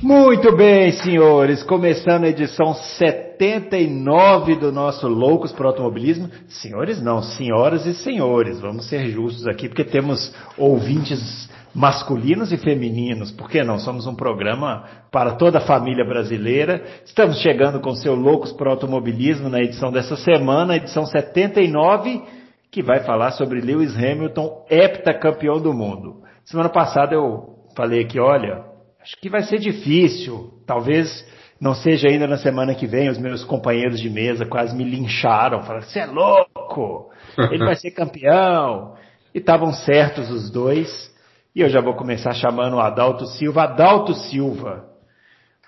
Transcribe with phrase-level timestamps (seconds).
[0.00, 6.30] Muito bem, senhores, começando a edição 79 do nosso Loucos para Automobilismo.
[6.46, 13.32] Senhores não, senhoras e senhores, vamos ser justos aqui, porque temos ouvintes masculinos e femininos,
[13.32, 13.80] por que não?
[13.80, 16.80] Somos um programa para toda a família brasileira.
[17.04, 22.22] Estamos chegando com seu Loucos para Automobilismo na edição dessa semana, edição 79,
[22.70, 26.22] que vai falar sobre Lewis Hamilton, heptacampeão do mundo.
[26.44, 28.67] Semana passada eu falei aqui, olha,
[29.08, 31.26] acho que vai ser difícil, talvez
[31.58, 35.62] não seja ainda na semana que vem, os meus companheiros de mesa quase me lincharam,
[35.62, 37.10] falaram, você é louco,
[37.50, 38.96] ele vai ser campeão.
[39.34, 41.10] E estavam certos os dois.
[41.54, 43.62] E eu já vou começar chamando o Adalto Silva.
[43.62, 44.84] Adalto Silva,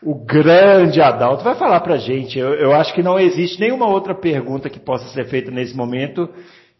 [0.02, 2.38] o grande Adalto, vai falar pra gente.
[2.38, 6.28] Eu, eu acho que não existe nenhuma outra pergunta que possa ser feita nesse momento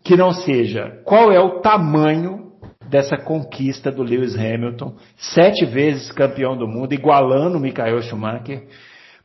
[0.05, 2.50] que não seja qual é o tamanho
[2.91, 8.65] dessa conquista do Lewis Hamilton, sete vezes campeão do mundo, igualando o Michael Schumacher.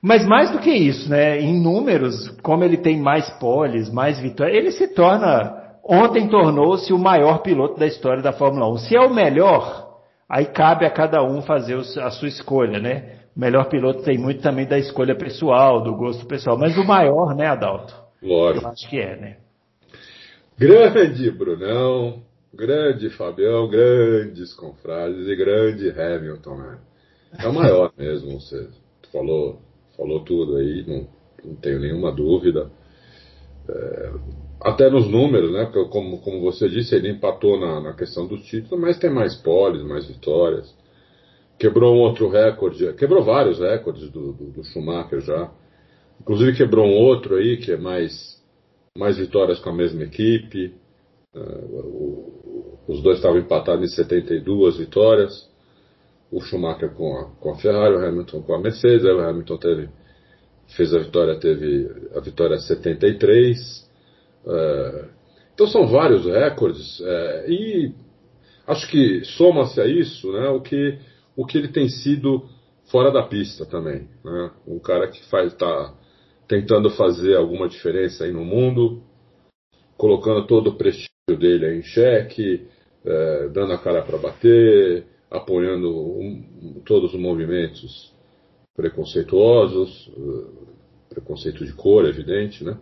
[0.02, 1.42] Mas mais do que isso, né?
[1.42, 5.64] Em números, como ele tem mais poles, mais vitórias, ele se torna.
[5.84, 8.78] Ontem tornou-se o maior piloto da história da Fórmula 1.
[8.78, 10.00] Se é o melhor,
[10.30, 13.20] aí cabe a cada um fazer a sua escolha, né?
[13.36, 16.58] O melhor piloto tem muito também da escolha pessoal, do gosto pessoal.
[16.58, 17.94] Mas o maior, né, Adalto?
[18.22, 18.66] Lógico.
[18.66, 19.38] Eu acho que é, né?
[20.58, 22.22] Grande Brunão,
[22.56, 26.80] grande Fabião, grandes confrades e grande Hamilton, né?
[27.40, 28.68] É o maior mesmo, você
[29.12, 29.62] falou,
[29.96, 31.08] falou tudo aí, não,
[31.44, 32.72] não tenho nenhuma dúvida.
[33.68, 34.14] É,
[34.62, 35.66] até nos números, né?
[35.66, 39.36] Porque como, como você disse, ele empatou na, na questão dos títulos, mas tem mais
[39.36, 40.74] poles, mais vitórias.
[41.60, 45.52] Quebrou um outro recorde, quebrou vários recordes do, do, do Schumacher já.
[46.20, 48.42] Inclusive quebrou um outro aí, que é mais,
[48.98, 50.74] mais vitórias com a mesma equipe.
[51.36, 55.50] Uh, os dois estavam empatados em 72 vitórias.
[56.32, 59.06] O Schumacher com a, com a Ferrari, o Hamilton com a Mercedes.
[59.06, 59.90] Aí o Hamilton teve,
[60.76, 63.90] fez a vitória, teve a vitória 73.
[64.46, 65.10] Uh,
[65.54, 67.00] então são vários recordes.
[67.00, 67.94] Uh, e
[68.68, 70.98] acho que soma-se a isso né, o, que,
[71.36, 72.46] o que ele tem sido
[72.92, 74.08] fora da pista também.
[74.24, 74.52] Né?
[74.68, 75.94] Um cara que está
[76.48, 79.02] tentando fazer alguma diferença aí no mundo,
[79.98, 82.68] colocando todo o prestígio dele em xeque,
[83.04, 88.14] é, dando a cara para bater, apoiando um, todos os movimentos
[88.76, 90.12] preconceituosos,
[91.10, 92.78] preconceito de cor, evidente, né?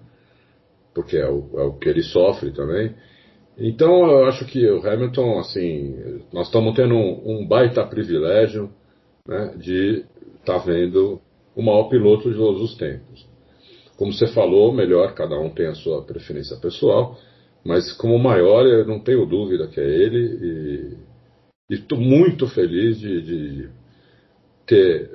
[0.94, 2.94] Porque é o, é o que ele sofre também.
[3.58, 8.70] Então eu acho que o Hamilton, assim, nós estamos tendo um, um baita privilégio
[9.26, 10.04] né, de
[10.40, 11.22] estar tá vendo
[11.56, 13.26] o maior piloto de todos os tempos.
[13.96, 17.18] Como você falou, melhor, cada um tem a sua preferência pessoal,
[17.64, 20.98] mas como maior, eu não tenho dúvida que é ele,
[21.70, 23.70] e estou muito feliz de, de
[24.66, 25.10] ter.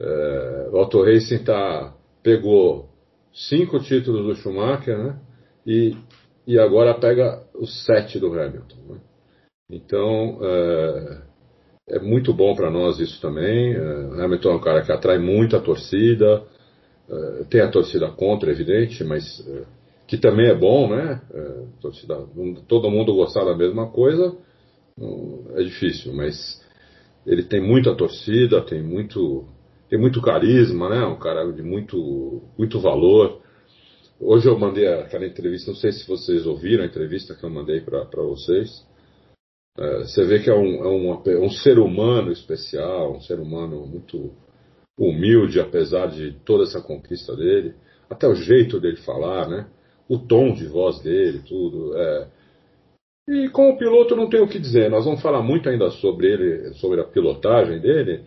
[0.00, 2.88] é, o Auto Racing tá, pegou
[3.32, 5.18] cinco títulos do Schumacher, né?
[5.66, 5.96] E,
[6.46, 8.76] e agora pega os sete do Hamilton.
[8.88, 9.00] Né?
[9.70, 11.22] Então, é,
[11.90, 13.74] é muito bom para nós isso também.
[13.74, 16.42] É, Hamilton é um cara que atrai muita torcida,
[17.08, 19.46] é, tem a torcida contra, evidente, mas
[20.10, 21.22] que também é bom, né?
[21.32, 21.64] É,
[22.66, 24.36] todo mundo gostar da mesma coisa
[25.54, 26.60] é difícil, mas
[27.24, 29.46] ele tem muita torcida, tem muito,
[29.88, 31.06] tem muito carisma, né?
[31.06, 33.40] Um cara de muito, muito valor.
[34.18, 37.80] Hoje eu mandei aquela entrevista, não sei se vocês ouviram a entrevista que eu mandei
[37.80, 38.84] para vocês.
[39.78, 43.38] É, você vê que é um, é, uma, é um ser humano especial, um ser
[43.38, 44.32] humano muito
[44.98, 47.76] humilde, apesar de toda essa conquista dele,
[48.10, 49.68] até o jeito dele falar, né?
[50.10, 51.96] O tom de voz dele, tudo.
[51.96, 52.26] É.
[53.28, 54.90] E com o piloto não tem o que dizer.
[54.90, 58.24] Nós vamos falar muito ainda sobre ele, sobre a pilotagem dele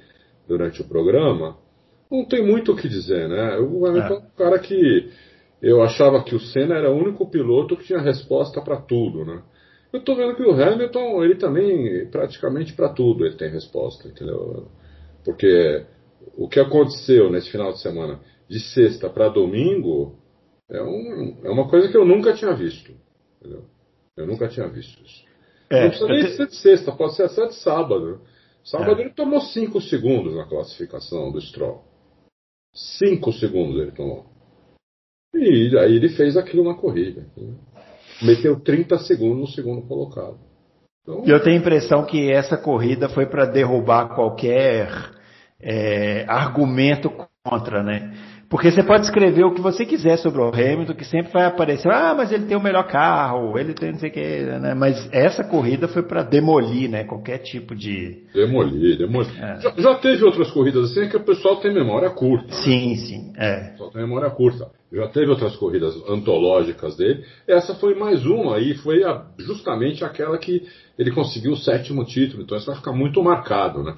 [0.47, 1.57] durante o programa.
[2.09, 3.57] Não tem muito o que dizer, né?
[3.57, 5.09] O Hamilton é um cara que
[5.62, 9.41] eu achava que o Senna era o único piloto que tinha resposta para tudo, né?
[9.91, 14.68] Eu estou vendo que o Hamilton, ele também, praticamente para tudo, ele tem resposta, entendeu?
[15.25, 15.86] Porque
[16.38, 20.15] o que aconteceu nesse final de semana, de sexta para domingo,
[20.74, 22.92] é, um, é uma coisa que eu nunca tinha visto.
[23.40, 23.66] Entendeu?
[24.18, 25.24] Eu nunca tinha visto isso.
[25.70, 26.36] É, não precisa nem te...
[26.36, 28.22] ser de sexta, pode ser até de sábado.
[28.64, 29.04] Sábado é.
[29.04, 31.84] ele tomou 5 segundos na classificação do Stroll.
[32.74, 34.25] 5 segundos ele tomou.
[35.36, 37.22] E aí ele fez aquilo na corrida.
[37.22, 37.60] Entendeu?
[38.22, 40.40] Meteu 30 segundos no segundo colocado.
[41.02, 44.90] Então, eu tenho a impressão que essa corrida foi para derrubar qualquer
[45.60, 47.12] é, argumento
[47.44, 48.14] contra, né?
[48.53, 51.91] Porque você pode escrever o que você quiser sobre o Hamilton, que sempre vai aparecer,
[51.91, 54.75] ah, mas ele tem o melhor carro, ele tem não sei o que, né?
[54.75, 57.03] Mas essa corrida foi para demolir, né?
[57.03, 58.27] Qualquer tipo de.
[58.31, 59.44] Demolir, demolir.
[59.44, 59.59] É.
[59.59, 62.45] Já, já, teve outras corridas assim que o pessoal tem memória curta.
[62.45, 62.61] Né?
[62.63, 63.33] Sim, sim.
[63.39, 63.69] É.
[63.69, 64.69] O pessoal tem memória curta.
[64.91, 67.25] Já teve outras corridas antológicas dele.
[67.47, 70.61] Essa foi mais uma e foi a, justamente aquela que
[71.00, 72.44] ele conseguiu o sétimo título.
[72.44, 73.95] Então isso vai ficar muito marcado, né?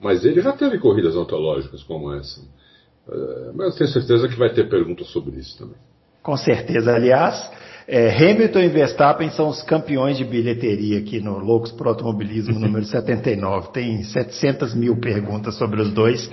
[0.00, 2.40] Mas ele já teve corridas antológicas como essa.
[3.08, 5.76] É, mas tenho certeza que vai ter perguntas sobre isso também.
[6.22, 6.94] Com certeza.
[6.94, 7.50] Aliás,
[7.86, 12.84] é, Hamilton e Verstappen são os campeões de bilheteria aqui no Loucos Pro Automobilismo número
[12.84, 13.72] 79.
[13.72, 16.30] Tem 700 mil perguntas sobre os dois.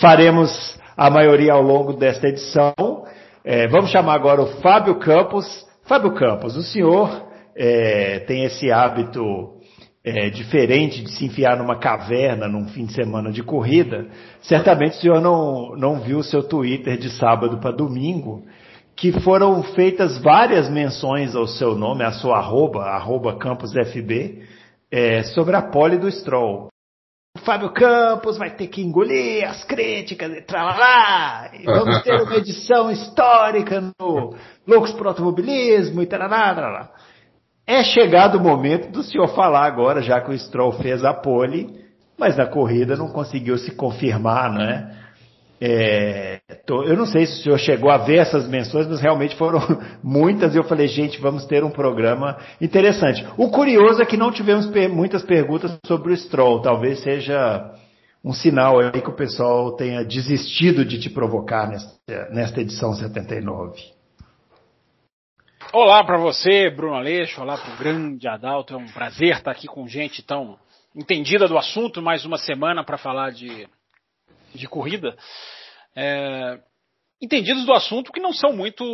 [0.00, 2.74] Faremos a maioria ao longo desta edição.
[3.44, 5.66] É, vamos chamar agora o Fábio Campos.
[5.82, 9.53] Fábio Campos, o senhor é, tem esse hábito
[10.04, 14.06] é, diferente de se enfiar numa caverna num fim de semana de corrida,
[14.42, 18.44] certamente o senhor não, não viu o seu Twitter de sábado para domingo,
[18.94, 24.42] que foram feitas várias menções ao seu nome, a sua arroba, arroba campusfb,
[24.90, 26.68] é, sobre a pole do Stroll.
[27.36, 32.36] O Fábio Campos vai ter que engolir as críticas e tralá, e vamos ter uma
[32.36, 34.36] edição histórica no
[34.66, 36.92] Loucos pro Automobilismo e tralá, tralá.
[37.66, 41.68] É chegado o momento do senhor falar agora, já que o Stroll fez a pole,
[42.18, 44.98] mas na corrida não conseguiu se confirmar, né?
[45.60, 49.34] É, tô, eu não sei se o senhor chegou a ver essas menções, mas realmente
[49.36, 49.60] foram
[50.04, 53.26] muitas e eu falei, gente, vamos ter um programa interessante.
[53.38, 57.72] O curioso é que não tivemos per muitas perguntas sobre o Stroll, talvez seja
[58.22, 63.93] um sinal aí que o pessoal tenha desistido de te provocar nesta, nesta edição 79.
[65.76, 69.66] Olá para você, Bruno Aleixo, olá para o grande Adalto, é um prazer estar aqui
[69.66, 70.56] com gente tão
[70.94, 73.68] entendida do assunto, mais uma semana para falar de,
[74.54, 75.16] de corrida.
[75.96, 76.60] É,
[77.20, 78.84] entendidos do assunto que não são muito,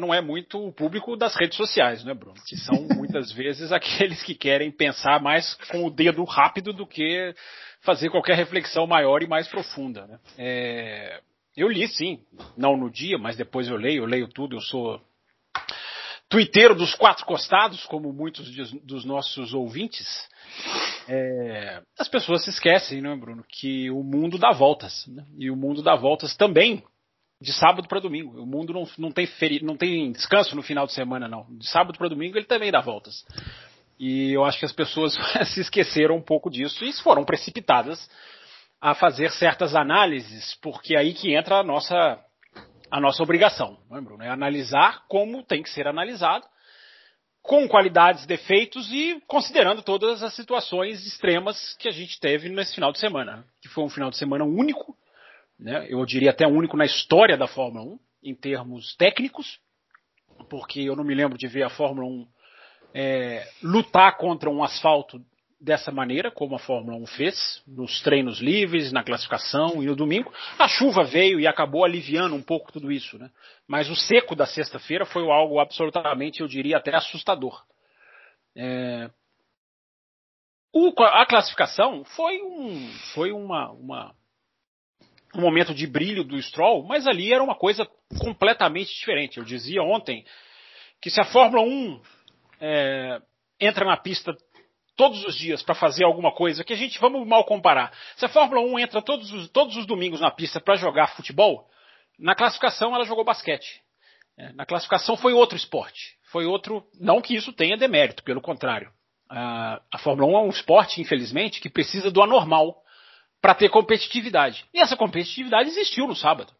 [0.00, 2.34] não é muito o público das redes sociais, né, Bruno?
[2.44, 7.32] Que são muitas vezes aqueles que querem pensar mais com o dedo rápido do que
[7.82, 10.08] fazer qualquer reflexão maior e mais profunda.
[10.08, 10.18] Né?
[10.36, 11.20] É,
[11.56, 12.18] eu li, sim,
[12.56, 15.00] não no dia, mas depois eu leio, eu leio tudo, eu sou
[16.28, 18.50] twitteiro dos quatro costados, como muitos
[18.82, 20.28] dos nossos ouvintes,
[21.08, 25.06] é, as pessoas se esquecem, não é, Bruno, que o mundo dá voltas.
[25.06, 25.24] Né?
[25.38, 26.82] E o mundo dá voltas também
[27.40, 28.40] de sábado para domingo.
[28.40, 31.46] O mundo não, não, tem feri não tem descanso no final de semana, não.
[31.58, 33.24] De sábado para domingo ele também dá voltas.
[33.98, 35.16] E eu acho que as pessoas
[35.54, 38.08] se esqueceram um pouco disso e foram precipitadas
[38.80, 42.18] a fazer certas análises, porque é aí que entra a nossa
[42.90, 44.22] a nossa obrigação, não é, Bruno?
[44.22, 46.46] É analisar como tem que ser analisado,
[47.42, 52.90] com qualidades, defeitos e considerando todas as situações extremas que a gente teve nesse final
[52.90, 54.96] de semana, que foi um final de semana único,
[55.58, 55.86] né?
[55.88, 57.98] eu diria até único na história da Fórmula 1,
[58.30, 59.60] em termos técnicos,
[60.50, 62.26] porque eu não me lembro de ver a Fórmula 1
[62.94, 65.20] é, lutar contra um asfalto
[65.60, 70.32] dessa maneira, como a Fórmula 1 fez, nos treinos livres, na classificação e no domingo.
[70.58, 73.30] A chuva veio e acabou aliviando um pouco tudo isso, né?
[73.66, 77.64] Mas o seco da sexta-feira foi algo absolutamente, eu diria, até assustador.
[78.54, 79.10] É...
[80.72, 84.14] O, a classificação foi um, foi uma, uma,
[85.34, 87.88] um momento de brilho do Stroll, mas ali era uma coisa
[88.20, 89.38] completamente diferente.
[89.38, 90.22] Eu dizia ontem
[91.00, 92.00] que se a Fórmula 1
[92.60, 93.22] é,
[93.58, 94.36] entra na pista
[94.96, 97.92] todos os dias para fazer alguma coisa, que a gente, vamos mal comparar.
[98.16, 101.68] Se a Fórmula 1 entra todos os, todos os domingos na pista para jogar futebol,
[102.18, 103.82] na classificação ela jogou basquete.
[104.38, 106.16] É, na classificação foi outro esporte.
[106.30, 106.84] Foi outro.
[106.98, 108.90] Não que isso tenha demérito, pelo contrário.
[109.28, 112.82] A, Fórmula 1 é um esporte, infelizmente, que precisa do anormal
[113.40, 114.64] para ter competitividade.
[114.72, 116.52] E essa competitividade existiu no sábado.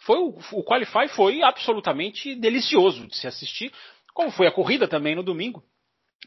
[0.00, 3.72] Foi o, o Qualify foi absolutamente delicioso de se assistir,
[4.12, 5.62] como foi a corrida também no domingo,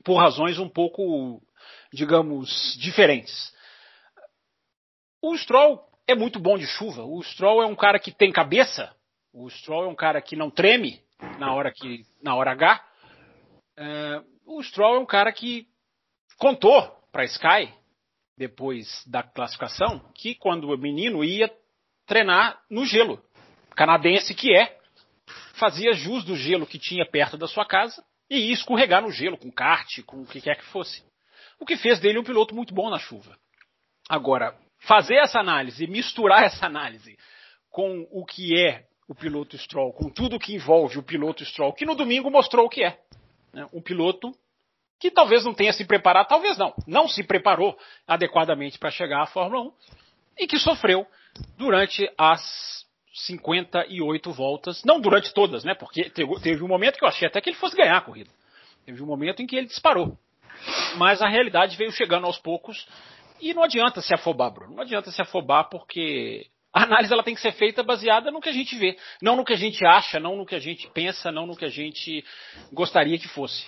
[0.04, 1.42] por razões um pouco
[1.98, 3.52] digamos, diferentes.
[5.20, 7.04] O Stroll é muito bom de chuva.
[7.04, 8.96] O Stroll é um cara que tem cabeça.
[9.34, 11.02] O Stroll é um cara que não treme
[11.40, 12.86] na hora que na hora H.
[13.76, 15.68] É, o Stroll é um cara que
[16.38, 17.74] contou para Sky
[18.38, 21.52] depois da classificação que quando o menino ia
[22.06, 23.20] treinar no gelo,
[23.76, 24.78] canadense que é,
[25.56, 29.38] fazia jus do gelo que tinha perto da sua casa e ia escorregar no gelo
[29.38, 31.07] com kart, com o que quer que fosse
[31.60, 33.38] o que fez dele um piloto muito bom na chuva.
[34.10, 37.18] Agora, fazer essa análise, misturar essa análise
[37.70, 41.86] com o que é o piloto Stroll, com tudo que envolve o piloto Stroll, que
[41.86, 43.00] no domingo mostrou o que é.
[43.54, 43.68] Né?
[43.74, 44.34] Um piloto
[45.00, 49.28] que talvez não tenha se preparado, talvez não, não se preparou adequadamente para chegar à
[49.28, 49.74] Fórmula 1
[50.40, 51.06] e que sofreu
[51.56, 55.74] durante as 58 voltas, não durante todas, né?
[55.74, 58.30] Porque teve um momento que eu achei até que ele fosse ganhar a corrida.
[58.86, 60.18] Teve um momento em que ele disparou.
[60.98, 62.88] Mas a realidade veio chegando aos poucos
[63.40, 64.76] e não adianta se afobar, Bruno.
[64.76, 68.50] Não adianta se afobar porque a análise ela tem que ser feita baseada no que
[68.50, 71.32] a gente vê, não no que a gente acha, não no que a gente pensa,
[71.32, 72.24] não no que a gente
[72.72, 73.66] gostaria que fosse.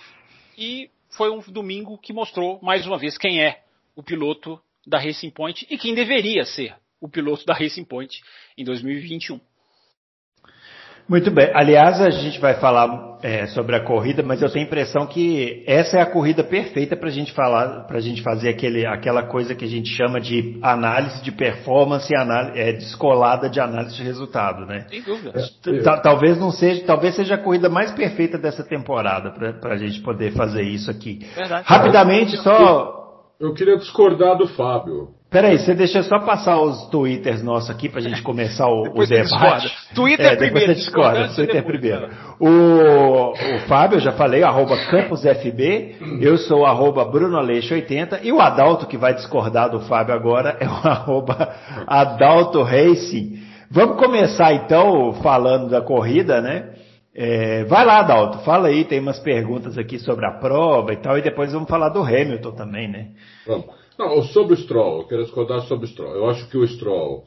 [0.57, 3.63] E foi um domingo que mostrou mais uma vez quem é
[3.95, 8.21] o piloto da Racing Point e quem deveria ser o piloto da Racing Point
[8.57, 9.39] em 2021.
[11.09, 11.49] Muito bem.
[11.55, 15.63] Aliás, a gente vai falar é, sobre a corrida, mas eu tenho a impressão que
[15.65, 19.23] essa é a corrida perfeita para a gente falar, para a gente fazer aquele, aquela
[19.23, 24.03] coisa que a gente chama de análise de performance análise, é, descolada de análise de
[24.03, 24.85] resultado, né?
[24.87, 25.33] Sem dúvida.
[25.39, 29.99] É, talvez não seja, talvez seja a corrida mais perfeita dessa temporada para a gente
[30.01, 31.25] poder fazer isso aqui.
[31.35, 31.63] Verdade.
[31.65, 33.25] Rapidamente, só.
[33.39, 35.18] Eu queria discordar do Fábio.
[35.31, 39.05] Peraí, você deixa só passar os twitters nossos aqui para a gente começar o, o
[39.05, 39.71] debate.
[39.93, 40.73] Twitter é, depois primeiro.
[40.73, 42.09] Você discorda, Twitter primeiro.
[42.39, 48.87] O, o Fábio, eu já falei, arroba campusfb, eu sou arroba brunoaleixo80 e o Adalto
[48.87, 51.53] que vai discordar do Fábio agora é o arroba
[51.85, 53.37] Adalto Racing.
[53.69, 56.71] Vamos começar então falando da corrida, né?
[57.13, 61.19] É, vai lá, Adalto, fala aí, tem umas perguntas aqui sobre a prova e tal,
[61.19, 63.09] e depois vamos falar do Hamilton também, né?
[63.45, 63.78] Vamos.
[63.99, 66.15] Não, sobre o Stroll, eu quero discordar sobre o Stroll.
[66.15, 67.25] Eu acho que o Stroll,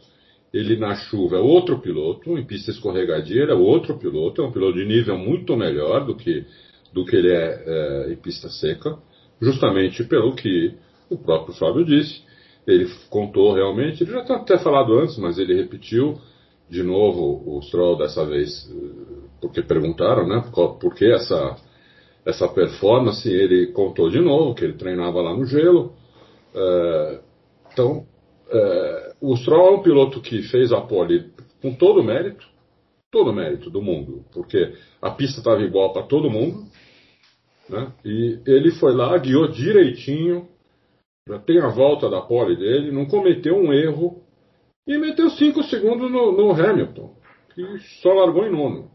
[0.55, 4.51] ele na chuva é outro piloto, em pista escorregadia ele é outro piloto, é um
[4.51, 6.47] piloto de nível muito melhor do que,
[6.91, 8.97] do que ele é, é em pista seca,
[9.39, 10.73] justamente pelo que
[11.11, 12.23] o próprio Fábio disse.
[12.67, 16.19] Ele contou realmente, ele já tinha até falado antes, mas ele repetiu
[16.71, 18.51] de novo o Stroll dessa vez,
[19.43, 21.55] porque perguntaram, né, por, por que essa,
[22.25, 26.01] essa performance, ele contou de novo que ele treinava lá no gelo,
[26.55, 27.21] é,
[27.73, 28.07] então,
[28.51, 31.31] é, o Stroll é um piloto que fez a pole
[31.61, 32.47] com todo o mérito,
[33.11, 36.67] todo o mérito do mundo, porque a pista estava igual para todo mundo,
[37.69, 37.93] né?
[38.05, 40.49] e ele foi lá, guiou direitinho,
[41.29, 44.23] já tem a volta da pole dele, não cometeu um erro,
[44.87, 47.15] e meteu 5 segundos no, no, Hamilton,
[47.55, 48.91] que só largou em nono.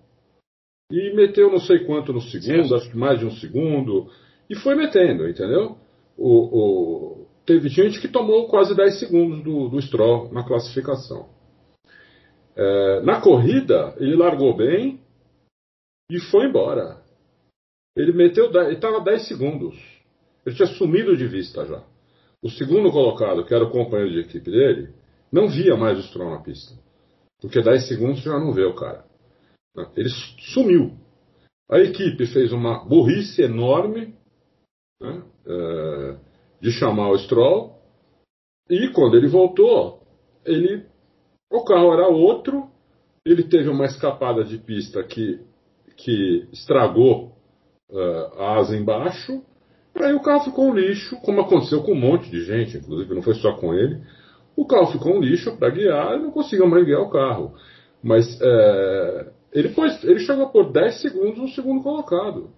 [0.91, 4.09] E meteu não sei quanto no segundo, acho que mais de um segundo,
[4.49, 5.77] e foi metendo, entendeu?
[6.17, 7.16] O, o,
[7.47, 11.29] teve gente que tomou quase 10 segundos do, do Stroll na classificação.
[12.53, 14.99] É, na corrida, ele largou bem
[16.11, 17.01] e foi embora.
[17.95, 19.75] Ele meteu, ele estava 10 segundos.
[20.45, 21.83] Ele tinha sumido de vista já.
[22.43, 24.93] O segundo colocado, que era o companheiro de equipe dele,
[25.31, 26.75] não via mais o Stroll na pista.
[27.39, 29.05] Porque 10 segundos já não vê o cara.
[29.95, 30.09] Ele
[30.53, 30.91] sumiu.
[31.69, 34.15] A equipe fez uma burrice enorme.
[35.01, 35.23] Né?
[35.45, 36.26] É,
[36.61, 37.75] de chamar o Stroll.
[38.69, 40.01] E quando ele voltou,
[40.45, 40.85] ele
[41.49, 42.69] o carro era outro,
[43.25, 45.39] ele teve uma escapada de pista que,
[45.95, 47.31] que estragou
[47.89, 49.41] uh, a asa embaixo,
[49.95, 53.21] aí o carro ficou um lixo, como aconteceu com um monte de gente, inclusive não
[53.21, 54.01] foi só com ele.
[54.55, 57.53] O carro ficou um lixo para guiar e não conseguiu mais guiar o carro.
[58.03, 62.49] Mas uh, ele, pôs, ele chegou por 10 segundos no segundo colocado.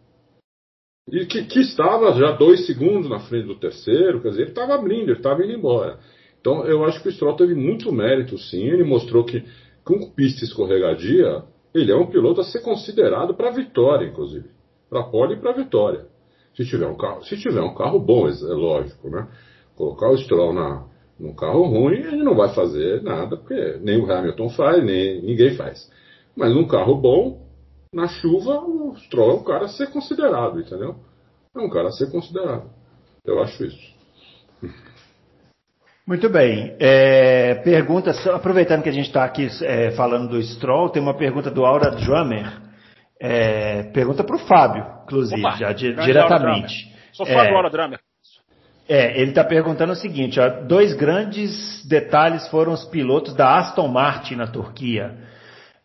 [1.11, 4.75] E que, que estava já dois segundos na frente do terceiro, quer dizer, ele estava
[4.75, 5.99] abrindo, ele estava indo embora.
[6.39, 8.63] Então eu acho que o Stroll teve muito mérito, sim.
[8.63, 9.43] Ele mostrou que
[9.83, 14.49] com pista escorregadia, ele é um piloto a ser considerado para vitória, inclusive.
[14.89, 16.05] Para pole e para vitória.
[16.55, 19.27] Se tiver um carro, se tiver um carro bom, é lógico, né?
[19.75, 20.85] Colocar o Stroll na,
[21.19, 25.55] num carro ruim, ele não vai fazer nada, porque nem o Hamilton faz, nem ninguém
[25.55, 25.89] faz.
[26.35, 27.48] Mas num carro bom,
[27.93, 30.95] na chuva, o Stroll é um cara a ser considerado, entendeu?
[31.55, 32.69] É um cara a ser considerado.
[33.25, 33.99] Eu acho isso.
[36.05, 36.75] Muito bem.
[36.79, 41.51] É, pergunta, aproveitando que a gente está aqui é, falando do Stroll, tem uma pergunta
[41.51, 42.61] do Aura Drummer.
[43.19, 46.95] É, pergunta para o Fábio, inclusive, Opa, já di diretamente.
[47.11, 47.99] Sou fã do Aura Drummer.
[48.87, 53.87] É, ele está perguntando o seguinte: ó, dois grandes detalhes foram os pilotos da Aston
[53.87, 55.28] Martin na Turquia.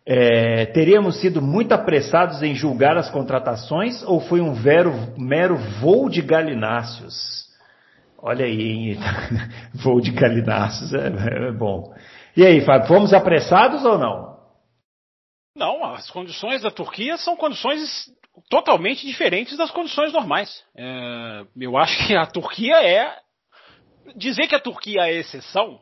[0.06, 6.10] É, teríamos sido muito apressados em julgar as contratações ou foi um vero, mero voo
[6.10, 7.48] de galináceos?
[8.18, 8.98] Olha aí, hein?
[9.82, 11.94] voo de galináceos, é, é, bom.
[12.36, 14.34] E aí, Fábio, fomos apressados ou não?
[15.56, 18.10] Não, as condições da Turquia são condições
[18.50, 20.64] totalmente diferentes das condições normais.
[20.76, 23.16] É, eu acho que a Turquia é.
[24.16, 25.80] Dizer que a Turquia é exceção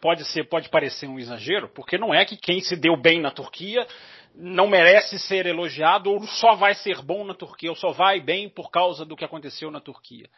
[0.00, 3.30] pode ser, pode parecer um exagero, porque não é que quem se deu bem na
[3.30, 3.86] Turquia
[4.34, 8.48] não merece ser elogiado ou só vai ser bom na Turquia ou só vai bem
[8.48, 10.28] por causa do que aconteceu na Turquia.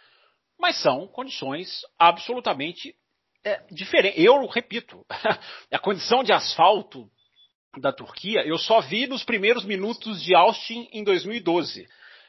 [0.59, 2.95] Mas são condições absolutamente
[3.45, 4.23] é, diferentes.
[4.23, 5.05] Eu repito,
[5.71, 7.09] a condição de asfalto
[7.79, 11.87] da Turquia eu só vi nos primeiros minutos de Austin em 2012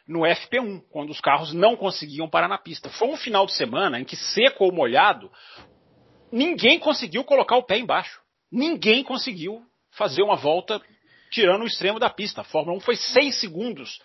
[0.08, 2.90] no FP1, quando os carros não conseguiam parar na pista.
[2.90, 5.32] Foi um final de semana em que, seco ou molhado,
[6.32, 8.22] ninguém conseguiu colocar o pé embaixo.
[8.52, 9.62] Ninguém conseguiu
[9.92, 10.82] fazer uma volta
[11.32, 12.42] tirando o extremo da pista.
[12.42, 14.00] A Fórmula 1 foi seis segundos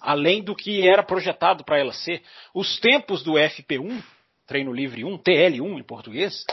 [0.00, 2.22] além do que era projetado para ela ser.
[2.54, 4.02] Os tempos do FP1,
[4.46, 6.44] treino livre 1, TL1 em português,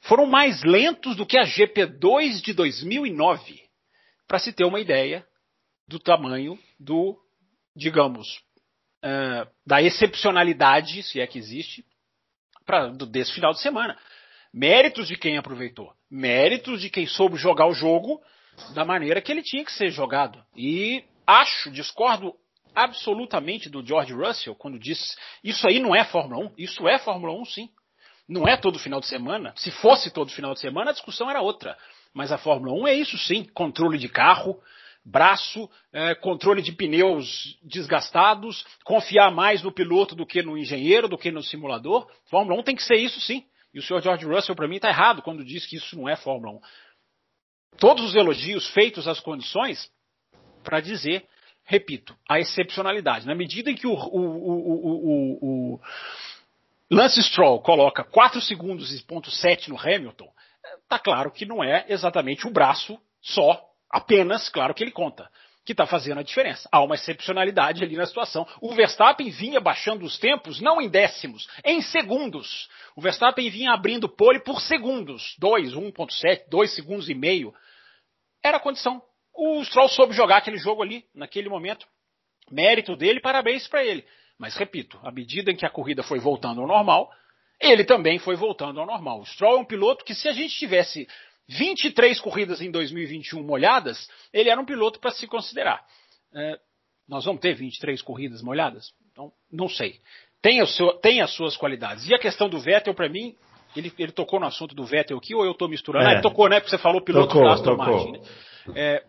[0.00, 3.60] foram mais lentos do que a GP2 de 2009.
[4.26, 5.26] Para se ter uma ideia
[5.88, 7.16] do tamanho do,
[7.74, 8.40] digamos,
[9.04, 11.84] uh, da excepcionalidade, se é que existe,
[12.64, 13.98] pra, do, desse final de semana.
[14.56, 18.22] Méritos de quem aproveitou, méritos de quem soube jogar o jogo
[18.72, 20.42] da maneira que ele tinha que ser jogado.
[20.56, 22.34] E acho, discordo
[22.74, 27.34] absolutamente do George Russell quando diz isso aí não é Fórmula 1, isso é Fórmula
[27.34, 27.68] 1 sim.
[28.26, 29.52] Não é todo final de semana.
[29.56, 31.76] Se fosse todo final de semana, a discussão era outra.
[32.14, 34.58] Mas a Fórmula 1 é isso sim: controle de carro,
[35.04, 41.18] braço, é, controle de pneus desgastados, confiar mais no piloto do que no engenheiro, do
[41.18, 42.10] que no simulador.
[42.30, 43.44] Fórmula 1 tem que ser isso sim.
[43.76, 46.16] E o senhor George Russell, para mim, está errado quando diz que isso não é
[46.16, 46.60] Fórmula 1
[47.76, 49.92] todos os elogios feitos às condições
[50.64, 51.26] para dizer,
[51.62, 53.26] repito, a excepcionalidade.
[53.26, 54.20] Na medida em que o, o,
[54.72, 55.80] o, o
[56.90, 60.32] Lance Stroll coloca 4 segundos e ponto 7 no Hamilton,
[60.88, 65.30] tá claro que não é exatamente o braço só, apenas, claro que ele conta,
[65.66, 66.68] que está fazendo a diferença.
[66.70, 68.46] Há uma excepcionalidade ali na situação.
[68.60, 72.68] O Verstappen vinha baixando os tempos, não em décimos, em segundos.
[72.94, 77.52] O Verstappen vinha abrindo pole por segundos, 2, 1.7, 2 segundos e meio
[78.42, 79.02] era a condição.
[79.34, 81.86] O Stroll soube jogar aquele jogo ali, naquele momento.
[82.50, 84.04] Mérito dele, parabéns para ele.
[84.38, 87.10] Mas repito, à medida em que a corrida foi voltando ao normal,
[87.60, 89.20] ele também foi voltando ao normal.
[89.20, 91.08] O Stroll é um piloto que, se a gente tivesse
[91.48, 95.84] 23 corridas em 2021 molhadas, ele era um piloto para se considerar.
[96.34, 96.58] É,
[97.08, 98.92] nós vamos ter 23 corridas molhadas?
[99.12, 100.00] Então, não sei.
[100.42, 102.08] Tem, seu, tem, as suas qualidades.
[102.08, 103.34] E a questão do Vettel, para mim,
[103.74, 106.04] ele, ele tocou no assunto do Vettel aqui, ou eu estou misturando?
[106.04, 106.08] É.
[106.08, 106.60] Ah, ele tocou, né?
[106.60, 108.12] Porque você falou piloto tocou, da Aston Martin.
[108.12, 108.20] Né?
[108.74, 109.04] É,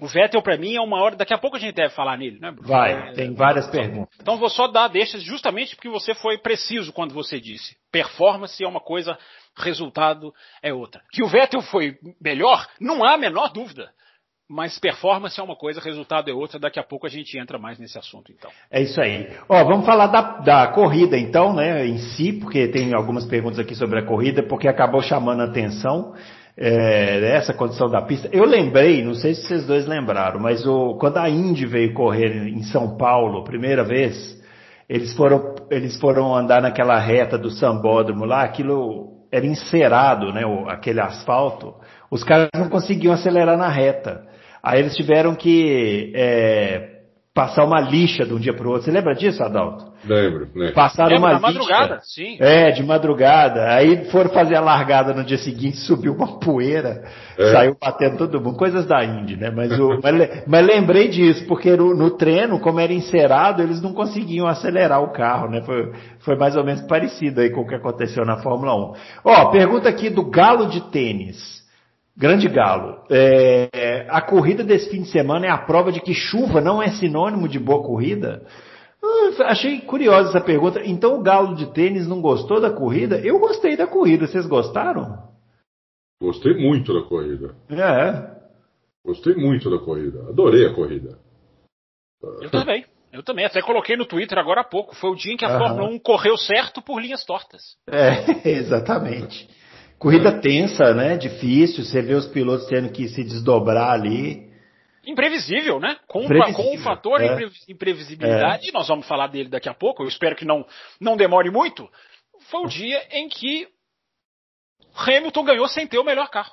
[0.00, 1.16] o Vettel, para mim, é uma hora.
[1.16, 2.68] Daqui a pouco a gente deve falar nele, né, Bruno?
[2.68, 4.16] Vai, é, tem várias é, perguntas.
[4.20, 7.76] Então vou só dar deixas justamente porque você foi preciso quando você disse.
[7.90, 9.18] Performance é uma coisa,
[9.58, 11.02] resultado é outra.
[11.12, 13.90] Que o Vettel foi melhor, não há a menor dúvida.
[14.50, 16.58] Mas performance é uma coisa, resultado é outra.
[16.58, 18.50] Daqui a pouco a gente entra mais nesse assunto, então.
[18.70, 19.28] É isso aí.
[19.46, 23.74] Ó, vamos falar da, da corrida, então, né, em si, porque tem algumas perguntas aqui
[23.74, 26.14] sobre a corrida, porque acabou chamando a atenção
[26.56, 28.28] é, essa condição da pista.
[28.32, 32.48] Eu lembrei, não sei se vocês dois lembraram, mas o, quando a Indy veio correr
[32.48, 34.42] em São Paulo, primeira vez,
[34.88, 41.00] eles foram, eles foram andar naquela reta do Sambódromo lá, aquilo era encerado, né, aquele
[41.00, 41.74] asfalto.
[42.10, 44.26] Os caras não conseguiam acelerar na reta.
[44.62, 46.97] Aí eles tiveram que é,
[47.34, 48.84] passar uma lixa de um dia para o outro.
[48.84, 49.86] Você lembra disso, Adalto?
[50.04, 50.70] Lembro, né?
[50.72, 51.46] Passaram Lembro, uma lixa.
[51.46, 52.36] madrugada, sim.
[52.40, 53.68] É, de madrugada.
[53.70, 57.04] Aí foram fazer a largada no dia seguinte, subiu uma poeira,
[57.36, 57.52] é.
[57.52, 58.56] saiu batendo todo mundo.
[58.56, 59.50] Coisas da Indy, né?
[59.50, 63.92] Mas, o, mas, mas, lembrei disso, porque no, no, treino, como era encerado, eles não
[63.92, 65.62] conseguiam acelerar o carro, né?
[65.62, 68.92] Foi, foi mais ou menos parecido aí com o que aconteceu na Fórmula 1.
[69.24, 71.58] Ó, pergunta aqui do Galo de Tênis.
[72.18, 76.60] Grande Galo, é, a corrida desse fim de semana é a prova de que chuva
[76.60, 78.44] não é sinônimo de boa corrida?
[79.00, 80.82] Uh, achei curiosa essa pergunta.
[80.84, 83.20] Então o Galo de tênis não gostou da corrida?
[83.20, 85.28] Eu gostei da corrida, vocês gostaram?
[86.20, 87.54] Gostei muito da corrida.
[87.70, 88.36] É.
[89.06, 90.28] Gostei muito da corrida.
[90.28, 91.16] Adorei a corrida.
[92.42, 92.84] Eu também.
[93.12, 94.94] Eu também, até coloquei no Twitter agora há pouco.
[94.96, 95.56] Foi o dia em que a.
[95.56, 97.76] Fórmula 1 correu certo por linhas tortas.
[97.88, 99.48] É, exatamente.
[99.98, 101.16] Corrida tensa, né?
[101.16, 104.48] Difícil, você vê os pilotos tendo que se desdobrar ali.
[105.04, 105.96] Imprevisível, né?
[106.06, 107.38] Com, com o fator é.
[107.68, 108.72] imprevisibilidade, é.
[108.72, 110.64] nós vamos falar dele daqui a pouco, eu espero que não,
[111.00, 111.88] não demore muito.
[112.50, 113.66] Foi o dia em que
[114.94, 116.52] Hamilton ganhou sem ter o melhor carro.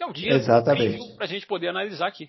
[0.00, 1.16] É um dia Exatamente.
[1.16, 2.28] para a gente poder analisar aqui.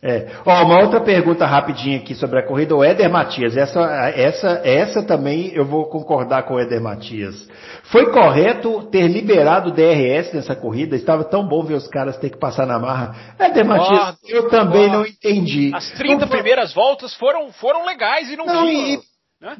[0.00, 0.28] É.
[0.46, 3.56] Ó, uma outra pergunta rapidinha aqui sobre a corrida, o Éder Matias.
[3.56, 3.80] Essa,
[4.14, 7.48] essa, essa também eu vou concordar com o Éder Matias.
[7.84, 10.94] Foi correto ter liberado o DRS nessa corrida?
[10.94, 13.34] Estava tão bom ver os caras ter que passar na marra.
[13.40, 15.72] Éder Matias, eu também não entendi.
[15.74, 19.00] As 30 primeiras voltas foram, foram legais e não, não vinham.
[19.40, 19.56] Né?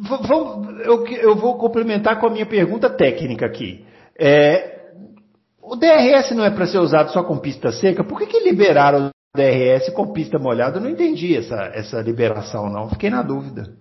[0.85, 3.85] eu, eu vou complementar com a minha pergunta técnica aqui.
[4.17, 4.79] É,
[5.61, 8.05] o DRS não é para ser usado só com pista seca?
[8.05, 12.89] Por que, que liberaram DRS com pista molhada, eu não entendi essa, essa liberação, não.
[12.89, 13.77] Fiquei na dúvida.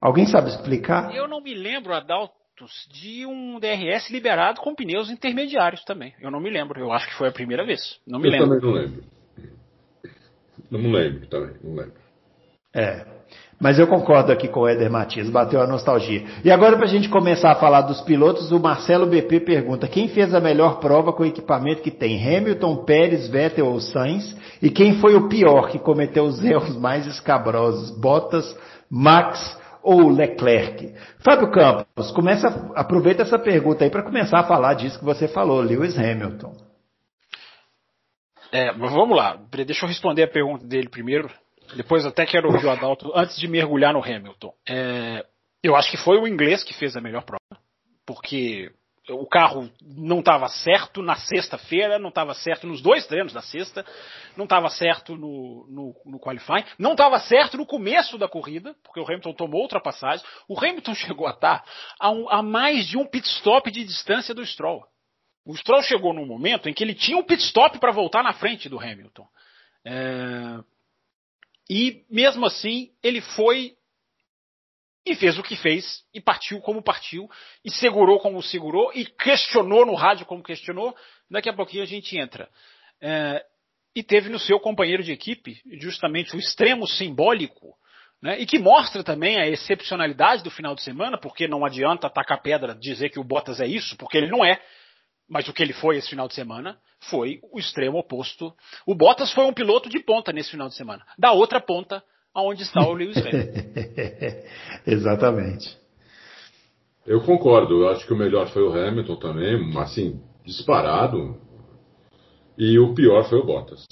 [0.00, 1.14] Alguém sabe explicar?
[1.14, 6.14] Eu não me lembro, Adaltos, de um DRS liberado com pneus intermediários também.
[6.20, 6.80] Eu não me lembro.
[6.80, 8.00] Eu acho que foi a primeira vez.
[8.06, 8.48] Não me eu lembro.
[8.48, 9.04] também não lembro.
[10.70, 12.00] Não lembro também, não lembro.
[12.74, 13.17] É.
[13.60, 16.24] Mas eu concordo aqui com o Éder Matias, bateu a nostalgia.
[16.44, 20.08] E agora, para a gente começar a falar dos pilotos, o Marcelo BP pergunta: quem
[20.08, 22.22] fez a melhor prova com o equipamento que tem?
[22.24, 24.36] Hamilton, Pérez, Vettel ou Sainz?
[24.62, 27.90] E quem foi o pior que cometeu os erros mais escabrosos?
[27.98, 28.56] Bottas,
[28.88, 30.94] Max ou Leclerc?
[31.18, 35.60] Fábio Campos, começa, aproveita essa pergunta aí para começar a falar disso que você falou,
[35.60, 36.54] Lewis Hamilton.
[38.52, 41.28] É, vamos lá, deixa eu responder a pergunta dele primeiro.
[41.76, 44.52] Depois até quero ouvir o Adalto antes de mergulhar no Hamilton.
[44.68, 45.24] É,
[45.62, 47.62] eu acho que foi o inglês que fez a melhor prova,
[48.06, 48.72] porque
[49.10, 53.84] o carro não estava certo na sexta-feira, não estava certo nos dois treinos da sexta,
[54.36, 59.00] não estava certo no, no, no qualifying, não estava certo no começo da corrida, porque
[59.00, 60.24] o Hamilton tomou ultrapassagem.
[60.48, 61.64] O Hamilton chegou a estar
[61.98, 64.84] a, um, a mais de um pit stop de distância do Stroll.
[65.44, 68.34] O Stroll chegou num momento em que ele tinha um pit stop para voltar na
[68.34, 69.26] frente do Hamilton.
[69.84, 70.58] É,
[71.68, 73.76] e mesmo assim, ele foi
[75.10, 77.28] e fez o que fez, e partiu como partiu,
[77.64, 80.94] e segurou como segurou, e questionou no rádio como questionou.
[81.30, 82.48] Daqui a pouquinho a gente entra.
[83.00, 83.42] É,
[83.94, 87.74] e teve no seu companheiro de equipe justamente o extremo simbólico,
[88.20, 92.42] né, e que mostra também a excepcionalidade do final de semana, porque não adianta tacar
[92.42, 94.60] pedra dizer que o Bottas é isso, porque ele não é.
[95.28, 96.78] Mas o que ele foi esse final de semana
[97.10, 98.52] foi o extremo oposto.
[98.86, 101.04] O Bottas foi um piloto de ponta nesse final de semana.
[101.18, 102.02] Da outra ponta,
[102.34, 104.48] aonde está o Lewis Hamilton.
[104.86, 105.76] Exatamente.
[107.06, 107.82] Eu concordo.
[107.82, 111.36] Eu acho que o melhor foi o Hamilton também, assim, disparado.
[112.56, 113.84] E o pior foi o Bottas.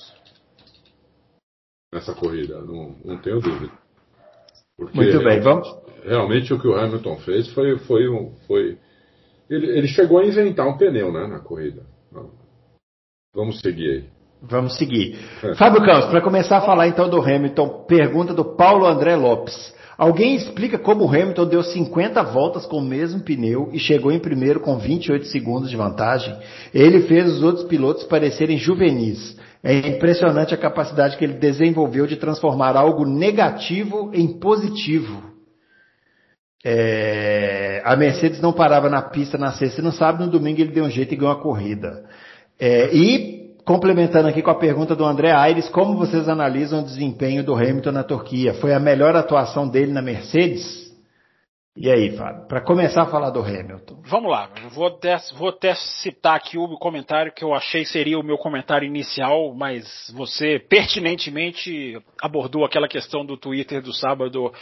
[1.93, 3.73] Nessa corrida, não, não tenho dúvida.
[4.77, 5.69] Porque Muito bem, vamos.
[6.05, 8.79] Realmente o que o Hamilton fez foi, foi, um, foi
[9.49, 11.83] ele, ele chegou a inventar um pneu, né, na corrida.
[13.35, 14.05] Vamos seguir aí.
[14.43, 15.19] Vamos seguir.
[15.43, 15.55] É.
[15.55, 19.75] Fábio Campos, para começar a falar então do Hamilton, pergunta do Paulo André Lopes.
[19.99, 24.19] Alguém explica como o Hamilton deu 50 voltas com o mesmo pneu e chegou em
[24.19, 26.37] primeiro com 28 segundos de vantagem?
[26.73, 29.37] Ele fez os outros pilotos parecerem juvenis.
[29.63, 35.36] É impressionante a capacidade que ele desenvolveu de transformar algo negativo em positivo.
[36.69, 40.73] É, a Mercedes não parava na pista na sexta e no sábado, no domingo ele
[40.73, 42.05] deu um jeito e ganhou a corrida.
[42.59, 47.45] É, e, complementando aqui com a pergunta do André Aires, como vocês analisam o desempenho
[47.45, 48.53] do Hamilton na Turquia?
[48.55, 50.93] Foi a melhor atuação dele na Mercedes?
[51.77, 54.01] E aí, Fábio, para começar a falar do Hamilton.
[54.05, 58.25] Vamos lá, vou até, vou até citar aqui o comentário que eu achei seria o
[58.25, 64.53] meu comentário inicial, mas você pertinentemente abordou aquela questão do Twitter do sábado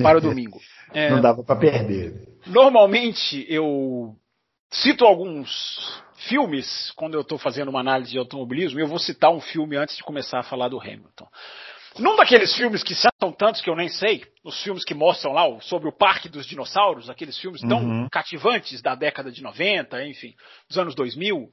[0.00, 0.58] para o domingo.
[0.92, 2.28] É, não dava para perder.
[2.46, 4.14] Normalmente eu
[4.70, 8.80] cito alguns filmes quando eu estou fazendo uma análise de automobilismo.
[8.80, 11.28] Eu vou citar um filme antes de começar a falar do Hamilton.
[11.98, 15.42] Num daqueles filmes que são tantos que eu nem sei, os filmes que mostram lá
[15.60, 18.08] sobre o Parque dos Dinossauros, aqueles filmes tão uhum.
[18.10, 20.34] cativantes da década de 90, enfim,
[20.68, 21.50] dos anos 2000,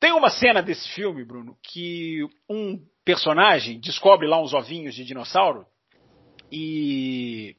[0.00, 5.66] tem uma cena desse filme, Bruno, que um personagem descobre lá uns ovinhos de dinossauro
[6.50, 7.54] e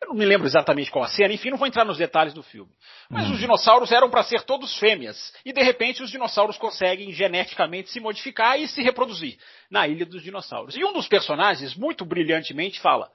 [0.00, 2.42] eu não me lembro exatamente qual a cena, enfim, não vou entrar nos detalhes do
[2.42, 2.70] filme.
[3.08, 3.32] Mas hum.
[3.32, 5.32] os dinossauros eram para ser todos fêmeas.
[5.44, 9.38] E de repente os dinossauros conseguem geneticamente se modificar e se reproduzir
[9.70, 10.76] na Ilha dos Dinossauros.
[10.76, 13.06] E um dos personagens, muito brilhantemente, fala: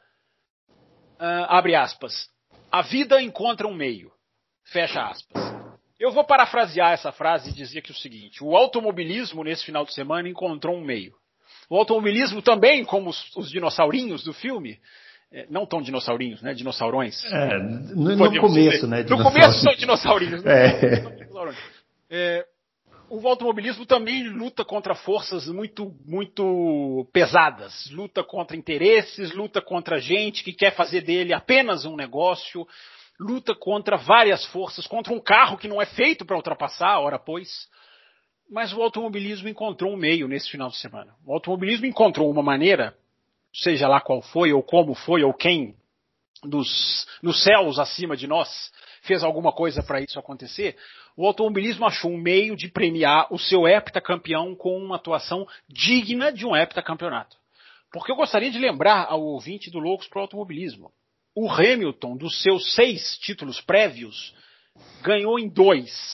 [1.19, 2.27] uh, abre aspas,
[2.71, 4.11] a vida encontra um meio.
[4.65, 5.51] Fecha aspas.
[5.99, 9.85] Eu vou parafrasear essa frase e dizer que é o seguinte: o automobilismo nesse final
[9.85, 11.13] de semana encontrou um meio.
[11.69, 14.79] O automobilismo também, como os, os dinossaurinhos do filme,
[15.49, 16.53] não tão dinossaurinhos, né?
[16.53, 17.23] Dinossaurões.
[17.25, 18.87] É, no, no começo, dizer.
[18.87, 19.03] né?
[19.03, 20.45] No começo são dinossaurinhos.
[20.45, 21.21] É.
[22.09, 22.45] É,
[23.09, 27.89] o automobilismo também luta contra forças muito, muito pesadas.
[27.91, 32.67] Luta contra interesses, luta contra gente que quer fazer dele apenas um negócio,
[33.19, 37.69] luta contra várias forças, contra um carro que não é feito para ultrapassar, ora pois.
[38.49, 41.13] Mas o automobilismo encontrou um meio nesse final de semana.
[41.25, 42.93] O automobilismo encontrou uma maneira
[43.53, 45.75] seja lá qual foi, ou como foi, ou quem
[46.43, 50.77] dos, nos céus acima de nós fez alguma coisa para isso acontecer,
[51.15, 56.45] o automobilismo achou um meio de premiar o seu heptacampeão com uma atuação digna de
[56.45, 57.37] um heptacampeonato.
[57.91, 60.91] Porque eu gostaria de lembrar ao ouvinte do Loucos para o Automobilismo.
[61.35, 64.33] O Hamilton, dos seus seis títulos prévios,
[65.01, 66.11] ganhou em dois.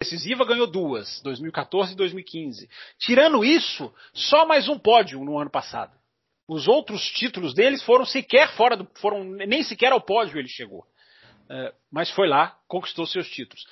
[0.00, 2.68] decisiva ganhou duas, 2014 e 2015.
[2.98, 5.99] Tirando isso, só mais um pódio no ano passado.
[6.52, 10.84] Os outros títulos deles foram sequer fora do, foram nem sequer ao pódio ele chegou.
[11.48, 13.64] É, mas foi lá, conquistou seus títulos.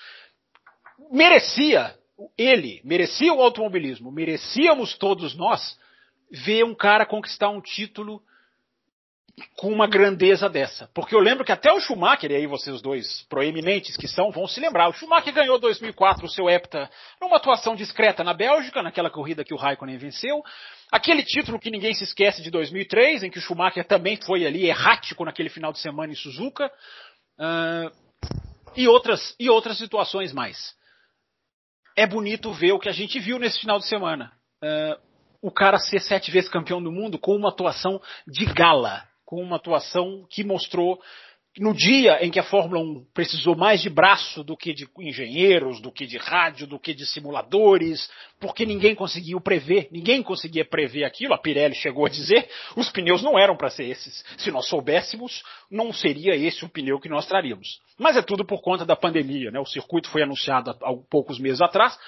[1.10, 1.98] Merecia
[2.36, 5.76] ele, merecia o automobilismo, merecíamos todos nós
[6.30, 8.22] ver um cara conquistar um título
[9.56, 10.88] com uma grandeza dessa.
[10.94, 14.46] Porque eu lembro que até o Schumacher, e aí vocês dois proeminentes que são, vão
[14.46, 14.88] se lembrar.
[14.88, 16.88] O Schumacher ganhou 2004 o seu hepta
[17.20, 20.44] numa atuação discreta na Bélgica, naquela corrida que o Raikkonen venceu.
[20.90, 24.66] Aquele título que ninguém se esquece de 2003, em que o Schumacher também foi ali
[24.66, 26.70] errático naquele final de semana em Suzuka.
[27.38, 27.90] Uh,
[28.74, 30.74] e, outras, e outras situações mais.
[31.96, 34.32] É bonito ver o que a gente viu nesse final de semana.
[34.62, 35.00] Uh,
[35.42, 39.56] o cara ser sete vezes campeão do mundo com uma atuação de gala com uma
[39.56, 40.98] atuação que mostrou
[41.58, 45.80] no dia em que a Fórmula 1 precisou mais de braço do que de engenheiros,
[45.80, 48.08] do que de rádio, do que de simuladores,
[48.40, 51.34] porque ninguém conseguiu prever, ninguém conseguia prever aquilo.
[51.34, 54.24] A Pirelli chegou a dizer, os pneus não eram para ser esses.
[54.36, 57.80] Se nós soubéssemos, não seria esse o pneu que nós traríamos.
[57.98, 59.58] Mas é tudo por conta da pandemia, né?
[59.58, 61.98] O circuito foi anunciado há poucos meses atrás,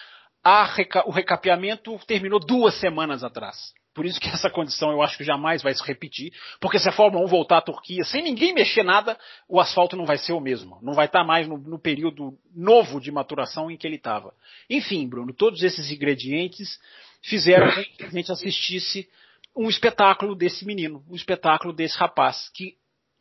[0.77, 3.73] reca o recapeamento terminou duas semanas atrás.
[3.93, 6.93] Por isso que essa condição eu acho que jamais vai se repetir, porque se a
[6.93, 10.41] Fórmula 1 voltar à Turquia sem ninguém mexer nada, o asfalto não vai ser o
[10.41, 10.79] mesmo.
[10.81, 14.33] Não vai estar mais no, no período novo de maturação em que ele estava.
[14.69, 16.79] Enfim, Bruno, todos esses ingredientes
[17.21, 19.09] fizeram que a gente assistisse
[19.57, 22.77] um espetáculo desse menino, um espetáculo desse rapaz, que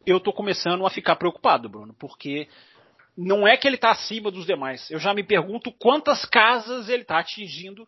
[0.05, 2.47] eu estou começando a ficar preocupado, Bruno, porque
[3.17, 4.89] não é que ele está acima dos demais.
[4.91, 7.87] Eu já me pergunto quantas casas ele está atingindo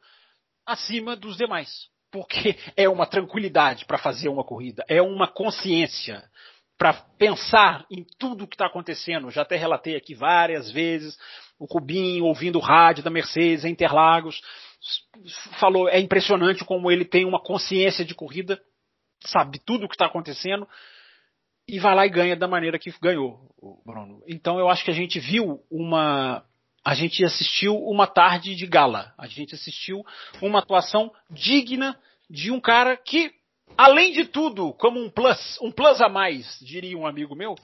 [0.66, 6.24] acima dos demais porque é uma tranquilidade para fazer uma corrida, é uma consciência
[6.78, 9.30] para pensar em tudo o que está acontecendo.
[9.30, 11.18] Já até relatei aqui várias vezes
[11.60, 14.42] o Cubinho ouvindo o rádio da Mercedes em Interlagos,
[15.60, 18.60] falou é impressionante como ele tem uma consciência de corrida,
[19.24, 20.68] sabe tudo o que está acontecendo
[21.68, 23.40] e vai lá e ganha da maneira que ganhou,
[23.86, 24.24] Bruno.
[24.28, 26.44] Então eu acho que a gente viu uma
[26.84, 29.14] a gente assistiu uma tarde de gala.
[29.18, 30.04] A gente assistiu
[30.42, 31.98] uma atuação digna
[32.30, 33.32] de um cara que,
[33.78, 37.56] além de tudo, como um plus, um plus a mais, diria um amigo meu,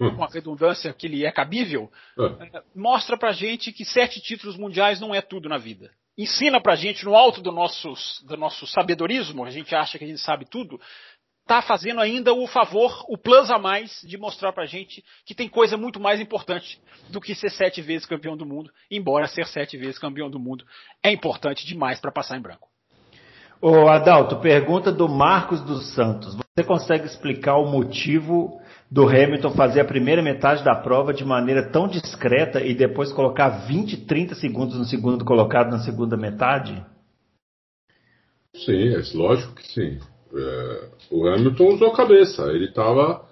[0.00, 0.14] hum.
[0.14, 2.36] com a redundância que lhe é cabível, hum.
[2.74, 5.90] mostra pra gente que sete títulos mundiais não é tudo na vida.
[6.18, 7.92] Ensina pra gente, no alto do nosso,
[8.24, 10.80] do nosso sabedorismo, a gente acha que a gente sabe tudo,
[11.46, 15.48] está fazendo ainda o favor, o plus a mais, de mostrar pra gente que tem
[15.48, 19.76] coisa muito mais importante do que ser sete vezes campeão do mundo, embora ser sete
[19.76, 20.64] vezes campeão do mundo
[21.04, 22.68] é importante demais para passar em branco.
[23.62, 26.34] Ô Adalto, pergunta do Marcos dos Santos.
[26.34, 31.70] Você consegue explicar o motivo do Hamilton fazer a primeira metade da prova de maneira
[31.70, 36.84] tão discreta e depois colocar 20, 30 segundos no segundo colocado na segunda metade?
[38.52, 40.00] Sim, é lógico que sim.
[40.34, 42.42] É, o Hamilton usou a cabeça.
[42.52, 43.24] Ele estava.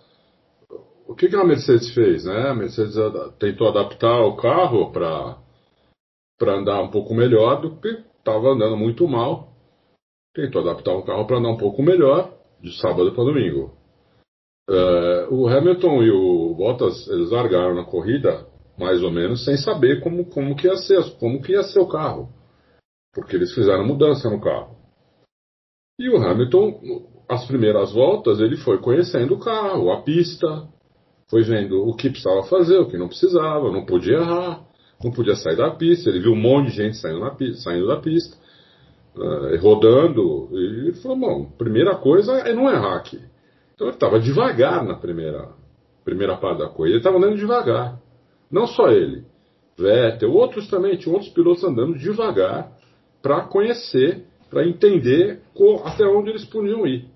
[1.06, 2.24] O que, que a Mercedes fez?
[2.24, 2.48] Né?
[2.48, 2.94] A Mercedes
[3.38, 5.38] tentou adaptar o carro para
[6.54, 9.52] andar um pouco melhor do que estava andando muito mal.
[10.34, 13.84] Tentou adaptar o carro para andar um pouco melhor de sábado para domingo.
[14.68, 18.46] É, o Hamilton e o Bottas eles largaram na corrida
[18.78, 21.86] mais ou menos sem saber como, como que ia ser como que ia ser o
[21.86, 22.30] carro
[23.14, 24.73] porque eles fizeram mudança no carro
[25.98, 30.66] e o Hamilton, as primeiras voltas, ele foi conhecendo o carro, a pista,
[31.30, 34.60] foi vendo o que precisava fazer, o que não precisava, não podia errar,
[35.02, 36.10] não podia sair da pista.
[36.10, 38.36] Ele viu um monte de gente saindo, pista, saindo da pista,
[39.16, 43.20] uh, rodando, e falou: bom, primeira coisa é não errar aqui.
[43.74, 45.48] Então ele estava devagar na primeira,
[46.04, 48.00] primeira parte da coisa, ele estava andando devagar.
[48.50, 49.24] Não só ele,
[49.78, 52.72] Vettel, outros também, tinha outros pilotos andando devagar
[53.22, 55.40] para conhecer para entender
[55.84, 57.06] até onde eles podiam ir.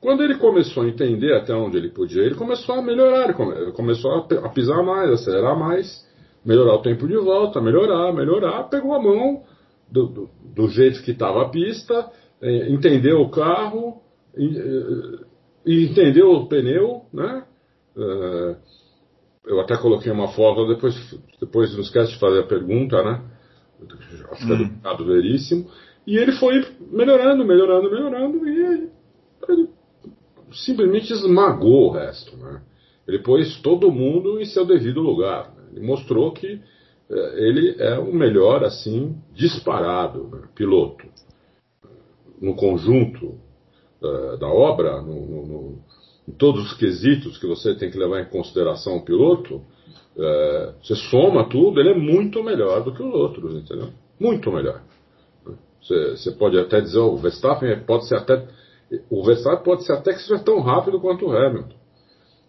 [0.00, 4.10] Quando ele começou a entender até onde ele podia, ele começou a melhorar, ele começou
[4.42, 6.08] a pisar mais, acelerar mais,
[6.42, 9.42] melhorar o tempo de volta, melhorar, melhorar, pegou a mão
[9.90, 12.10] do, do, do jeito que estava a pista,
[12.40, 14.00] é, entendeu o carro,
[14.34, 17.44] e entendeu o pneu, né?
[17.96, 18.56] É,
[19.46, 20.94] eu até coloquei uma foto, depois,
[21.38, 23.22] depois não esquece de fazer a pergunta, né?
[24.30, 24.96] Acho que é hum.
[24.96, 25.68] do veríssimo.
[26.06, 28.90] E ele foi melhorando, melhorando, melhorando, e ele
[30.52, 32.36] simplesmente esmagou o resto.
[32.36, 32.60] Né?
[33.08, 35.52] Ele pôs todo mundo em seu devido lugar.
[35.56, 35.64] Né?
[35.72, 36.60] Ele mostrou que
[37.10, 40.42] é, ele é o melhor, assim, disparado né?
[40.54, 41.06] piloto.
[42.40, 43.38] No conjunto
[44.02, 45.78] uh, da obra, no, no, no,
[46.28, 49.62] em todos os quesitos que você tem que levar em consideração o piloto,
[50.16, 53.90] é, você soma tudo, ele é muito melhor do que os outros, entendeu?
[54.18, 54.82] Muito melhor.
[55.86, 58.46] Você, pode até dizer, oh, o Verstappen pode ser até.
[59.10, 61.76] O Verstappen pode ser até que seja tão rápido quanto o Hamilton.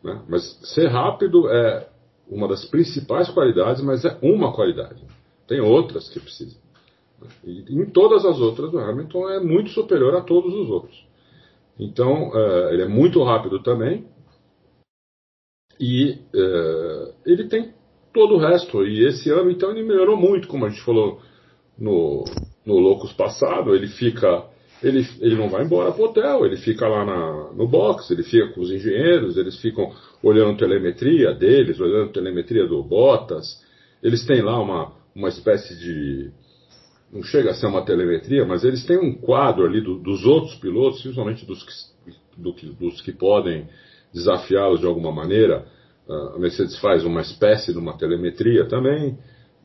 [0.04, 0.21] Né?
[0.30, 0.43] Mas
[0.74, 1.89] ser rápido é
[2.30, 5.04] uma das principais qualidades, mas é uma qualidade.
[5.48, 6.60] Tem outras que precisam.
[7.43, 11.06] E em todas as outras, o Hamilton é muito superior a todos os outros.
[11.78, 14.08] Então, uh, ele é muito rápido também.
[15.80, 17.74] E uh, ele tem
[18.13, 18.86] todo o resto.
[18.86, 21.19] E esse ano, então, ele melhorou muito, como a gente falou
[21.78, 22.24] no,
[22.65, 23.75] no Loucos passado.
[23.75, 24.45] Ele fica.
[24.84, 28.49] Ele, ele não vai embora pro hotel, ele fica lá na, no box, ele fica
[28.49, 33.63] com os engenheiros, eles ficam olhando telemetria deles, olhando telemetria do Bottas.
[34.04, 36.30] Eles têm lá uma, uma espécie de
[37.12, 40.56] não chega a ser uma telemetria, mas eles têm um quadro ali do, dos outros
[40.56, 41.71] pilotos, principalmente dos que,
[42.38, 43.67] do, dos que podem
[44.13, 45.65] desafiá-los de alguma maneira.
[46.08, 49.17] A Mercedes faz uma espécie de uma telemetria também,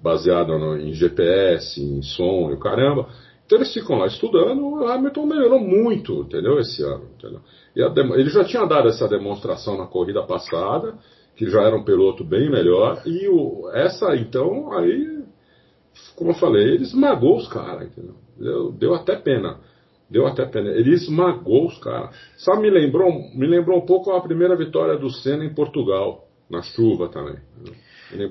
[0.03, 3.09] baseada no, em GPS, em som e o caramba.
[3.45, 7.07] Então eles ficam lá estudando, o Hamilton melhorou muito, entendeu, esse ano.
[7.19, 7.41] Entendeu?
[7.77, 10.95] A, ele já tinha dado essa demonstração na corrida passada,
[11.37, 15.21] que já era um piloto bem melhor, e o, essa então aí
[16.17, 18.15] como eu falei, ele esmagou os caras, entendeu?
[18.39, 19.59] Deu, deu, até pena.
[20.09, 20.71] Deu até pena.
[20.71, 22.15] Ele esmagou os caras.
[22.37, 26.63] Só me lembrou, me lembrou um pouco a primeira vitória do Senna em Portugal, na
[26.63, 27.37] chuva também.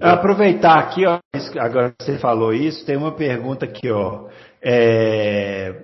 [0.02, 1.20] Aproveitar aqui, ó,
[1.60, 4.28] agora que você falou isso, tem uma pergunta aqui, ó.
[4.62, 5.84] É,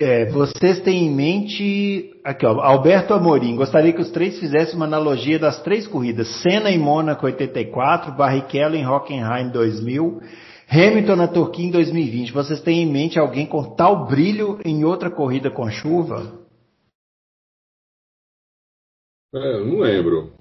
[0.00, 4.86] é, vocês têm em mente, aqui ó, Alberto Amorim, gostaria que os três fizessem uma
[4.86, 10.20] analogia das três corridas, Senna em Mônaco 84, Barrichello em Hockenheim 2000
[10.72, 15.10] Hamilton na Turquia em 2020, vocês têm em mente alguém com tal brilho em outra
[15.10, 16.46] corrida com chuva?
[19.34, 20.32] É, eu não lembro.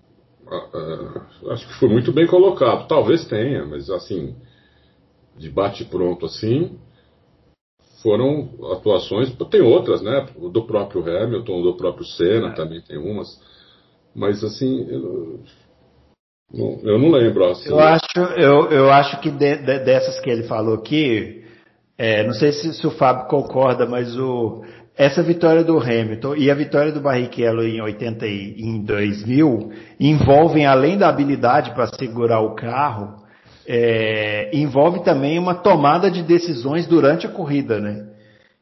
[0.52, 2.88] Ah, ah, acho que foi muito bem colocado.
[2.88, 4.36] Talvez tenha, mas assim,
[5.38, 6.78] de bate-pronto assim,
[8.02, 9.32] foram atuações.
[9.50, 10.28] Tem outras, né?
[10.52, 12.54] Do próprio Hamilton, do próprio Senna é.
[12.54, 13.28] também tem umas.
[14.16, 14.88] Mas assim,
[16.52, 17.46] eu não lembro.
[17.46, 17.70] Assim.
[17.70, 21.46] Eu acho, eu, eu acho que de, de, dessas que ele falou aqui,
[21.98, 24.64] é, não sei se, se, o Fábio concorda, mas o,
[25.00, 30.66] essa vitória do Hamilton e a vitória do Barrichello em 80 e em 2000 envolvem,
[30.66, 33.24] além da habilidade para segurar o carro,
[33.66, 38.08] é, envolve também uma tomada de decisões durante a corrida, né?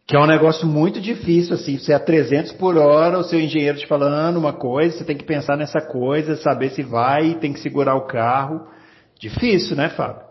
[0.05, 3.39] Que é um negócio muito difícil, assim, você é a 300 por hora, o seu
[3.39, 7.51] engenheiro te falando uma coisa, você tem que pensar nessa coisa, saber se vai, tem
[7.51, 8.61] que segurar o carro.
[9.19, 10.21] Difícil, né, Fábio?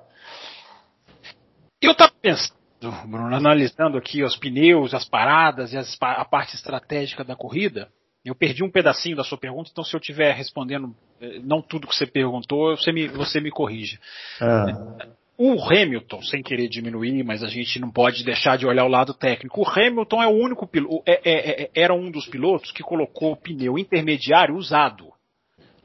[1.83, 7.25] Eu estava pensando, Bruno, analisando aqui os pneus, as paradas e as, a parte estratégica
[7.25, 7.89] da corrida.
[8.25, 11.87] Eu perdi um pedacinho da sua pergunta, então se eu estiver respondendo eh, não tudo
[11.87, 14.01] que você perguntou, você me, você me corrige.
[14.41, 15.07] Ah.
[15.39, 19.15] O Hamilton, sem querer diminuir, mas a gente não pode deixar de olhar o lado
[19.15, 19.61] técnico.
[19.61, 23.33] O Hamilton é o único piloto, é, é, é, era um dos pilotos que colocou
[23.33, 25.15] o pneu intermediário usado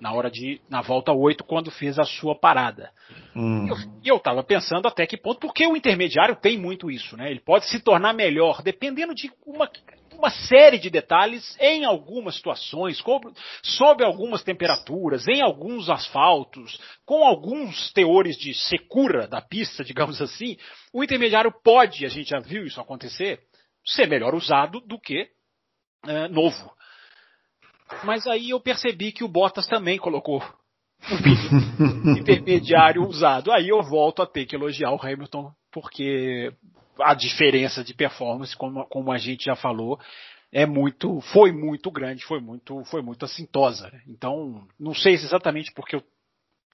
[0.02, 2.92] na hora de na volta 8 quando fez a sua parada.
[3.36, 3.68] Hum.
[4.04, 7.30] E eu estava pensando até que ponto, porque o intermediário tem muito isso, né?
[7.30, 9.70] Ele pode se tornar melhor dependendo de uma
[10.22, 13.04] uma série de detalhes em algumas situações,
[13.64, 20.58] sob algumas temperaturas, em alguns asfaltos, com alguns teores de secura da pista, digamos assim,
[20.94, 23.40] o intermediário pode, a gente já viu isso acontecer,
[23.84, 25.28] ser melhor usado do que
[26.06, 26.72] é, novo.
[28.04, 30.44] Mas aí eu percebi que o Bottas também colocou
[31.10, 33.52] um intermediário usado.
[33.52, 36.52] Aí eu volto a ter que elogiar o Hamilton, porque
[37.00, 40.00] a diferença de performance, como, como a gente já falou,
[40.52, 43.92] é muito, foi muito grande, foi muito, foi muito assintosa.
[44.08, 46.04] Então, não sei exatamente porque eu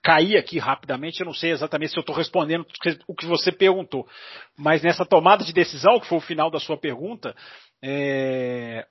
[0.04, 2.66] caí aqui rapidamente, eu não sei exatamente se eu estou respondendo
[3.08, 4.08] o que você perguntou,
[4.58, 7.36] mas nessa tomada de decisão, que foi o final da sua pergunta,
[7.84, 8.88] é,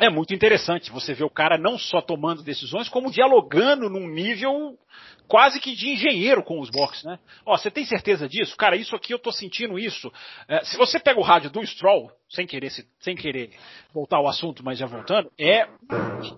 [0.00, 4.78] é muito interessante você ver o cara não só tomando decisões, como dialogando num nível
[5.26, 7.18] quase que de engenheiro com os boxes, né?
[7.44, 8.56] Ó, você tem certeza disso?
[8.56, 10.10] Cara, isso aqui eu tô sentindo isso.
[10.48, 13.50] É, se você pega o rádio do Stroll, sem querer, sem querer
[13.92, 15.68] voltar ao assunto, mas já voltando, é,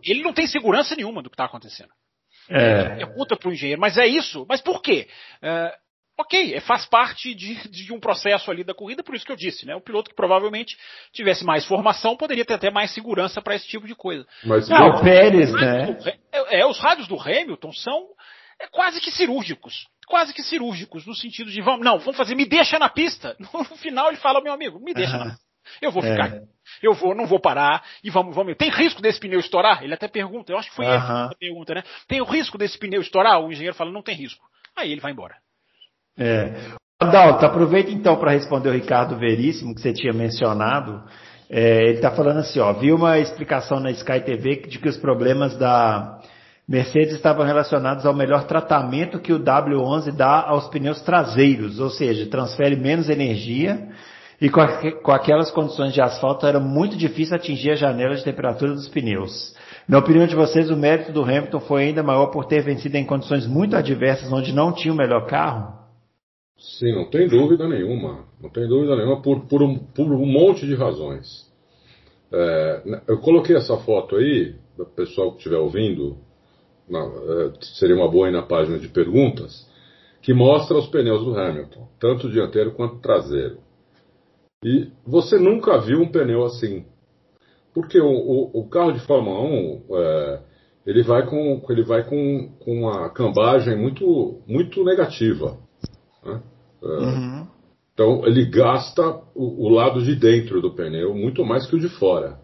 [0.02, 1.90] ele não tem segurança nenhuma do que está acontecendo.
[2.48, 2.96] É.
[2.96, 4.44] Pergunta para o engenheiro, mas é isso?
[4.48, 5.06] Mas por quê?
[5.40, 5.76] É,
[6.20, 9.36] ok, é, faz parte de, de, um processo ali da corrida, por isso que eu
[9.36, 9.74] disse, né?
[9.74, 10.76] O piloto que provavelmente
[11.12, 14.26] tivesse mais formação poderia ter até mais segurança para esse tipo de coisa.
[14.44, 15.98] Mas não, o Pérez, né?
[16.32, 18.06] é, é, os rádios do Hamilton são
[18.60, 19.88] é, quase que cirúrgicos.
[20.06, 23.36] Quase que cirúrgicos, no sentido de, vamos, não, vamos fazer, me deixa na pista.
[23.52, 25.50] No final ele fala, meu amigo, me deixa na pista.
[25.80, 26.34] Eu vou ficar.
[26.34, 26.42] É.
[26.82, 28.56] Eu vou, não vou parar e vamos, vamos.
[28.56, 29.84] Tem risco desse pneu estourar?
[29.84, 30.52] Ele até pergunta.
[30.52, 31.30] Eu acho que foi uh -huh.
[31.30, 31.82] a pergunta, né?
[32.08, 33.40] Tem o risco desse pneu estourar?
[33.40, 34.44] O engenheiro fala, não tem risco.
[34.74, 35.36] aí ele vai embora.
[36.18, 36.52] É.
[37.00, 41.02] Adalto, aproveita então para responder o Ricardo Veríssimo, que você tinha mencionado.
[41.48, 44.98] É, ele está falando assim, ó, vi uma explicação na Sky TV de que os
[44.98, 46.20] problemas da
[46.68, 52.30] Mercedes estavam relacionados ao melhor tratamento que o W11 dá aos pneus traseiros, ou seja,
[52.30, 53.88] transfere menos energia
[54.40, 54.60] e com,
[55.02, 59.54] com aquelas condições de asfalto era muito difícil atingir a janela de temperatura dos pneus.
[59.88, 63.04] Na opinião de vocês, o mérito do Hamilton foi ainda maior por ter vencido em
[63.04, 65.79] condições muito adversas, onde não tinha o melhor carro?
[66.60, 68.26] Sim, não tem dúvida nenhuma.
[68.40, 71.50] Não tem dúvida nenhuma por, por, um, por um monte de razões.
[72.30, 76.18] É, eu coloquei essa foto aí, para o pessoal que estiver ouvindo,
[76.88, 79.66] na, é, seria uma boa aí na página de perguntas,
[80.20, 83.58] que mostra os pneus do Hamilton, tanto dianteiro quanto traseiro.
[84.62, 86.84] E você nunca viu um pneu assim.
[87.72, 90.40] Porque o, o, o carro de Fórmula 1, é,
[90.84, 95.56] ele vai, com, ele vai com, com uma cambagem muito, muito negativa.
[96.24, 96.42] Né?
[96.82, 97.46] É, uhum.
[97.92, 99.02] Então ele gasta
[99.34, 102.38] o, o, lado de dentro do pneu muito mais que o de fora.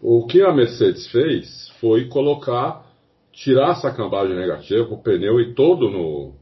[0.00, 2.84] O que a Mercedes fez foi colocar,
[3.32, 6.34] tirar essa cambagem negativa, o pneu e todo no,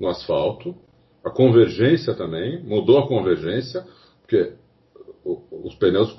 [0.00, 0.74] no asfalto,
[1.24, 3.86] a convergência também, mudou a convergência,
[4.20, 4.54] porque
[5.24, 6.14] os pneus,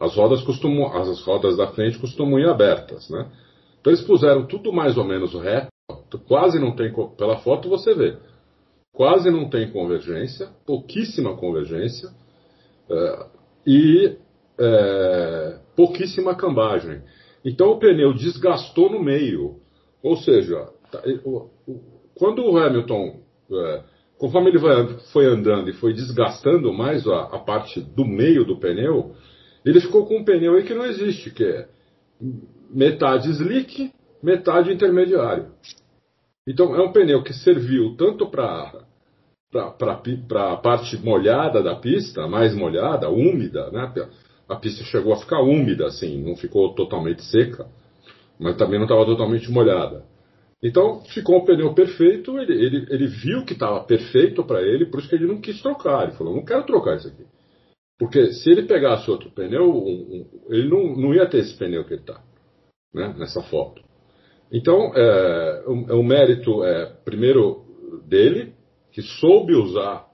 [0.00, 3.30] as rodas costumam, as rodas da frente costumam ir abertas, né?
[3.80, 5.68] Então eles puseram tudo mais ou menos reto,
[6.26, 8.16] quase não tem, pela foto você vê,
[8.96, 12.08] quase não tem convergência, pouquíssima convergência
[12.90, 13.26] é,
[13.66, 14.16] e
[14.58, 17.02] é, pouquíssima cambagem.
[17.44, 19.60] Então o pneu desgastou no meio,
[20.02, 21.02] ou seja, tá,
[22.14, 23.20] quando o Hamilton
[23.52, 23.82] é,
[24.18, 24.58] conforme ele
[25.12, 29.14] foi andando e foi desgastando mais a, a, parte do meio do pneu,
[29.64, 31.68] ele ficou com um pneu aí que não existe, que é
[32.70, 33.92] metade slick,
[34.22, 35.48] metade intermediário.
[36.46, 38.84] Então é um pneu que serviu tanto para
[39.50, 43.90] para a parte molhada da pista, mais molhada, úmida, né?
[44.48, 47.66] A pista chegou a ficar úmida, assim, não ficou totalmente seca,
[48.38, 50.04] mas também não estava totalmente molhada.
[50.62, 55.00] Então ficou um pneu perfeito, ele, ele, ele viu que estava perfeito para ele, por
[55.00, 56.04] isso que ele não quis trocar.
[56.04, 57.24] Ele falou: não quero trocar isso aqui.
[57.98, 61.84] Porque se ele pegasse outro pneu, um, um, ele não, não ia ter esse pneu
[61.84, 62.22] que ele está
[62.92, 63.82] né, nessa foto.
[64.52, 67.64] Então, é, o, o mérito é, primeiro,
[68.06, 68.52] dele,
[68.92, 70.06] que soube usar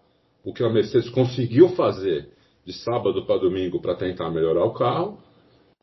[0.44, 2.28] o que a Mercedes conseguiu fazer
[2.64, 5.18] de sábado para domingo para tentar melhorar o carro.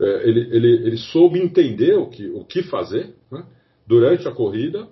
[0.01, 3.15] É, ele, ele, ele soube entender o que, o que fazer.
[3.31, 3.45] Né?
[3.89, 4.87] durante a corrida.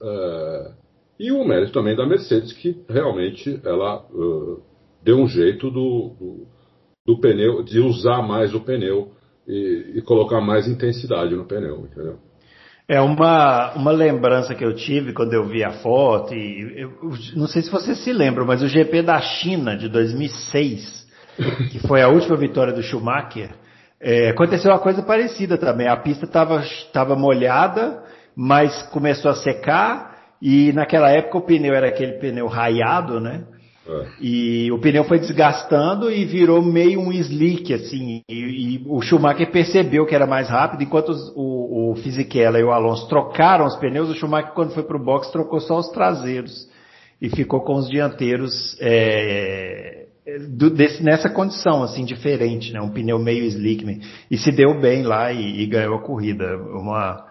[0.00, 0.74] Uh,
[1.18, 4.62] e o mérito também da Mercedes, que realmente ela uh,
[5.02, 6.46] deu um jeito do, do,
[7.06, 9.12] do, pneu, de usar mais o pneu
[9.48, 12.18] e, e, colocar mais intensidade no pneu, entendeu?
[12.86, 16.92] É uma, uma lembrança que eu tive quando eu vi a foto, e eu,
[17.34, 21.06] não sei se você se lembra, mas o GP da China de 2006,
[21.72, 23.50] que foi a última vitória do Schumacher,
[23.98, 25.88] é, aconteceu uma coisa parecida também.
[25.88, 28.02] A pista estava molhada,
[28.36, 33.44] mas começou a secar e naquela época o pneu era aquele pneu raiado, né?
[33.86, 34.06] É.
[34.20, 38.22] E o pneu foi desgastando e virou meio um slick, assim.
[38.28, 42.64] E, e o Schumacher percebeu que era mais rápido, enquanto os, o, o Fisichella e
[42.64, 45.88] o Alonso trocaram os pneus, o Schumacher, quando foi para o box, trocou só os
[45.90, 46.68] traseiros
[47.20, 50.06] e ficou com os dianteiros é,
[50.48, 52.80] do, desse, nessa condição, assim, diferente, né?
[52.80, 53.84] Um pneu meio slick.
[53.84, 54.00] Né?
[54.30, 56.56] E se deu bem lá e, e ganhou a corrida.
[56.56, 57.24] Uma,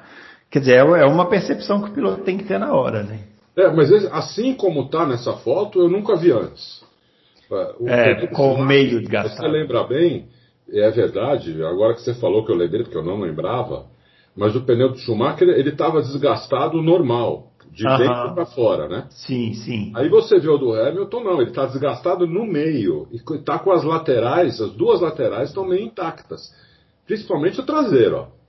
[0.53, 3.21] Quer dizer, é, é uma percepção que o piloto tem que ter na hora, né?
[3.55, 6.83] É, mas assim como está nessa foto, eu nunca vi antes.
[7.79, 9.35] O é, com o meio desgastado.
[9.35, 10.27] Você lembra bem,
[10.71, 13.85] é verdade, agora que você falou que eu lembrei, porque eu não lembrava,
[14.35, 17.97] mas o pneu do Schumacher, ele estava desgastado normal, de uh -huh.
[17.97, 19.05] dentro para fora, né?
[19.11, 19.91] Sim, sim.
[19.95, 23.71] Aí você vê o do Hamilton, não, ele está desgastado no meio, e está com
[23.71, 26.51] as laterais, as duas laterais estão meio intactas.
[27.05, 28.43] Principalmente o traseiro, ó.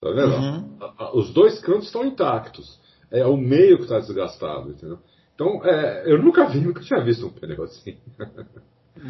[0.00, 0.34] Tá vendo?
[0.34, 0.78] Uhum.
[1.14, 2.81] Os dois cantos estão intactos.
[3.12, 4.98] É o meio que está desgastado, entendeu?
[5.34, 7.96] Então, é, eu nunca vi, nunca tinha visto um pneu assim.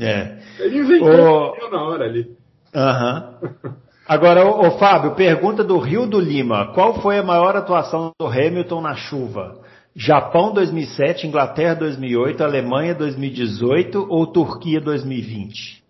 [0.00, 0.38] É.
[0.58, 1.70] Ele inventou o...
[1.70, 2.36] na hora ali.
[2.74, 3.38] Aham.
[3.42, 3.72] Uhum.
[4.06, 6.72] Agora, ô, ô, Fábio, pergunta do Rio do Lima.
[6.74, 9.62] Qual foi a maior atuação do Hamilton na chuva?
[9.94, 15.82] Japão 2007, Inglaterra 2008, Alemanha 2018 ou Turquia 2020?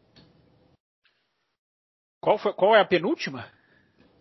[2.21, 3.47] Qual, foi, qual é a penúltima?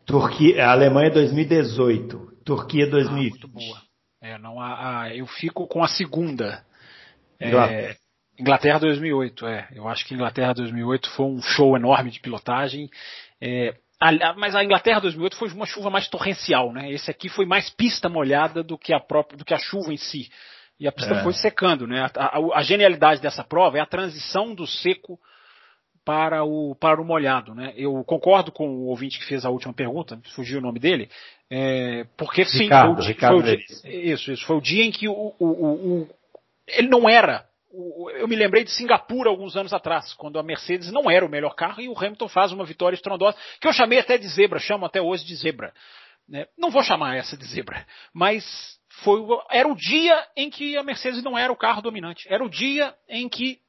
[0.06, 3.28] Turquia, Alemanha 2018, Turquia 2020.
[3.28, 3.82] Ah, muito boa.
[4.22, 6.64] É, não, a, a, eu fico com a segunda.
[7.40, 7.96] É,
[8.40, 9.68] Inglaterra 2008, é.
[9.74, 12.90] Eu acho que Inglaterra 2008 foi um show enorme de pilotagem.
[13.40, 16.92] É, a, mas a Inglaterra 2008 foi uma chuva mais torrencial, né?
[16.92, 19.98] Esse aqui foi mais pista molhada do que a própria, do que a chuva em
[19.98, 20.30] si.
[20.80, 21.24] E a pista é.
[21.24, 22.10] foi secando, né?
[22.16, 25.20] A, a, a, genialidade dessa prova é a transição do seco
[26.04, 27.74] para o, para o molhado, né?
[27.76, 31.10] Eu concordo com o ouvinte que fez a última pergunta, fugiu o nome dele,
[31.50, 35.08] é, porque sim, Ricardo, foi, Ricardo foi o, isso, isso, foi o dia em que
[35.08, 36.10] o, o, o,
[36.68, 37.46] ele não era
[38.18, 41.56] eu me lembrei de Singapura alguns anos atrás, quando a Mercedes não era o melhor
[41.56, 44.86] carro e o Hamilton faz uma vitória estrondosa, que eu chamei até de zebra, chamo
[44.86, 45.74] até hoje de zebra.
[46.28, 46.46] Né?
[46.58, 51.24] Não vou chamar essa de zebra, mas foi, era o dia em que a Mercedes
[51.24, 52.28] não era o carro dominante.
[52.30, 53.60] Era o dia em que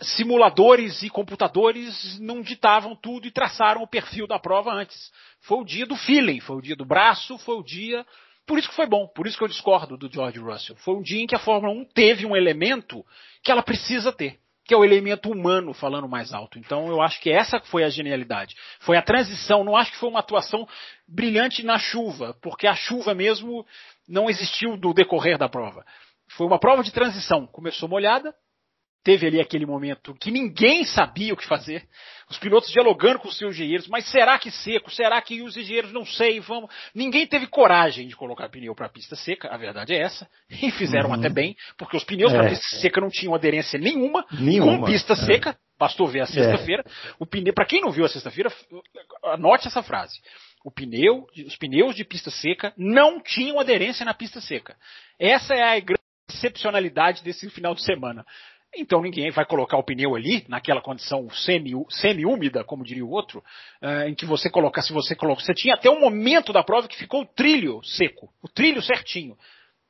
[0.00, 5.12] simuladores e computadores não ditavam tudo e traçaram o perfil da prova antes.
[5.42, 8.04] Foi o dia do feeling, foi o dia do braço, foi o dia
[8.48, 10.74] por isso que foi bom, por isso que eu discordo do George Russell.
[10.76, 13.04] Foi um dia em que a Fórmula 1 teve um elemento
[13.44, 16.58] que ela precisa ter, que é o elemento humano falando mais alto.
[16.58, 18.56] Então eu acho que essa foi a genialidade.
[18.80, 20.66] Foi a transição, não acho que foi uma atuação
[21.06, 23.66] brilhante na chuva, porque a chuva mesmo
[24.08, 25.84] não existiu do decorrer da prova.
[26.30, 27.46] Foi uma prova de transição.
[27.46, 28.34] Começou molhada,
[29.02, 31.86] teve ali aquele momento que ninguém sabia o que fazer,
[32.28, 34.90] os pilotos dialogando com os seus engenheiros, mas será que seco?
[34.90, 36.70] Será que os engenheiros não sei, vamos.
[36.94, 41.10] Ninguém teve coragem de colocar pneu para pista seca, a verdade é essa, e fizeram
[41.10, 41.14] uhum.
[41.14, 42.36] até bem, porque os pneus é.
[42.36, 44.78] para pista seca não tinham aderência nenhuma, nenhuma.
[44.78, 45.16] com pista é.
[45.16, 46.84] seca, bastou ver a sexta-feira.
[46.86, 47.14] É.
[47.18, 48.52] O pneu, para quem não viu a sexta-feira,
[49.24, 50.18] anote essa frase.
[50.64, 54.76] O pneu, os pneus de pista seca não tinham aderência na pista seca.
[55.18, 58.24] Essa é a grande excepcionalidade desse final de semana.
[58.76, 63.42] Então ninguém vai colocar o pneu ali, naquela condição semi-úmida, como diria o outro,
[63.82, 66.86] uh, em que você coloca, se você coloca, você tinha até um momento da prova
[66.86, 69.36] que ficou o trilho seco, o trilho certinho.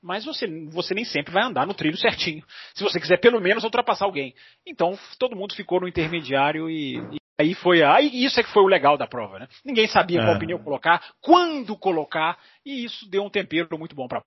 [0.01, 2.45] Mas você, você nem sempre vai andar no trilho certinho.
[2.73, 4.33] Se você quiser pelo menos ultrapassar alguém.
[4.65, 8.63] Então todo mundo ficou no intermediário e, e aí foi aí isso é que foi
[8.63, 9.49] o legal da prova, né?
[9.65, 10.25] Ninguém sabia é.
[10.25, 14.23] qual pneu colocar, quando colocar e isso deu um tempero muito bom para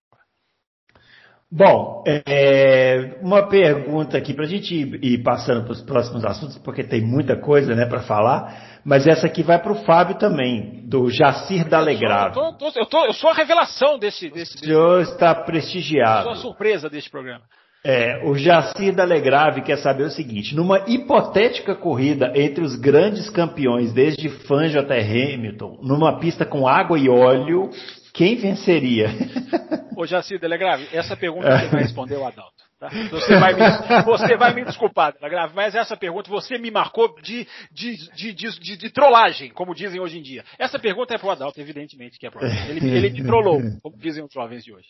[1.54, 6.58] Bom, é, uma pergunta aqui para a gente ir, ir passando para os próximos assuntos,
[6.60, 10.88] porque tem muita coisa né, para falar, mas essa aqui vai para o Fábio também,
[10.88, 12.40] do Jacir Dalegrave.
[12.40, 14.30] Eu, tô, eu, tô, eu, sou a revelação desse.
[14.30, 16.22] desse o senhor está prestigiado.
[16.22, 17.44] Eu sou a surpresa deste programa.
[17.84, 23.92] É, o Jacir Dalegrave quer saber o seguinte: numa hipotética corrida entre os grandes campeões,
[23.92, 27.72] desde Fangio até Hamilton, numa pista com água e óleo,
[28.14, 29.08] quem venceria?
[29.96, 32.62] Ô Jaci Delegrave, essa pergunta você vai responder o Adalto.
[32.80, 32.90] Tá?
[33.12, 37.48] Você, vai me, você vai me desculpar, Delegrave, mas essa pergunta você me marcou de,
[37.72, 40.44] de, de, de, de trollagem, como dizem hoje em dia.
[40.58, 42.72] Essa pergunta é pro Adalto, evidentemente que é pro Adalto.
[42.72, 44.88] Ele, ele me trollou, como dizem os jovens de hoje.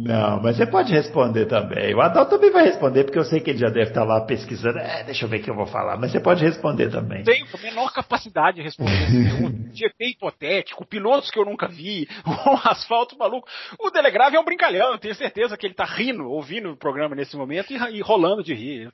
[0.00, 1.92] Não, mas você pode responder também.
[1.92, 4.78] O Adal também vai responder, porque eu sei que ele já deve estar lá pesquisando.
[4.78, 7.24] É, deixa eu ver o que eu vou falar, mas você pode responder também.
[7.24, 9.08] Tenho a menor capacidade de responder
[9.74, 13.48] GP hipotético, pilotos que eu nunca vi, um asfalto maluco.
[13.80, 17.16] O Telegrave é um brincalhão, eu tenho certeza que ele está rindo, ouvindo o programa
[17.16, 18.90] nesse momento e, e rolando de rir.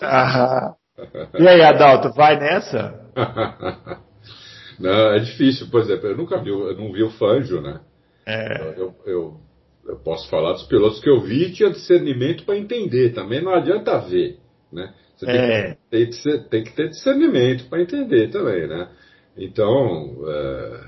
[1.38, 2.98] E aí, Adalto, vai nessa?
[4.80, 7.80] não, é difícil, por exemplo, eu nunca vi, eu não vi o Fanjo, né?
[8.26, 8.72] É.
[8.78, 9.40] eu, eu
[9.87, 13.12] eu posso falar dos pilotos que eu vi e tinha discernimento para entender.
[13.12, 14.39] Também não adianta ver,
[14.72, 14.93] né?
[15.16, 15.74] Você tem, é.
[15.74, 18.89] que, tem, tem, que ter discernimento para entender também, né?
[19.37, 20.80] Então, é,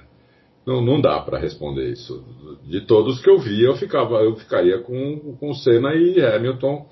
[0.67, 2.25] não, não dá para responder isso.
[2.65, 6.87] De todos que eu vi, eu ficava, eu ficaria com, com Senna e Hamilton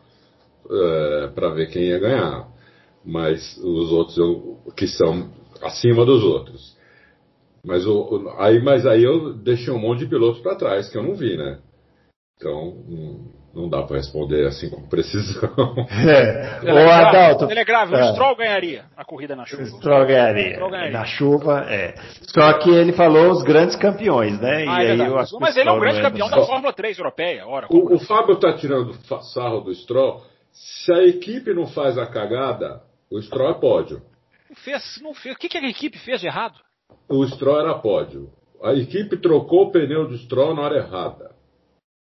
[0.71, 2.49] é, para ver quem ia ganhar.
[3.05, 5.31] Mas os outros eu, que são
[5.63, 6.75] acima dos outros.
[7.65, 11.03] Mas, o, aí, mas aí eu deixei um monte de pilotos para trás que eu
[11.03, 11.59] não vi, né?
[12.37, 12.75] Então,
[13.55, 15.51] não dá para responder assim com precisão.
[15.95, 16.73] É.
[16.73, 17.47] O Adalto.
[17.47, 18.03] Telegrave, é.
[18.03, 19.63] o Stroll ganharia a corrida na chuva.
[19.63, 20.53] O Stroll ganharia.
[20.55, 20.93] Stroll ganharia.
[20.93, 21.95] Na chuva, é.
[22.23, 24.65] Só que ele falou os grandes campeões, né?
[24.69, 26.99] Ah, e é aí eu acho Mas ele é um grande campeão da Fórmula 3
[26.99, 27.47] europeia.
[27.47, 28.95] Ora, o, o Fábio está tirando
[29.33, 30.23] sarro do Stroll.
[30.53, 34.03] Se a equipe não faz a cagada, o Stroll é pódio.
[34.49, 35.35] Não fez, não fez.
[35.35, 36.59] O que, que a equipe fez de errado?
[37.09, 38.31] O Stroll era pódio.
[38.63, 41.34] A equipe trocou o pneu do Stroll na hora errada.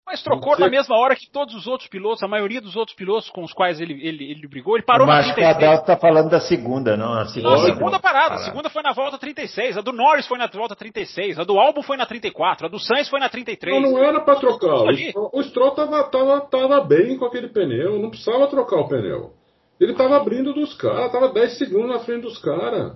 [0.07, 3.30] Mas trocou na mesma hora que todos os outros pilotos, a maioria dos outros pilotos
[3.30, 5.57] com os quais ele, ele, ele brigou, ele parou Mas na 36.
[5.57, 7.57] Mas o está falando da segunda, não a segunda.
[7.57, 8.34] Não, a segunda parada.
[8.34, 11.59] A segunda foi na volta 36, a do Norris foi na volta 36, a do
[11.59, 13.82] Albon foi na 34, a do Sainz foi na 33.
[13.82, 14.84] Não, não era para trocar.
[14.84, 18.88] O Stroll, o Stroll tava, tava, tava bem com aquele pneu, não precisava trocar o
[18.88, 19.32] pneu.
[19.80, 22.92] Ele tava abrindo dos caras, tava 10 segundos na frente dos caras.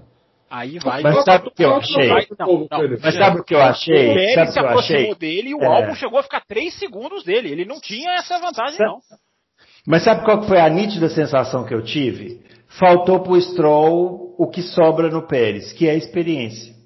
[0.51, 1.03] Aí vai.
[1.03, 2.09] Mas sabe o que eu achei?
[2.39, 4.11] Não, não, Mas sabe o que eu achei?
[4.11, 5.67] O Pérez se aproximou dele e o é.
[5.67, 7.51] álbum chegou a ficar 3 segundos dele.
[7.51, 9.01] Ele não tinha essa vantagem, não.
[9.87, 12.41] Mas sabe qual foi a nítida sensação que eu tive?
[12.79, 16.79] Faltou pro Stroll o que sobra no Pérez, que é a experiência.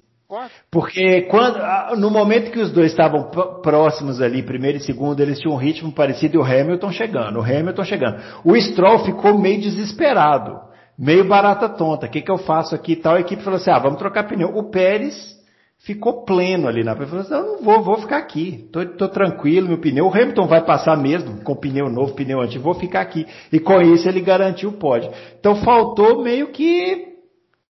[0.71, 1.59] Porque quando,
[1.97, 3.29] no momento que os dois estavam
[3.61, 7.43] próximos ali, primeiro e segundo, eles tinham um ritmo parecido e o Hamilton chegando, o
[7.43, 8.23] Hamilton chegando.
[8.43, 10.59] O Stroll ficou meio desesperado,
[10.97, 12.05] meio barata tonta.
[12.05, 12.95] O que, que eu faço aqui?
[12.95, 14.55] Tal a equipe falou assim: ah, vamos trocar pneu.
[14.55, 15.41] O Pérez
[15.79, 18.69] ficou pleno ali na Ele falou assim: eu não vou, vou ficar aqui.
[18.71, 20.05] Tô, tô tranquilo, meu pneu.
[20.05, 23.25] O Hamilton vai passar mesmo com pneu novo, pneu antigo, vou ficar aqui.
[23.51, 25.11] E com isso ele garantiu o pódio.
[25.39, 27.13] Então faltou meio que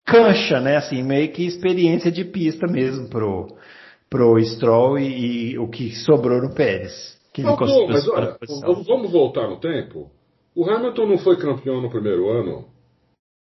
[0.05, 0.77] cancha, né?
[0.77, 3.47] Assim, meio que experiência de pista mesmo pro,
[4.09, 7.17] pro Stroll e, e o que sobrou no Pérez.
[7.33, 8.35] Que pô, mas olha,
[8.87, 10.09] vamos voltar no tempo.
[10.55, 12.65] O Hamilton não foi campeão no primeiro ano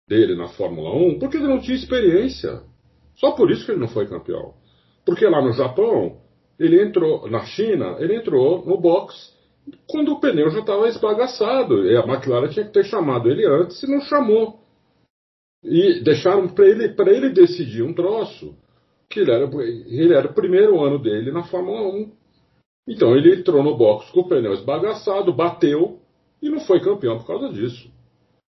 [0.09, 2.63] dele na Fórmula 1 porque ele não tinha experiência.
[3.17, 4.55] Só por isso que ele não foi campeão.
[5.05, 6.21] Porque lá no Japão,
[6.59, 9.33] ele entrou, na China, ele entrou no box
[9.89, 11.87] quando o pneu já estava esbagaçado.
[11.87, 14.61] E a McLaren tinha que ter chamado ele antes e não chamou.
[15.63, 18.55] E deixaram para ele, ele decidir um troço,
[19.09, 22.13] que ele era, ele era o primeiro ano dele na Fórmula 1.
[22.89, 26.01] Então ele entrou no box com o pneu esbagaçado, bateu
[26.43, 27.91] e não foi campeão por causa disso.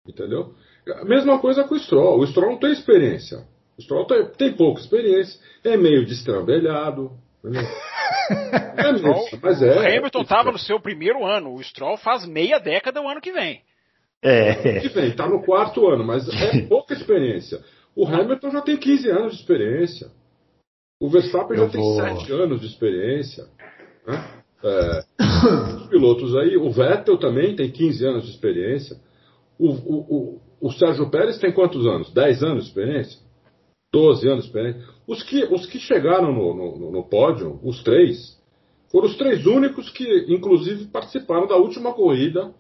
[0.08, 0.54] Entendeu?
[0.88, 2.20] A mesma coisa com o Stroll.
[2.20, 3.46] O Stroll não tem experiência.
[3.78, 7.12] O Stroll tem, tem pouca experiência, é meio destrambelhado.
[7.44, 9.76] é mesmo, mas é.
[9.76, 11.54] O Hamilton estava no seu primeiro ano.
[11.54, 13.62] O Stroll faz meia década o ano que vem.
[14.22, 14.80] É.
[14.80, 17.60] Que vem, está no quarto ano, mas é pouca experiência.
[17.96, 20.12] O Hamilton já tem 15 anos de experiência.
[21.00, 22.02] O Verstappen Eu já vou...
[22.02, 23.46] tem 7 anos de experiência.
[24.06, 24.42] Né?
[24.64, 25.04] É,
[25.76, 28.98] os pilotos aí, o Vettel também tem 15 anos de experiência.
[29.58, 32.14] O, o, o, o Sérgio Pérez tem quantos anos?
[32.14, 33.20] 10 anos de experiência?
[33.92, 34.82] 12 anos de experiência?
[35.08, 38.40] Os que, os que chegaram no, no, no pódio, os três,
[38.92, 42.54] foram os três únicos que, inclusive, participaram da última corrida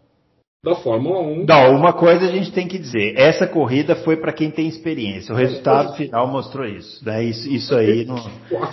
[0.64, 1.46] da Fórmula 1.
[1.48, 5.34] Não, uma coisa a gente tem que dizer, essa corrida foi para quem tem experiência.
[5.34, 7.04] O resultado final mostrou isso.
[7.04, 7.24] Né?
[7.24, 8.18] Isso, isso aí não...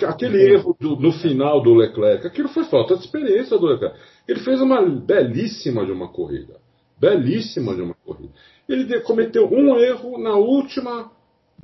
[0.07, 3.99] Aquele erro do, no final do Leclerc, aquilo foi falta de experiência do Leclerc.
[4.27, 6.57] Ele fez uma belíssima de uma corrida.
[7.01, 8.35] Belíssima de uma corrida.
[8.69, 11.11] Ele cometeu um erro na última,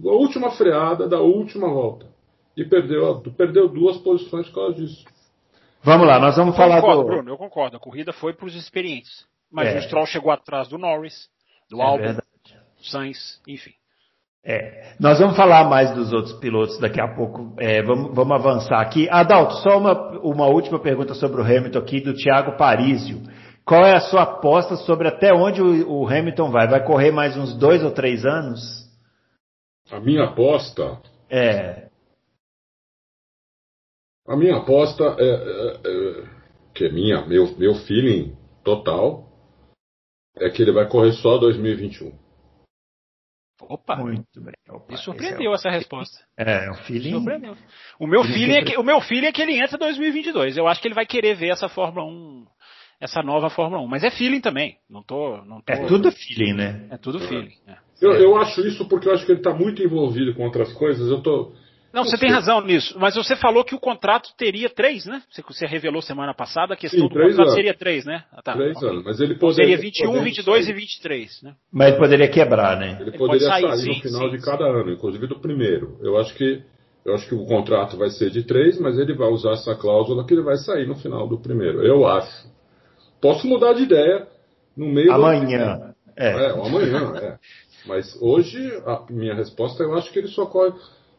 [0.00, 2.06] na última freada da última volta.
[2.56, 5.04] E perdeu, perdeu duas posições por causa disso.
[5.82, 7.08] Vamos lá, nós vamos falar concordo, do.
[7.08, 7.76] Bruno, eu concordo.
[7.76, 9.26] A corrida foi para os experientes.
[9.52, 9.78] Mas é.
[9.78, 11.28] o Stroll chegou atrás do Norris,
[11.70, 13.72] do é Albon, do Sainz, enfim.
[14.46, 17.54] É, nós vamos falar mais dos outros pilotos daqui a pouco.
[17.58, 19.08] É, vamos, vamos, avançar aqui.
[19.10, 23.22] Adalto, só uma, uma última pergunta sobre o Hamilton aqui do Thiago Parísio.
[23.66, 26.68] Qual é a sua aposta sobre até onde o, Hamilton vai?
[26.68, 28.60] Vai correr mais uns dois ou três anos?
[29.90, 31.00] A minha aposta?
[31.30, 31.88] É.
[34.26, 36.28] A minha aposta é, é, é
[36.74, 39.28] que é minha, meu, meu feeling total
[40.36, 42.12] é que ele vai correr só 2021.
[43.62, 43.96] Opa!
[43.96, 44.54] Muito bem.
[44.68, 46.18] Opa, Me surpreendeu é essa resposta.
[46.36, 47.12] É, o feeling.
[47.12, 47.56] Surpreendeu.
[47.98, 50.56] O meu feeling, é que, o meu feeling é que ele entra em 2022.
[50.56, 52.46] Eu acho que ele vai querer ver essa Fórmula 1,
[53.04, 53.86] essa nova Fórmula 1.
[53.86, 54.76] Mas é feeling também.
[54.88, 55.72] Não tô, não tô...
[55.72, 56.86] É tudo feeling, né?
[56.90, 57.52] É tudo feeling.
[57.66, 57.76] É.
[58.00, 61.08] Eu, eu acho isso porque eu acho que ele está muito envolvido com outras coisas.
[61.10, 61.52] Eu tô,
[61.92, 62.96] não, você tem razão nisso.
[62.98, 65.22] Mas você falou que o contrato teria três, né?
[65.30, 67.54] Você, você revelou semana passada a questão Sim, do contrato anos.
[67.54, 68.24] seria três, né?
[68.32, 68.52] Ah, tá.
[68.54, 68.88] Três okay.
[68.88, 69.04] anos.
[69.04, 69.76] Mas ele poderia.
[69.76, 70.72] Seria 21, poderia 22 sair.
[70.72, 71.54] e 23, né?
[71.72, 72.98] Mas ele poderia quebrar, né?
[73.00, 75.96] Ele, ele poderia sair, sair sim, no final sim, de cada ano, inclusive do primeiro.
[76.02, 76.62] Eu acho que.
[77.06, 80.26] Eu acho que o contrato vai ser de três, mas ele vai usar essa cláusula
[80.26, 81.86] que ele vai sair no final do primeiro.
[81.86, 82.53] Eu acho.
[83.24, 84.28] Posso mudar de ideia
[84.76, 85.78] no meio amanhã.
[85.78, 85.94] Do...
[86.14, 86.28] É.
[86.28, 87.38] é, amanhã, é.
[87.86, 90.74] Mas hoje a minha resposta eu acho que ele só corre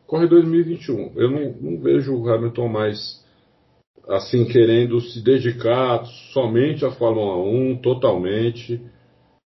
[0.05, 1.13] corre 2021.
[1.15, 3.25] Eu não, não vejo o Hamilton mais
[4.07, 8.79] assim querendo se dedicar somente à Fórmula 1, totalmente,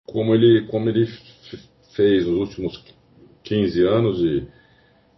[0.06, 1.06] como ele, como ele
[1.94, 2.82] fez nos últimos
[3.44, 4.48] 15 anos e,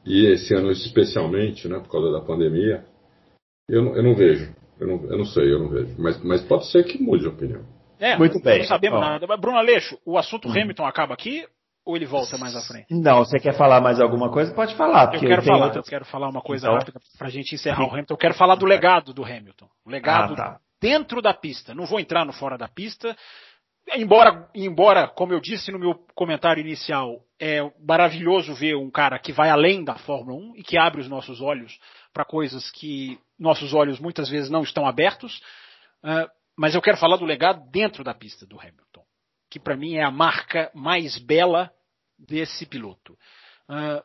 [0.04, 2.84] e esse ano especialmente, né, por causa da pandemia.
[3.68, 4.57] Eu, eu não vejo.
[4.80, 5.94] Eu não, eu não sei, eu não vejo.
[5.98, 7.64] Mas, mas pode ser que mude a opinião.
[7.98, 8.60] É, Muito bem.
[8.60, 9.36] Não sabemos nada.
[9.36, 10.52] Bruno Aleixo, o assunto hum.
[10.52, 11.44] Hamilton acaba aqui
[11.84, 12.86] ou ele volta mais à frente?
[12.90, 14.54] Não, você quer falar mais alguma coisa?
[14.54, 15.14] Pode falar.
[15.14, 16.78] Eu quero falar, eu quero falar uma coisa então...
[16.78, 18.12] rápida para a gente encerrar o Hamilton.
[18.12, 19.66] Eu quero falar do legado do Hamilton.
[19.86, 20.60] O legado ah, tá.
[20.80, 21.74] dentro da pista.
[21.74, 23.16] Não vou entrar no fora da pista.
[23.96, 29.32] Embora, embora, como eu disse no meu comentário inicial, é maravilhoso ver um cara que
[29.32, 31.78] vai além da Fórmula 1 e que abre os nossos olhos
[32.12, 35.38] para coisas que nossos olhos muitas vezes não estão abertos.
[36.02, 39.04] Uh, mas eu quero falar do legado dentro da pista do Hamilton,
[39.50, 41.70] que para mim é a marca mais bela
[42.18, 43.12] desse piloto.
[43.68, 44.02] Uh,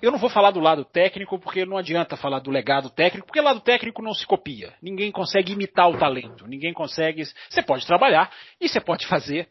[0.00, 3.40] eu não vou falar do lado técnico, porque não adianta falar do legado técnico, porque
[3.40, 4.74] lado técnico não se copia.
[4.82, 6.46] Ninguém consegue imitar o talento.
[6.46, 7.22] Ninguém consegue.
[7.48, 9.48] Você pode trabalhar e você pode fazer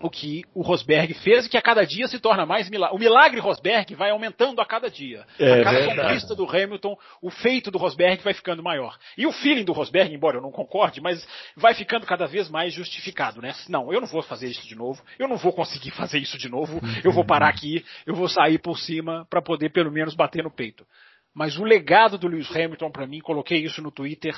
[0.00, 2.94] o que o Rosberg fez e que a cada dia se torna mais milagre.
[2.96, 5.26] O milagre Rosberg vai aumentando a cada dia.
[5.38, 6.00] É a cada verdade.
[6.08, 8.96] conquista do Hamilton, o feito do Rosberg vai ficando maior.
[9.16, 11.26] E o feeling do Rosberg, embora eu não concorde, mas
[11.56, 13.54] vai ficando cada vez mais justificado, né?
[13.68, 16.48] Não, eu não vou fazer isso de novo, eu não vou conseguir fazer isso de
[16.48, 20.44] novo, eu vou parar aqui, eu vou sair por cima para poder pelo menos bater
[20.44, 20.86] no peito.
[21.34, 24.34] Mas o legado do Lewis Hamilton para mim, coloquei isso no Twitter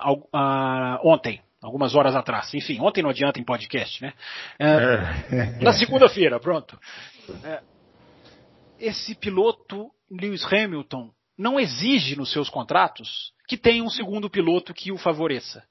[0.00, 2.52] al- ah, ontem, algumas horas atrás.
[2.54, 4.12] Enfim, ontem não adianta em podcast, né?
[4.58, 6.78] Ah, na segunda-feira, pronto.
[7.44, 7.62] É,
[8.78, 14.90] esse piloto Lewis Hamilton não exige nos seus contratos que tenha um segundo piloto que
[14.90, 15.64] o favoreça.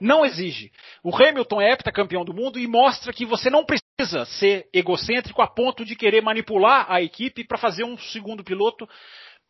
[0.00, 0.70] Não exige.
[1.02, 5.46] O Hamilton é heptacampeão do mundo e mostra que você não precisa ser egocêntrico a
[5.46, 8.88] ponto de querer manipular a equipe para fazer um segundo piloto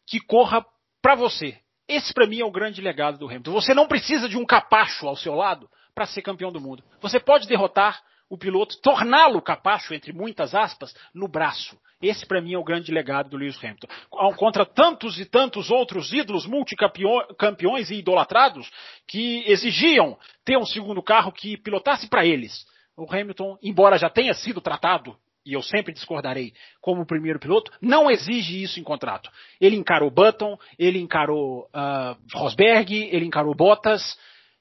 [0.06, 0.64] que corra
[1.02, 1.58] para você.
[1.88, 3.52] Esse para mim é o grande legado do Hamilton.
[3.52, 6.84] Você não precisa de um capacho ao seu lado para ser campeão do mundo.
[7.00, 11.78] Você pode derrotar o piloto, torná-lo capacho, entre muitas aspas, no braço.
[12.00, 13.88] Esse para mim é o grande legado do Lewis Hamilton.
[14.36, 18.70] Contra tantos e tantos outros ídolos multicampeões e idolatrados
[19.06, 22.66] que exigiam ter um segundo carro que pilotasse para eles.
[22.96, 25.16] O Hamilton, embora já tenha sido tratado
[25.48, 29.30] e eu sempre discordarei, como primeiro piloto, não exige isso em contrato.
[29.58, 34.18] Ele encarou Button, ele encarou ah, Rosberg, ele encarou Bottas.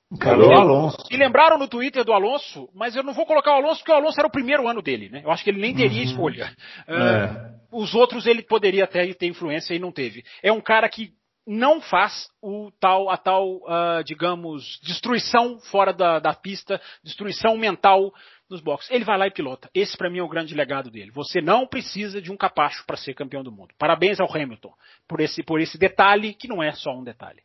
[0.09, 1.05] Encarou o Alonso.
[1.11, 3.95] E lembraram no Twitter do Alonso, mas eu não vou colocar o Alonso porque o
[3.95, 5.21] Alonso era o primeiro ano dele, né?
[5.25, 6.55] Eu acho que ele nem teria escolha.
[6.87, 10.23] Ah, Os outros ele poderia até ter influência e não teve.
[10.41, 11.11] É um cara que
[11.47, 18.13] não faz o tal, a tal, ah, digamos, destruição fora da, da pista, destruição mental
[18.49, 18.91] nos boxes.
[18.91, 19.69] Ele vai lá e pilota.
[19.73, 21.11] Esse para mim é o grande legado dele.
[21.11, 23.73] Você não precisa de um capacho para ser campeão do mundo.
[23.79, 24.73] Parabéns ao Hamilton
[25.07, 27.41] por esse, por esse detalhe que não é só um detalhe.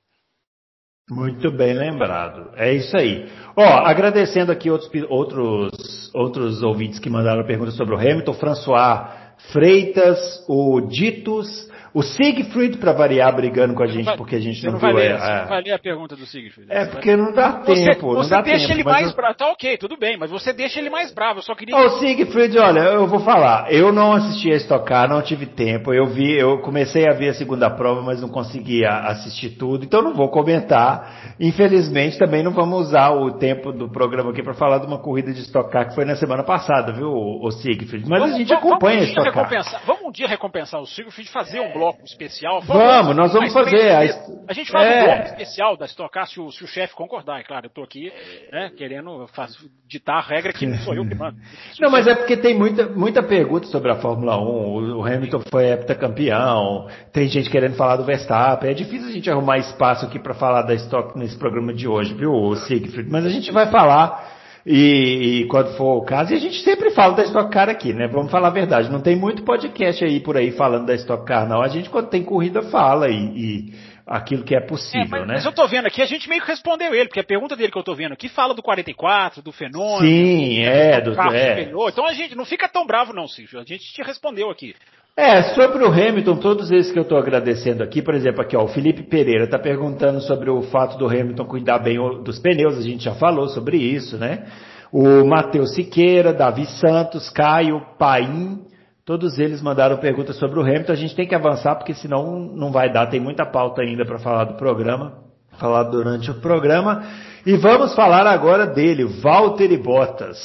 [1.09, 2.53] Muito bem lembrado.
[2.57, 3.29] É isso aí.
[3.57, 9.23] Ó, agradecendo aqui outros, outros, outros ouvintes que mandaram perguntas sobre o Hamilton, François
[9.53, 14.67] Freitas, o Ditos, o Siegfried, para variar, brigando com a gente, porque a gente Você
[14.67, 14.93] não, não viu.
[14.93, 16.67] ler, é, você não é, vai ler a pergunta do Siegfried.
[16.71, 18.07] é Você porque não dá Você, tempo.
[18.07, 19.35] não você dá deixa tempo, ele mais eu- bravo.
[19.35, 21.39] Tá ok, tudo bem, mas você deixa ele mais bravo.
[21.41, 21.77] Eu só queria.
[21.77, 23.71] Ô Siegfried, olha, eu vou falar.
[23.73, 25.93] Eu não assisti a estocar, não tive tempo.
[25.93, 29.85] Eu vi, eu comecei a ver a segunda prova, mas não consegui a- assistir tudo.
[29.85, 31.35] Então não vou comentar.
[31.39, 35.33] Infelizmente, também não vamos usar o tempo do programa aqui para falar de uma corrida
[35.33, 38.09] de estocar que foi na semana passada, viu, o Siegfried?
[38.09, 39.83] Mas a gente acompanha a vamos dia estocar.
[39.87, 42.61] vamos um dia recompensar o Siegfried fazer um bloco especial.
[42.61, 43.91] Vamos, nós vamos fazer.
[43.93, 44.01] A
[44.49, 45.01] A gente faz É.
[45.03, 47.67] um bloco especial da Stock Car se o, se o chefe concordar, é claro.
[47.67, 48.13] Eu tô aqui
[48.53, 49.57] né, querendo faz-
[49.89, 51.39] ditar a regra que não sou eu que mando.
[51.81, 54.43] Não, mas é porque tem muita, muita pergunta sobre a Fórmula 1.
[54.43, 56.89] O- O Hamilton foi heptacampeão.
[57.13, 58.71] Tem gente querendo falar do Verstappen.
[58.71, 62.13] É difícil a gente arrumar espaço aqui para falar da Stock nesse programa de hoje,
[62.15, 63.11] viu, Siegfried?
[63.11, 64.32] Mas a gente vai falar.
[64.65, 67.93] E, e quando for o caso, e a gente sempre fala da Stock Car aqui,
[67.93, 68.07] né?
[68.07, 68.91] Vamos falar a verdade.
[68.91, 71.61] Não tem muito podcast aí por aí falando da Stock Car, não.
[71.61, 73.75] A gente, quando tem corrida, fala e, e
[74.07, 75.35] aquilo que é É, possível, mas, né?
[75.35, 77.73] mas eu tô vendo aqui, a gente meio que respondeu ele, porque a pergunta dele
[77.73, 80.07] que eu tô vendo aqui fala do 44, do fenômeno.
[80.07, 81.49] Sim, é, do, carro é.
[81.57, 81.91] superior.
[81.91, 83.61] Então a gente não fica tão bravo não, Silvio.
[83.61, 84.75] A gente te respondeu aqui.
[85.15, 88.65] É, sobre o Hamilton, todos esses que eu estou agradecendo aqui, por exemplo, aqui ó,
[88.65, 92.81] o Felipe Pereira está perguntando sobre o fato do Hamilton cuidar bem dos pneus, a
[92.81, 94.47] gente já falou sobre isso, né?
[94.91, 98.63] O Matheus Siqueira, Davi Santos, Caio, Paim,
[99.05, 102.73] todos eles mandaram perguntas sobre o Hamilton, a gente tem que avançar porque senão não
[102.73, 105.19] vai dar, tem muita pauta ainda para falar do programa,
[105.59, 107.05] falar durante o programa.
[107.45, 110.39] E vamos falar agora dele, Valtteri Bottas,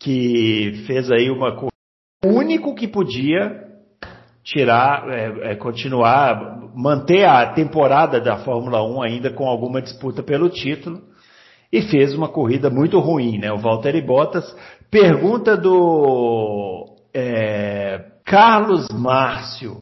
[0.00, 1.54] que fez aí uma
[2.24, 3.71] o único que podia
[4.42, 10.48] tirar, é, é, continuar, manter a temporada da Fórmula 1 ainda com alguma disputa pelo
[10.48, 11.00] título
[11.72, 13.52] e fez uma corrida muito ruim, né?
[13.52, 14.44] O Valtteri Bottas.
[14.90, 19.80] Pergunta do é, Carlos Márcio.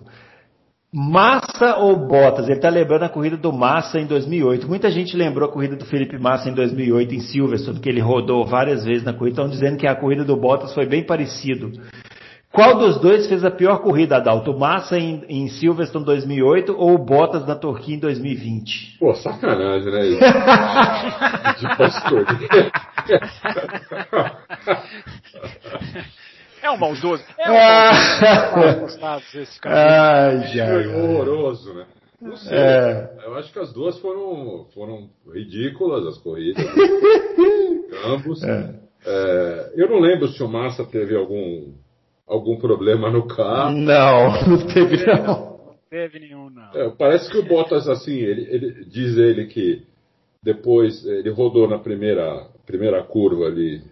[0.93, 2.47] Massa ou Bottas?
[2.47, 4.69] Ele está lembrando a corrida do Massa em 2008.
[4.69, 8.45] Muita gente lembrou a corrida do Felipe Massa em 2008 em Silverstone, que ele rodou
[8.45, 9.41] várias vezes na corrida.
[9.41, 11.71] Estão dizendo que a corrida do Bottas foi bem parecido.
[12.53, 14.51] Qual dos dois fez a pior corrida, Adalto?
[14.51, 18.99] O Massa em, em Silverstone 2008 ou o Bottas na Turquia em 2020?
[18.99, 20.01] Pô, sacanagem, né?
[21.61, 22.73] De pastoria.
[26.63, 27.25] É um maldoso.
[27.39, 27.93] É um Ah.
[29.01, 29.61] maldoso.
[29.61, 30.27] Cara.
[30.31, 30.67] Ai, já.
[30.67, 31.87] Foi horroroso, né?
[32.21, 32.59] Não sei.
[32.59, 33.11] É.
[33.25, 36.63] Eu acho que as duas foram, foram ridículas, as corridas.
[38.07, 38.43] Ambos.
[38.43, 41.73] É, eu não lembro se o Massa teve algum,
[42.31, 43.73] algum problema no carro.
[43.73, 45.51] Não, não teve não.
[45.67, 46.71] Não teve nenhum, não.
[46.73, 49.83] É, parece que o Bottas, assim, ele, ele- diz ele que
[50.43, 53.83] depois ele rodou na primeira, primeira curva ali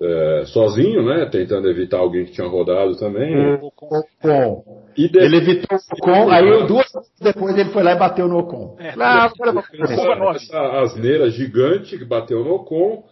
[0.00, 1.26] é, sozinho, né?
[1.26, 3.34] Tentando evitar alguém que tinha rodado também.
[3.34, 3.58] Né?
[3.60, 4.64] Ocon.
[4.96, 5.18] E de...
[5.18, 6.86] Ele evitou o Ocon, aí duas
[7.20, 8.76] depois ele foi lá e bateu no Ocon.
[8.78, 13.04] É, ah, essa, essa asneira gigante que bateu no Ocon,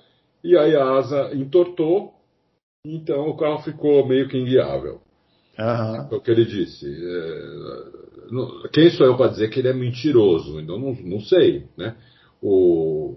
[0.45, 2.13] e aí a asa entortou,
[2.95, 5.01] então o carro ficou meio que inguiável.
[5.59, 6.09] Uhum.
[6.11, 6.87] É o que ele disse.
[6.87, 10.61] É, quem sou eu para dizer que ele é mentiroso?
[10.61, 11.97] Então não, não sei, né?
[12.43, 13.17] O,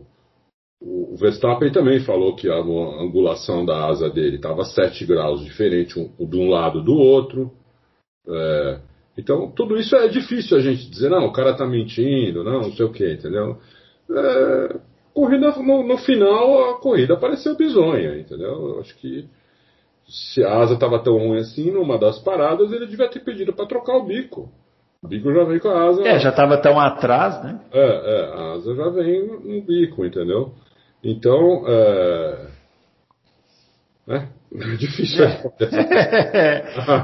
[0.81, 6.25] o Verstappen também falou que a angulação da asa dele estava 7 graus diferente um,
[6.25, 7.51] de um lado do outro.
[8.27, 8.79] É,
[9.17, 12.71] então, tudo isso é difícil a gente dizer, não, o cara está mentindo, não, não
[12.71, 13.57] sei o que, entendeu?
[14.09, 14.79] É,
[15.13, 18.69] corrida, no, no, final, a corrida pareceu bizonha, entendeu?
[18.69, 19.27] Eu acho que
[20.09, 23.67] se a asa estava tão ruim assim, numa das paradas, ele devia ter pedido para
[23.67, 24.49] trocar o bico.
[25.01, 26.05] O bico já vem com a asa.
[26.05, 27.59] É, já estava tão atrás, né?
[27.71, 30.51] É, é, a asa já vem no bico, entendeu?
[31.03, 32.47] Então, é,
[34.09, 35.25] é, é difícil.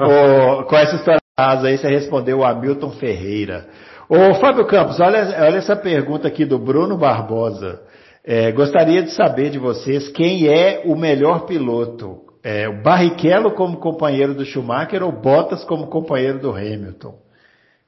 [0.02, 3.68] o, com essa história da asa aí, você respondeu o Hamilton Ferreira.
[4.10, 7.82] Ô, Fábio Campos, olha, olha essa pergunta aqui do Bruno Barbosa.
[8.24, 12.25] É, gostaria de saber de vocês quem é o melhor piloto.
[12.46, 17.20] É, o Barrichello como companheiro do Schumacher ou Bottas como companheiro do Hamilton?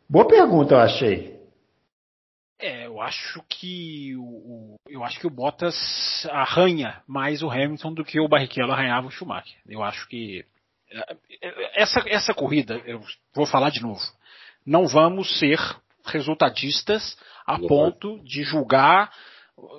[0.09, 1.37] Boa pergunta, eu achei.
[2.59, 8.03] É, eu acho que o, eu acho que o Bottas arranha mais o Hamilton do
[8.03, 9.59] que o Barrichello arranhava o Schumacher.
[9.69, 10.43] Eu acho que
[11.39, 12.99] é, essa, essa corrida, eu
[13.35, 14.01] vou falar de novo,
[14.65, 15.59] não vamos ser
[16.03, 19.11] resultadistas a ponto de julgar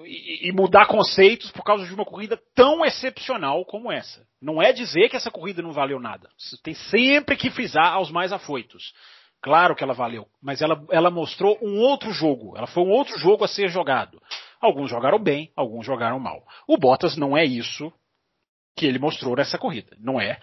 [0.05, 4.27] e, mudar conceitos por causa de uma corrida tão excepcional como essa.
[4.41, 6.29] Não é dizer que essa corrida não valeu nada.
[6.37, 8.93] Você tem sempre que frisar aos mais afoitos.
[9.41, 12.57] Claro que ela valeu, mas ela, ela mostrou um outro jogo.
[12.57, 14.21] Ela foi um outro jogo a ser jogado.
[14.61, 16.43] Alguns jogaram bem, alguns jogaram mal.
[16.67, 17.93] O Bottas não é isso
[18.77, 19.97] que ele mostrou nessa corrida.
[20.01, 20.41] Não é.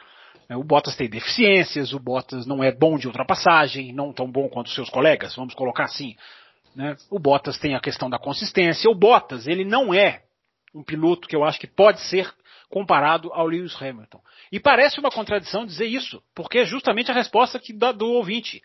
[0.51, 4.69] O Bottas tem deficiências, o Bottas não é bom de ultrapassagem, não tão bom quanto
[4.69, 6.15] seus colegas, vamos colocar assim.
[6.75, 6.95] Né?
[7.09, 8.89] O Bottas tem a questão da consistência.
[8.89, 10.23] O Bottas, ele não é
[10.73, 12.31] um piloto que eu acho que pode ser
[12.69, 14.21] comparado ao Lewis Hamilton.
[14.51, 18.61] E parece uma contradição dizer isso, porque é justamente a resposta que dá do ouvinte.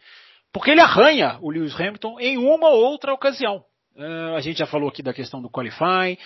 [0.53, 3.65] Porque ele arranha o Lewis Hamilton em uma ou outra ocasião.
[3.95, 6.19] Uh, a gente já falou aqui da questão do qualifying,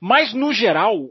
[0.00, 1.10] mas no geral,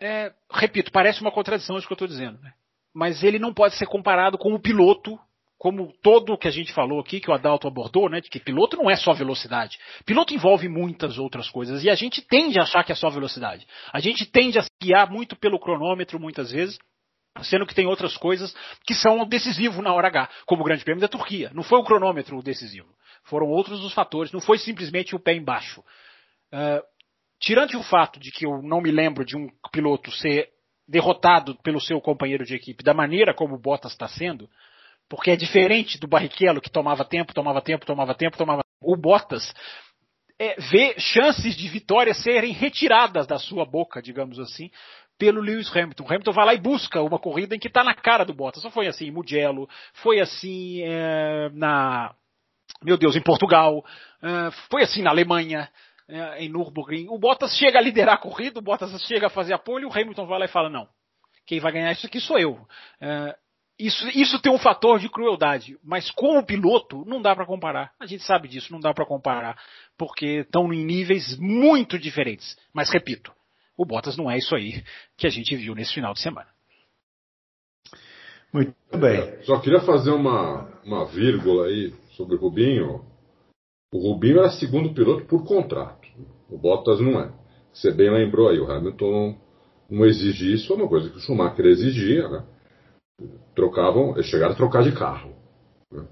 [0.00, 2.38] é, repito, parece uma contradição isso que eu estou dizendo.
[2.40, 2.52] Né?
[2.94, 5.18] Mas ele não pode ser comparado com o piloto
[5.58, 8.38] como todo o que a gente falou aqui, que o Adalto abordou, né, de que
[8.38, 9.76] piloto não é só velocidade.
[10.06, 13.66] Piloto envolve muitas outras coisas e a gente tende a achar que é só velocidade.
[13.92, 16.78] A gente tende a se guiar muito pelo cronômetro muitas vezes,
[17.42, 18.54] sendo que tem outras coisas
[18.86, 21.50] que são decisivos na hora H, como o Grande Prêmio da Turquia.
[21.52, 22.88] Não foi o cronômetro o decisivo,
[23.24, 25.80] foram outros os fatores, não foi simplesmente o pé embaixo.
[26.52, 26.82] Uh,
[27.40, 30.50] tirando o fato de que eu não me lembro de um piloto ser
[30.86, 34.48] derrotado pelo seu companheiro de equipe da maneira como o Bottas está sendo,
[35.08, 38.62] porque é diferente do Barrichello que tomava tempo, tomava tempo, tomava tempo, tomava.
[38.80, 39.52] O Bottas
[40.38, 44.70] é, vê chances de vitória serem retiradas da sua boca, digamos assim,
[45.18, 46.04] pelo Lewis Hamilton.
[46.04, 48.62] O Hamilton vai lá e busca uma corrida em que está na cara do Bottas.
[48.62, 52.14] Só foi assim em Mugello, foi assim é, na,
[52.82, 53.84] meu Deus, em Portugal,
[54.22, 55.68] é, foi assim na Alemanha,
[56.08, 57.08] é, em Nürburgring.
[57.08, 60.26] O Bottas chega a liderar a corrida, o Bottas chega a fazer apoio, o Hamilton
[60.26, 60.86] vai lá e fala não,
[61.46, 62.60] quem vai ganhar isso aqui sou eu.
[63.78, 67.46] É, isso, isso tem um fator de crueldade, mas com o piloto não dá para
[67.46, 67.92] comparar.
[67.98, 69.56] A gente sabe disso, não dá para comparar,
[69.96, 72.56] porque estão em níveis muito diferentes.
[72.72, 73.32] Mas repito,
[73.76, 74.82] o Bottas não é isso aí
[75.16, 76.48] que a gente viu nesse final de semana.
[78.52, 79.42] Muito bem.
[79.42, 83.04] Só queria fazer uma, uma vírgula aí sobre o Rubinho.
[83.92, 86.08] O Rubinho era segundo piloto por contrato.
[86.48, 87.32] O Bottas não é.
[87.72, 89.38] Você bem lembrou aí, o Hamilton
[89.88, 92.44] não exige isso, é uma coisa que o Schumacher exigia, né?
[93.54, 95.32] Trocavam, chegaram a trocar de carro.
[95.92, 96.06] Né?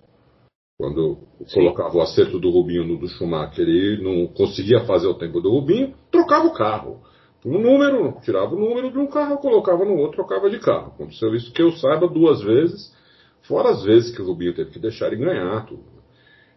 [0.78, 1.60] Quando Sim.
[1.60, 5.50] colocava o acerto do Rubinho no do Schumacher e não conseguia fazer o tempo do
[5.50, 7.00] Rubinho, trocava o carro.
[7.44, 10.88] Um número, tirava o número de um carro, colocava no outro, trocava de carro.
[10.88, 12.92] Aconteceu isso que eu saiba duas vezes,
[13.42, 15.84] fora as vezes que o Rubinho teve que deixar ele ganhar tudo.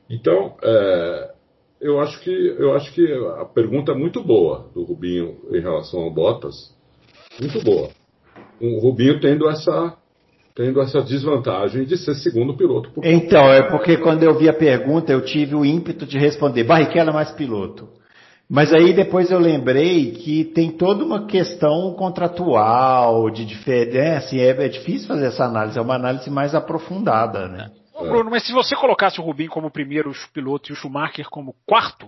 [0.09, 1.33] Então, é,
[1.79, 3.05] eu acho que eu acho que
[3.37, 6.55] a pergunta é muito boa do Rubinho em relação ao Bottas,
[7.39, 7.89] muito boa.
[8.59, 9.95] O Rubinho tendo essa
[10.55, 12.91] tendo essa desvantagem de ser segundo piloto.
[13.03, 17.11] então, é porque quando eu vi a pergunta, eu tive o ímpeto de responder, Barrichello
[17.11, 17.87] é mais piloto.
[18.49, 24.39] Mas aí depois eu lembrei que tem toda uma questão contratual, de diferença, é, assim,
[24.39, 27.69] é, é, difícil fazer essa análise, é uma análise mais aprofundada, né?
[27.93, 32.07] Bruno, mas se você colocasse o Rubinho como primeiro piloto e o Schumacher como quarto,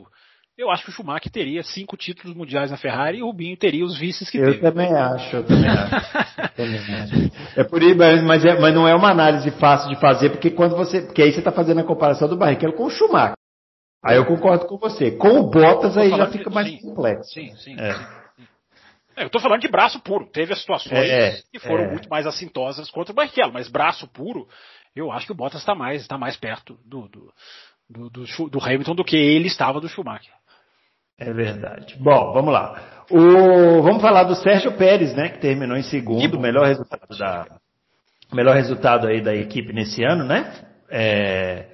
[0.61, 3.83] eu acho que o Schumacher teria cinco títulos mundiais na Ferrari e o Rubinho teria
[3.83, 4.59] os vices que eu teve.
[4.59, 5.95] Também acho, eu também acho,
[6.37, 7.59] eu também acho.
[7.59, 10.75] É por isso, mas, é, mas não é uma análise fácil de fazer, porque quando
[10.75, 11.01] você.
[11.01, 13.35] Porque aí você está fazendo a comparação do Barrichello com o Schumacher.
[14.03, 15.11] Aí eu concordo com você.
[15.11, 17.33] Com o Bottas aí já fica de, mais sim, complexo.
[17.33, 17.75] Sim, sim.
[17.79, 17.93] É.
[17.93, 18.05] sim.
[19.15, 20.27] É, eu estou falando de braço puro.
[20.31, 21.91] Teve as situações é, que foram é.
[21.91, 24.47] muito mais assintosas contra o Barrichello, mas braço puro,
[24.95, 27.33] eu acho que o Bottas está mais, tá mais perto do, do,
[27.89, 30.33] do, do, do Hamilton do que ele estava do Schumacher.
[31.19, 31.95] É verdade.
[31.99, 33.05] Bom, vamos lá.
[33.09, 37.45] O, vamos falar do Sérgio Pérez, né, que terminou em segundo, o melhor resultado da
[38.33, 40.53] melhor resultado aí da equipe nesse ano, né?
[40.89, 41.65] É,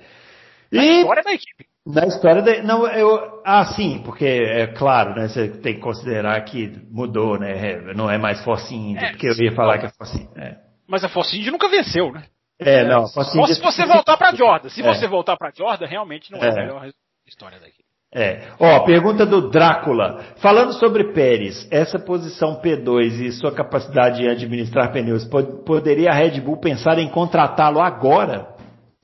[0.71, 1.65] e, na história da equipe.
[1.85, 6.41] Na história da, não, eu, ah, sim, porque é claro, né, você tem que considerar
[6.41, 9.89] que mudou, né, não é mais Force India, é, porque eu ia falar que é
[9.89, 10.43] Force India.
[10.43, 10.57] É.
[10.87, 12.23] Mas a Force India nunca venceu, né?
[12.59, 13.05] É, não.
[13.05, 14.69] Só se você voltar para Jordan.
[14.69, 14.83] Se é.
[14.83, 16.89] você voltar para Jordan, realmente não é, é a melhor
[17.27, 17.86] história daqui.
[18.17, 18.47] É.
[18.59, 20.21] Ó, pergunta do Drácula.
[20.37, 26.15] Falando sobre Pérez, essa posição P2 e sua capacidade de administrar pneus, pod poderia a
[26.15, 28.47] Red Bull pensar em contratá-lo agora?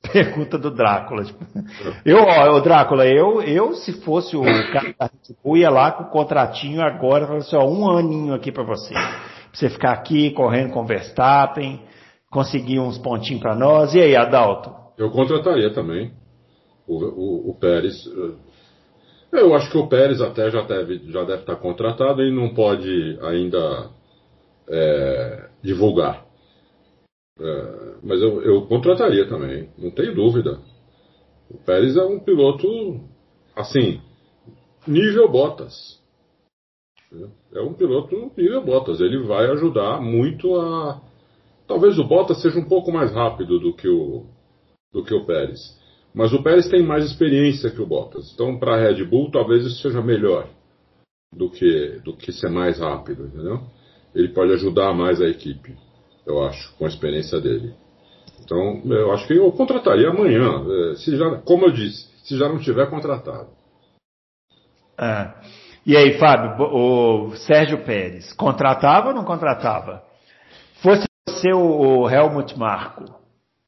[0.12, 1.22] Pergunta do Drácula.
[2.04, 5.92] Eu, ó, o Drácula, eu, eu, se fosse o cara da Red Bull, ia lá
[5.92, 8.92] com o contratinho agora, falando assim, ó, um aninho aqui para você.
[8.92, 9.12] Pra
[9.52, 11.80] você ficar aqui correndo com o Verstappen,
[12.28, 13.94] conseguir uns pontinhos para nós.
[13.94, 14.74] E aí, Adalto?
[14.98, 16.12] Eu contrataria também
[16.86, 17.94] o, o, o Pérez.
[19.34, 23.18] Eu acho que o Pérez até já deve, já deve estar contratado e não pode
[23.22, 23.90] ainda
[24.68, 26.24] é, divulgar.
[27.38, 30.60] É, mas eu, eu contrataria também, não tenho dúvida.
[31.50, 32.66] O Pérez é um piloto,
[33.56, 34.00] assim,
[34.86, 36.00] nível Bottas.
[37.52, 39.00] É um piloto nível Bottas.
[39.00, 41.00] Ele vai ajudar muito a,
[41.66, 44.26] Talvez o Bottas seja um pouco mais rápido do que o,
[44.92, 45.60] do que o Pérez.
[46.14, 48.30] Mas o Pérez tem mais experiência que o Bottas.
[48.32, 50.48] Então, para a Red Bull, talvez isso seja melhor
[51.34, 53.60] do que, do que ser mais rápido, entendeu?
[54.14, 55.76] Ele pode ajudar mais a equipe,
[56.24, 57.74] eu acho, com a experiência dele.
[58.44, 62.48] Então, eu acho que eu contrataria amanhã, eh, se já, como eu disse, se já
[62.48, 63.48] não tiver contratado.
[64.96, 65.34] Ah.
[65.84, 70.02] E aí, Fábio, o Sérgio Pérez, contratava ou não contratava?
[70.80, 73.23] Fosse ser o Helmut Marko?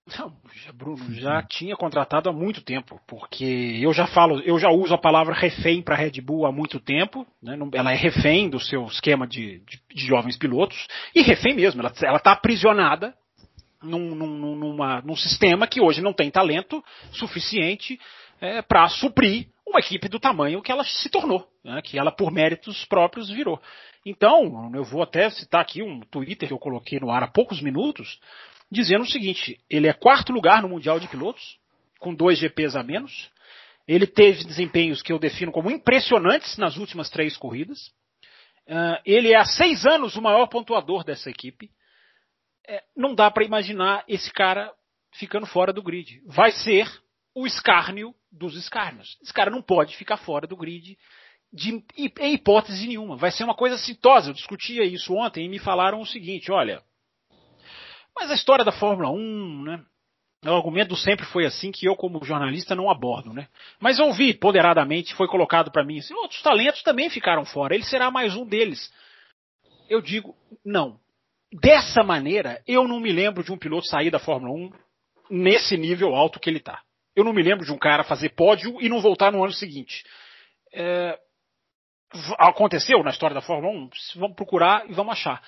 [0.07, 0.33] Não,
[0.73, 4.99] Bruno, já tinha contratado há muito tempo, porque eu já falo, eu já uso a
[4.99, 7.59] palavra refém para Red Bull há muito tempo, né?
[7.73, 12.17] ela é refém do seu esquema de, de, de jovens pilotos, e refém mesmo, ela
[12.19, 13.15] está aprisionada
[13.83, 17.99] num, num, numa, num sistema que hoje não tem talento suficiente
[18.41, 21.83] é, para suprir uma equipe do tamanho que ela se tornou, né?
[21.83, 23.61] que ela por méritos próprios virou.
[24.05, 27.61] Então, eu vou até citar aqui um Twitter que eu coloquei no ar há poucos
[27.61, 28.21] minutos,
[28.71, 31.59] dizendo o seguinte: ele é quarto lugar no Mundial de Pilotos,
[31.99, 33.31] com dois GPs a menos.
[33.87, 37.89] Ele teve desempenhos que eu defino como impressionantes nas últimas três corridas.
[38.67, 41.71] Uh, ele é há seis anos o maior pontuador dessa equipe.
[42.69, 44.73] É, não dá para imaginar esse cara
[45.13, 46.21] ficando fora do grid.
[46.27, 46.91] Vai ser
[47.33, 49.17] o escárnio dos escárnios.
[49.23, 50.99] Esse cara não pode ficar fora do grid
[51.53, 51.83] de,
[52.19, 53.17] em hipótese nenhuma.
[53.17, 54.31] Vai ser uma coisa sintosa.
[54.31, 56.83] Eu discutia isso ontem e me falaram o seguinte: olha,
[58.17, 59.85] mas a história da Fórmula 1, né?
[60.45, 63.49] O argumento sempre foi assim que eu, como jornalista, não abordo, né?
[63.81, 68.11] Mas ouvi moderadamente, foi colocado para mim assim, outros talentos também ficaram fora, ele será
[68.11, 68.93] mais um deles.
[69.89, 70.99] Eu digo, não.
[71.53, 74.73] Dessa maneira, eu não me lembro de um piloto sair da Fórmula 1
[75.31, 76.83] nesse nível alto que ele está.
[77.15, 80.05] Eu não me lembro de um cara fazer pódio e não voltar no ano seguinte.
[80.73, 81.19] É,
[82.39, 85.43] aconteceu na história da Fórmula 1, vamos procurar e vamos achar.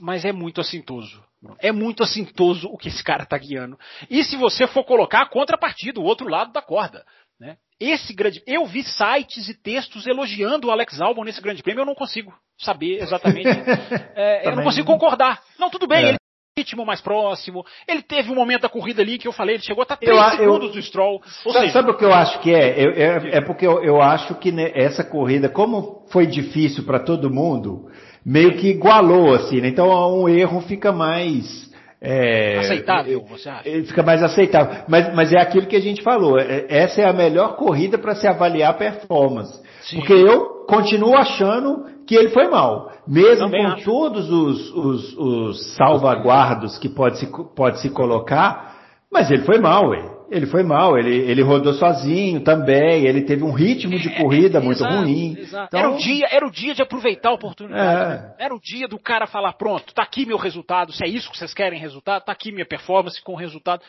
[0.00, 1.22] Mas é muito assintoso.
[1.58, 3.78] É muito assintoso o que esse cara está guiando.
[4.08, 7.04] E se você for colocar a contrapartida, o outro lado da corda.
[7.38, 7.56] Né?
[7.78, 8.42] Esse grande.
[8.46, 12.32] Eu vi sites e textos elogiando o Alex Albon nesse grande prêmio, eu não consigo
[12.58, 13.48] saber exatamente.
[14.14, 15.42] é, eu não consigo concordar.
[15.58, 16.08] Não, tudo bem, é.
[16.10, 16.18] ele
[16.56, 17.64] ritmo mais próximo.
[17.86, 20.16] Ele teve um momento da corrida ali que eu falei, ele chegou a estar 3
[20.16, 21.20] eu, segundos eu, do Stroll.
[21.42, 22.80] Sabe, seja, sabe, o que eu acho que é?
[22.80, 27.28] Eu, é, é, porque eu, eu acho que essa corrida, como foi difícil para todo
[27.28, 27.90] mundo,
[28.24, 29.68] meio que igualou assim, né?
[29.68, 29.88] Então
[30.20, 31.70] um erro fica mais
[32.00, 33.62] é, aceitável, você acha?
[33.84, 34.84] Fica mais aceitável.
[34.86, 36.38] Mas, mas é aquilo que a gente falou.
[36.38, 39.58] É, essa é a melhor corrida para se avaliar a performance.
[39.82, 39.96] Sim.
[39.96, 42.92] Porque eu continuo achando que ele foi mal.
[43.06, 43.84] Mesmo com acho.
[43.84, 48.76] todos os, os, os, salvaguardos que pode se, pode se colocar,
[49.10, 50.13] mas ele foi mal, ué.
[50.30, 54.60] Ele foi mal, ele, ele rodou sozinho também, ele teve um ritmo de corrida é,
[54.60, 55.36] muito exato, ruim.
[55.38, 55.66] Exato.
[55.68, 58.12] Então, era, o dia, era o dia de aproveitar a oportunidade.
[58.12, 58.16] É.
[58.16, 58.34] Né?
[58.38, 61.38] Era o dia do cara falar, pronto, tá aqui meu resultado, se é isso que
[61.38, 63.82] vocês querem resultado, tá aqui minha performance com o resultado.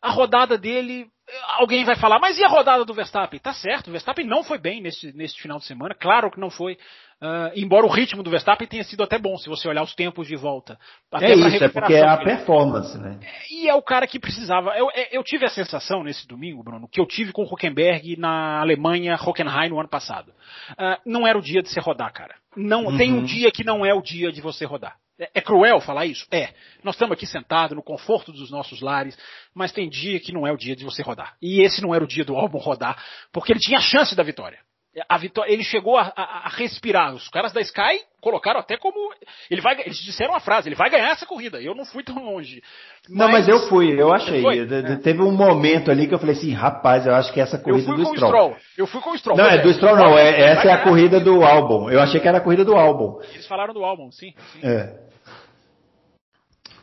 [0.00, 1.06] a rodada dele
[1.58, 3.40] alguém vai falar, mas e a rodada do Verstappen?
[3.40, 6.50] Tá certo, o Verstappen não foi bem nesse, nesse final de semana, claro que não
[6.50, 6.78] foi.
[7.22, 10.28] Uh, embora o ritmo do Verstappen tenha sido até bom, se você olhar os tempos
[10.28, 10.78] de volta.
[11.14, 13.18] É isso, é porque é a performance, né?
[13.50, 14.76] E é o cara que precisava.
[14.76, 18.18] Eu, é, eu, tive a sensação nesse domingo, Bruno, que eu tive com o Huckenberg
[18.18, 20.30] na Alemanha, Hockenheim no ano passado.
[20.72, 22.34] Uh, não era o dia de se rodar, cara.
[22.54, 22.98] Não, uhum.
[22.98, 24.96] Tem um dia que não é o dia de você rodar.
[25.18, 26.26] É, é cruel falar isso?
[26.30, 26.50] É.
[26.84, 29.16] Nós estamos aqui sentados no conforto dos nossos lares,
[29.54, 31.34] mas tem dia que não é o dia de você rodar.
[31.40, 33.02] E esse não era o dia do álbum rodar,
[33.32, 34.58] porque ele tinha a chance da vitória.
[35.08, 37.14] A vitória ele chegou a, a, a, respirar.
[37.14, 39.12] Os caras da Sky colocaram até como.
[39.50, 41.60] Ele vai, eles disseram a frase, ele vai ganhar essa corrida.
[41.60, 42.62] Eu não fui tão longe.
[43.08, 44.42] Mas, não, mas eu fui, eu achei.
[44.42, 44.96] É.
[44.96, 48.06] Teve um momento ali que eu falei assim, rapaz, eu acho que essa corrida do
[48.06, 48.16] Stroll.
[48.16, 48.56] Stroll.
[48.78, 49.36] Eu fui com o Stroll.
[49.36, 51.90] Não, é do Stroll não, é, essa é a corrida do álbum.
[51.90, 53.20] Eu achei que era a corrida do álbum.
[53.32, 54.32] Eles falaram do álbum, sim.
[54.52, 54.60] sim.
[54.62, 55.06] É.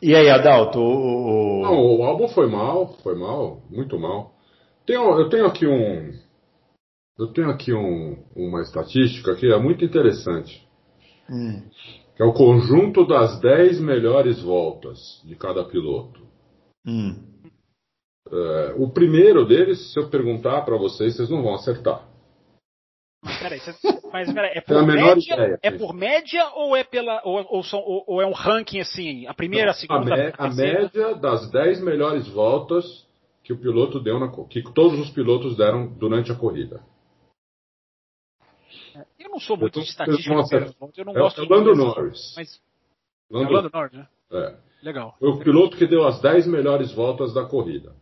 [0.00, 0.78] E aí, Adalto?
[0.78, 1.62] O...
[1.62, 4.34] Não, o álbum foi mal, foi mal, muito mal.
[4.86, 6.12] Tenho, eu tenho aqui um.
[7.18, 10.66] Eu tenho aqui um, uma estatística que é muito interessante.
[11.30, 11.62] Hum.
[12.16, 16.20] Que é o conjunto das 10 melhores voltas de cada piloto.
[16.86, 17.14] Hum.
[18.30, 22.08] É, o primeiro deles, se eu perguntar para vocês, vocês não vão acertar.
[23.40, 23.60] Peraí,
[24.12, 25.34] mas peraí, é por média?
[25.34, 28.80] Ideia, é por média ou é pela ou, ou, são, ou, ou, é um ranking
[28.80, 32.84] assim, a primeira, a segunda, a, a, a média das 10 melhores voltas
[33.42, 36.82] que o piloto deu na que todos os pilotos deram durante a corrida.
[39.34, 42.34] Eu não sou muito de estatística, eu, eu não é, gosto é o Lando Norris.
[42.36, 42.60] Mas
[43.28, 44.08] Lando, é o Lando Norris, né?
[44.30, 44.56] É.
[44.84, 45.16] Legal.
[45.18, 47.94] Foi o piloto que deu as 10 melhores voltas da corrida.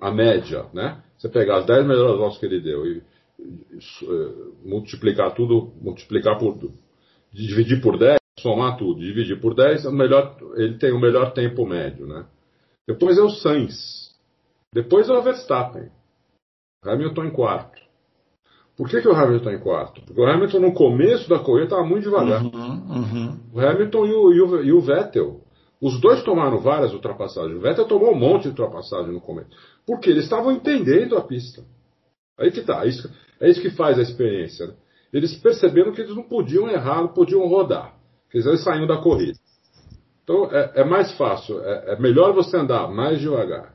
[0.00, 1.02] A média, né?
[1.18, 6.56] Você pegar as 10 melhores voltas que ele deu e é, multiplicar tudo, multiplicar por
[7.32, 11.66] dividir por 10, somar tudo, dividir por 10, é melhor, ele tem o melhor tempo
[11.66, 12.24] médio, né?
[12.86, 14.14] Depois é o Sainz.
[14.72, 15.90] Depois é o Verstappen.
[16.84, 17.85] Hamilton em quarto.
[18.76, 20.02] Por que, que o Hamilton em quarto?
[20.02, 22.42] Porque o Hamilton no começo da corrida estava muito devagar.
[22.42, 23.40] Uhum, uhum.
[23.54, 25.40] O Hamilton e o, e, o, e o, Vettel.
[25.80, 27.56] Os dois tomaram várias ultrapassagens.
[27.56, 29.48] O Vettel tomou um monte de ultrapassagem no começo.
[29.86, 31.62] Porque eles estavam entendendo a pista.
[32.38, 32.84] Aí que tá.
[32.84, 33.10] Isso,
[33.40, 34.66] é isso que faz a experiência.
[34.66, 34.74] Né?
[35.12, 37.94] Eles perceberam que eles não podiam errar, não podiam rodar.
[38.32, 39.38] Dizer, eles saíram da corrida.
[40.22, 43.74] Então é, é mais fácil, é, é, melhor você andar mais devagar.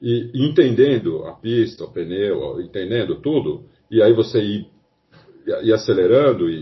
[0.00, 4.70] E, entendendo a pista, o pneu, entendendo tudo, e aí você ir,
[5.62, 6.54] ir acelerando e,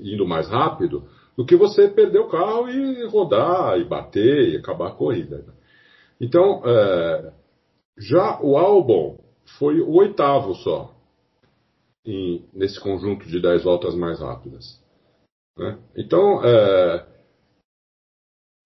[0.00, 1.04] e, indo mais rápido,
[1.36, 5.38] do que você perder o carro e rodar, e bater, e acabar a corrida.
[5.38, 5.52] Né?
[6.20, 7.32] Então, é,
[7.98, 9.18] já o álbum
[9.58, 10.94] foi o oitavo só
[12.04, 14.80] em, nesse conjunto de 10 voltas mais rápidas.
[15.56, 15.78] Né?
[15.96, 17.06] Então, é,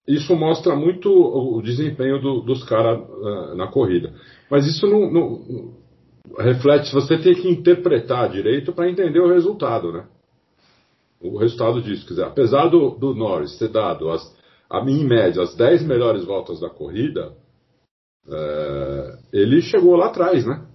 [0.07, 4.13] isso mostra muito o desempenho do, dos caras uh, na corrida.
[4.49, 5.73] Mas isso não,
[6.37, 10.05] reflete, você tem que interpretar direito para entender o resultado, né?
[11.19, 12.05] O resultado disso.
[12.05, 14.21] Quer dizer, apesar do, do Norris ter dado, as,
[14.69, 17.33] a, em média, as 10 melhores voltas da corrida,
[18.29, 20.65] é, ele chegou lá atrás, né?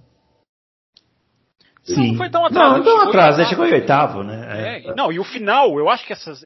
[1.84, 2.12] Sim.
[2.12, 2.76] Não foi tão atrás.
[2.76, 4.84] Não, tão atrás, ele chegou em oitavo, né?
[4.86, 6.44] É, não, e o final, eu acho que essas.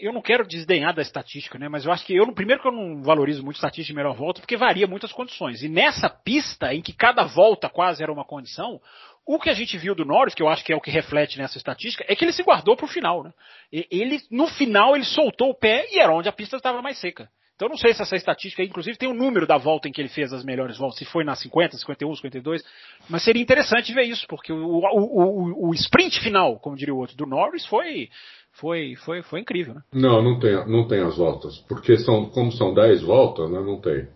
[0.00, 1.68] Eu não quero desdenhar da estatística, né?
[1.68, 4.40] Mas eu acho que eu, primeiro que eu não valorizo muito estatística de melhor volta,
[4.40, 5.62] porque varia muitas condições.
[5.62, 8.80] E nessa pista, em que cada volta quase era uma condição,
[9.26, 11.38] o que a gente viu do Norris, que eu acho que é o que reflete
[11.38, 13.32] nessa estatística, é que ele se guardou para o final, né?
[13.70, 17.28] Ele, no final, ele soltou o pé e era onde a pista estava mais seca.
[17.54, 20.00] Então não sei se essa estatística, inclusive, tem o um número da volta em que
[20.00, 22.64] ele fez as melhores voltas, se foi na 50, 51, 52,
[23.08, 26.98] mas seria interessante ver isso, porque o, o, o, o sprint final, como diria o
[26.98, 28.08] outro, do Norris foi,
[28.52, 29.80] foi, foi, foi incrível, né?
[29.92, 33.80] Não, não tem, não tem as voltas, porque são, como são 10 voltas, né, não
[33.80, 34.06] tem.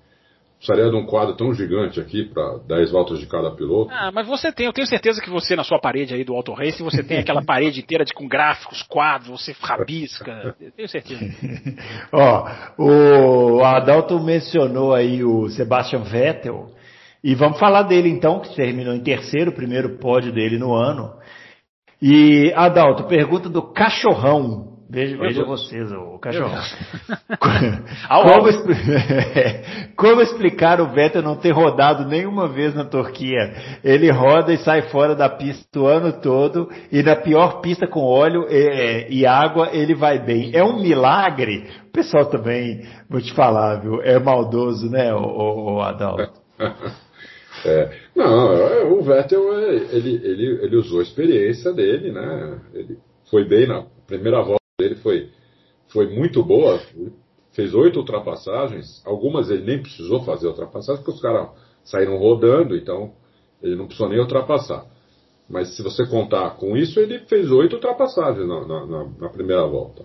[0.56, 3.90] Precisaria de um quadro tão gigante aqui para 10 voltas de cada piloto.
[3.92, 6.54] Ah, mas você tem, eu tenho certeza que você na sua parede aí do Auto
[6.54, 11.20] Race, você tem aquela parede inteira de, com gráficos, quadros, você rabisca, eu tenho certeza.
[12.10, 12.48] Ó,
[12.78, 16.70] o Adalto mencionou aí o Sebastian Vettel,
[17.22, 21.12] e vamos falar dele então, que terminou em terceiro, primeiro pódio dele no ano.
[22.00, 24.76] E Adalto, pergunta do cachorrão.
[24.88, 26.54] Veja, veja vocês, o cachorro.
[28.22, 28.46] como,
[29.96, 33.52] como, explicar o Vettel não ter rodado nenhuma vez na Turquia?
[33.82, 38.00] Ele roda e sai fora da pista o ano todo e na pior pista com
[38.00, 40.52] óleo e, e água ele vai bem.
[40.54, 41.68] É um milagre?
[41.88, 44.00] O pessoal também, vou te falar, viu?
[44.02, 46.30] É maldoso, né, o, o, o Adalto?
[47.64, 52.60] É, não, é, o Vettel, é, ele, ele, ele usou a experiência dele, né?
[52.74, 52.98] Ele
[53.30, 55.30] foi bem na primeira volta dele foi,
[55.88, 56.80] foi muito boa,
[57.52, 61.48] fez oito ultrapassagens, algumas ele nem precisou fazer ultrapassagem, porque os caras
[61.82, 63.14] saíram rodando, então
[63.62, 64.86] ele não precisou nem ultrapassar.
[65.48, 70.04] Mas se você contar com isso, ele fez oito ultrapassagens na, na, na, primeira volta.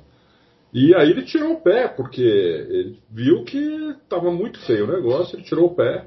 [0.73, 3.57] E aí ele tirou o pé, porque ele viu que
[4.03, 6.05] estava muito feio o negócio, ele tirou o pé.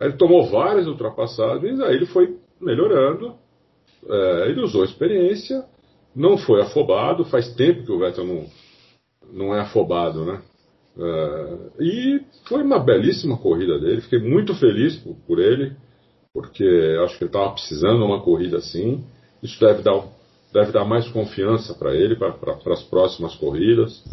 [0.00, 3.34] Ele tomou várias ultrapassagens, aí ele foi melhorando,
[4.08, 5.64] é, ele usou a experiência,
[6.14, 8.46] não foi afobado, faz tempo que o Vettel não,
[9.32, 10.42] não é afobado, né?
[10.98, 15.76] É, e foi uma belíssima corrida dele, fiquei muito feliz por, por ele,
[16.32, 16.64] porque
[17.04, 19.04] acho que ele estava precisando de uma corrida assim.
[19.42, 20.04] Isso deve dar,
[20.52, 24.04] deve dar mais confiança para ele para as próximas corridas.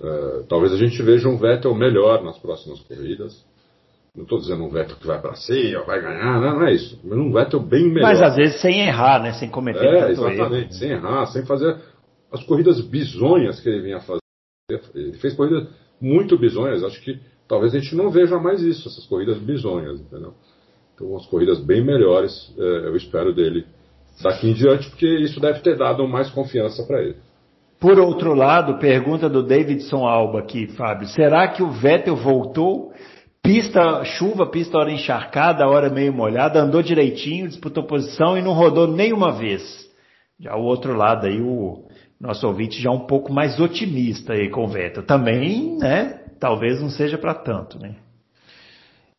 [0.00, 3.44] É, talvez a gente veja um Vettel melhor nas próximas corridas.
[4.18, 6.98] Não estou dizendo um Vettel que vai para cima, vai ganhar, não, não, é isso.
[7.04, 8.08] Mas um Vettel bem melhor.
[8.08, 9.32] Mas às vezes sem errar, né?
[9.34, 10.72] Sem cometer É, exatamente, erro.
[10.72, 11.76] sem errar, sem fazer
[12.32, 14.20] as corridas bizonhas que ele vinha fazer.
[14.92, 15.68] Ele fez corridas
[16.00, 16.82] muito bizonhas.
[16.82, 20.34] Acho que talvez a gente não veja mais isso, essas corridas bizonhas, entendeu?
[20.96, 23.64] Então, umas corridas bem melhores, é, eu espero dele
[24.20, 27.16] daqui em diante, porque isso deve ter dado mais confiança para ele.
[27.78, 31.06] Por outro lado, pergunta do Davidson Alba aqui, Fábio.
[31.06, 32.92] Será que o Vettel voltou?
[33.48, 38.86] Pista chuva, pista hora encharcada, hora meio molhada, andou direitinho, disputou posição e não rodou
[38.86, 39.88] nenhuma vez.
[40.38, 41.88] Já o outro lado aí, o
[42.20, 45.02] nosso ouvinte já um pouco mais otimista aí com o Vettel.
[45.02, 46.20] Também, né?
[46.38, 47.94] Talvez não seja para tanto, né?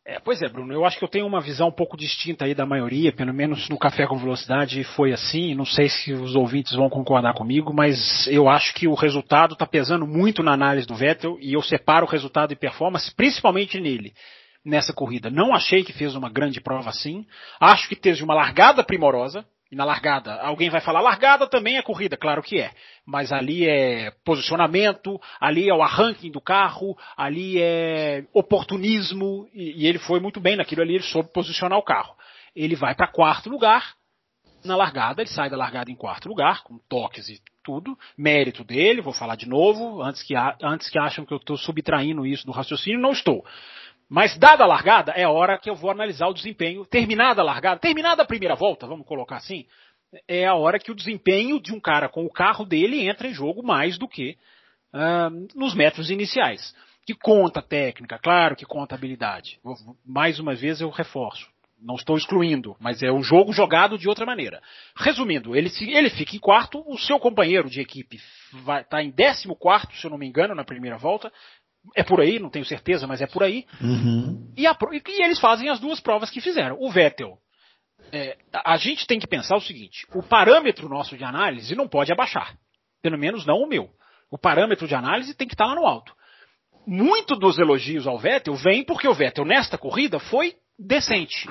[0.06, 2.54] É, pois é, Bruno, eu acho que eu tenho uma visão um pouco distinta aí
[2.54, 6.74] da maioria, pelo menos no Café com Velocidade foi assim, não sei se os ouvintes
[6.74, 10.94] vão concordar comigo, mas eu acho que o resultado está pesando muito na análise do
[10.94, 14.14] Vettel e eu separo o resultado e performance principalmente nele,
[14.64, 15.28] nessa corrida.
[15.28, 17.26] Não achei que fez uma grande prova assim,
[17.60, 21.82] acho que teve uma largada primorosa, e na largada, alguém vai falar, largada também é
[21.82, 22.72] corrida, claro que é.
[23.06, 29.86] Mas ali é posicionamento, ali é o arranque do carro, ali é oportunismo, e, e
[29.86, 32.16] ele foi muito bem naquilo ali, ele soube posicionar o carro.
[32.54, 33.94] Ele vai para quarto lugar,
[34.64, 39.00] na largada, ele sai da largada em quarto lugar, com toques e tudo, mérito dele,
[39.00, 42.52] vou falar de novo, antes que, antes que acham que eu estou subtraindo isso do
[42.52, 43.44] raciocínio, não estou.
[44.10, 46.84] Mas dada a largada, é a hora que eu vou analisar o desempenho.
[46.84, 49.66] Terminada a largada, terminada a primeira volta, vamos colocar assim,
[50.26, 53.32] é a hora que o desempenho de um cara com o carro dele entra em
[53.32, 54.36] jogo mais do que
[54.92, 56.74] uh, nos metros iniciais.
[57.06, 59.60] Que conta técnica, claro que conta habilidade.
[60.04, 61.48] Mais uma vez eu reforço.
[61.80, 64.60] Não estou excluindo, mas é um jogo jogado de outra maneira.
[64.94, 68.18] Resumindo, ele, ele fica em quarto, o seu companheiro de equipe
[68.82, 71.32] está em décimo quarto, se eu não me engano, na primeira volta,
[71.94, 73.66] é por aí, não tenho certeza, mas é por aí.
[73.80, 74.52] Uhum.
[74.56, 76.76] E, a, e, eles fazem as duas provas que fizeram.
[76.78, 77.38] O Vettel,
[78.12, 82.12] é, a gente tem que pensar o seguinte: o parâmetro nosso de análise não pode
[82.12, 82.54] abaixar.
[83.02, 83.90] Pelo menos não o meu.
[84.30, 86.14] O parâmetro de análise tem que estar lá no alto.
[86.86, 91.48] Muito dos elogios ao Vettel vem porque o Vettel, nesta corrida, foi decente.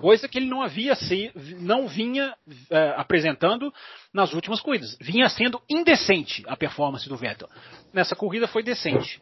[0.00, 1.30] Coisa que ele não havia se,
[1.60, 2.34] não vinha
[2.68, 3.72] é, apresentando
[4.12, 4.96] nas últimas corridas.
[5.00, 7.48] Vinha sendo indecente a performance do Vettel.
[7.92, 9.20] Nessa corrida foi decente.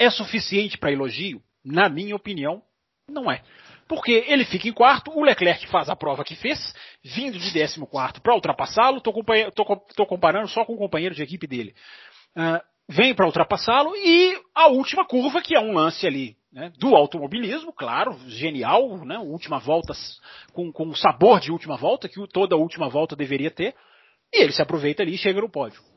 [0.00, 1.42] É suficiente para elogio?
[1.62, 2.62] Na minha opinião,
[3.06, 3.42] não é.
[3.86, 6.74] Porque ele fica em quarto, o Leclerc faz a prova que fez,
[7.04, 7.78] vindo de 14
[8.22, 11.74] para ultrapassá-lo, estou comparando só com o companheiro de equipe dele.
[12.34, 16.96] Uh, vem para ultrapassá-lo e a última curva, que é um lance ali né, do
[16.96, 19.92] automobilismo, claro, genial, né, última volta
[20.54, 23.74] com, com o sabor de última volta, que toda última volta deveria ter,
[24.32, 25.89] e ele se aproveita ali e chega no pódio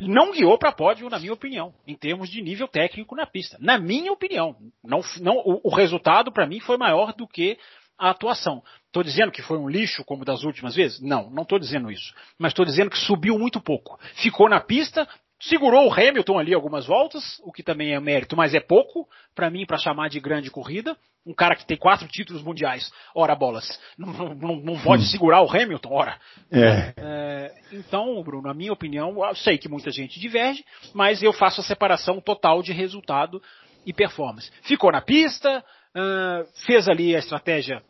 [0.00, 3.56] não guiou para pódio, na minha opinião, em termos de nível técnico na pista.
[3.60, 7.58] Na minha opinião, não, não, o, o resultado para mim foi maior do que
[7.98, 8.62] a atuação.
[8.86, 11.00] Estou dizendo que foi um lixo como das últimas vezes?
[11.00, 12.14] Não, não estou dizendo isso.
[12.38, 13.98] Mas estou dizendo que subiu muito pouco.
[14.14, 15.06] Ficou na pista,
[15.40, 19.48] Segurou o Hamilton ali algumas voltas, o que também é mérito, mas é pouco para
[19.48, 20.96] mim para chamar de grande corrida.
[21.24, 25.06] Um cara que tem quatro títulos mundiais, ora bolas, não, não, não pode hum.
[25.06, 26.18] segurar o Hamilton, ora.
[26.50, 26.94] É.
[26.96, 31.60] É, então, Bruno, na minha opinião, eu sei que muita gente diverge, mas eu faço
[31.60, 33.40] a separação total de resultado
[33.86, 34.50] e performance.
[34.62, 37.82] Ficou na pista, uh, fez ali a estratégia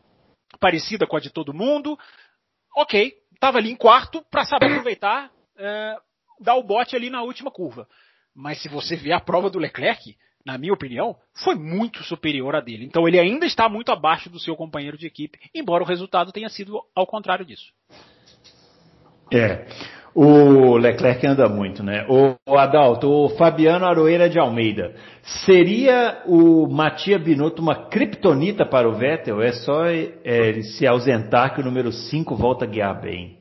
[0.61, 1.99] parecida com a de todo mundo,
[2.77, 5.31] ok, estava ali em quarto para saber aproveitar.
[5.57, 6.08] Uh,
[6.41, 7.87] dar o bote ali na última curva.
[8.35, 12.61] Mas se você ver a prova do Leclerc, na minha opinião, foi muito superior a
[12.61, 12.85] dele.
[12.85, 16.49] Então ele ainda está muito abaixo do seu companheiro de equipe, embora o resultado tenha
[16.49, 17.73] sido ao contrário disso.
[19.33, 19.67] É.
[20.15, 22.05] O Leclerc anda muito, né?
[22.09, 24.95] O, Adalto, o Fabiano Aroeira de Almeida.
[25.45, 29.41] Seria o Matia Binotto uma criptonita para o Vettel?
[29.43, 33.38] É só é, ele se ausentar que o número 5 volta a guiar bem.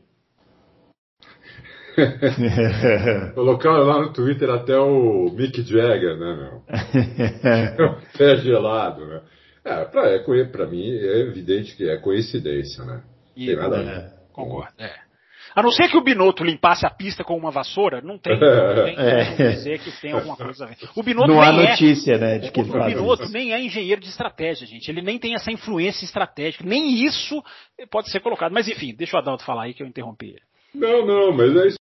[3.34, 6.62] Colocaram lá no Twitter até o Mick Jagger, né, meu?
[8.18, 9.22] Pé gelado, né?
[9.66, 13.02] É, pra, é, pra mim é evidente que é coincidência, né?
[13.36, 14.12] E, Tem nada a ver.
[14.32, 15.08] Concordo, é.
[15.56, 18.84] A não ser que o Binotto limpasse a pista com uma vassoura, não tem, não
[18.86, 19.50] tem é.
[19.50, 20.78] dizer que tem alguma coisa a ver.
[20.96, 23.34] O Binotto não há é- notícia, é, né, de que o, o Binotto isso.
[23.34, 24.88] nem é engenheiro de estratégia, gente.
[24.88, 26.64] Ele nem tem essa influência estratégica.
[26.64, 27.44] Nem isso
[27.90, 28.52] pode ser colocado.
[28.54, 30.42] Mas enfim, deixa o Adalto falar aí que eu interrompi ele.
[30.76, 31.78] Não, não, mas é isso.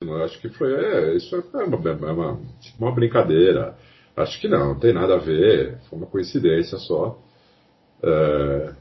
[0.00, 2.40] Eu acho que foi, é, isso é uma, uma,
[2.78, 3.76] uma brincadeira.
[4.16, 5.78] Acho que não, não tem nada a ver.
[5.88, 7.18] Foi uma coincidência só.
[8.02, 8.74] É...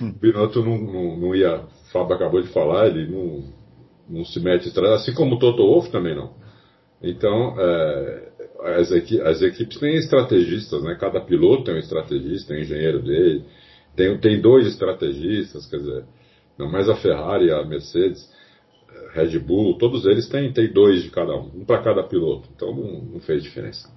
[0.20, 3.44] Binotto não, não, não ia Fábio acabou de falar, ele não,
[4.08, 6.34] não se mete atrás, assim como o Toto Wolff também não.
[7.00, 8.32] Então, é,
[8.80, 10.96] as, equi as, equipes têm estrategistas, né?
[10.98, 13.44] Cada piloto tem um estrategista, tem um engenheiro dele,
[13.94, 16.04] tem, tem dois estrategistas, quer dizer,
[16.58, 18.28] não mais a Ferrari, a Mercedes,
[19.12, 22.48] Red Bull, todos eles têm, têm dois de cada um, um para cada piloto.
[22.54, 23.88] Então não, não fez diferença.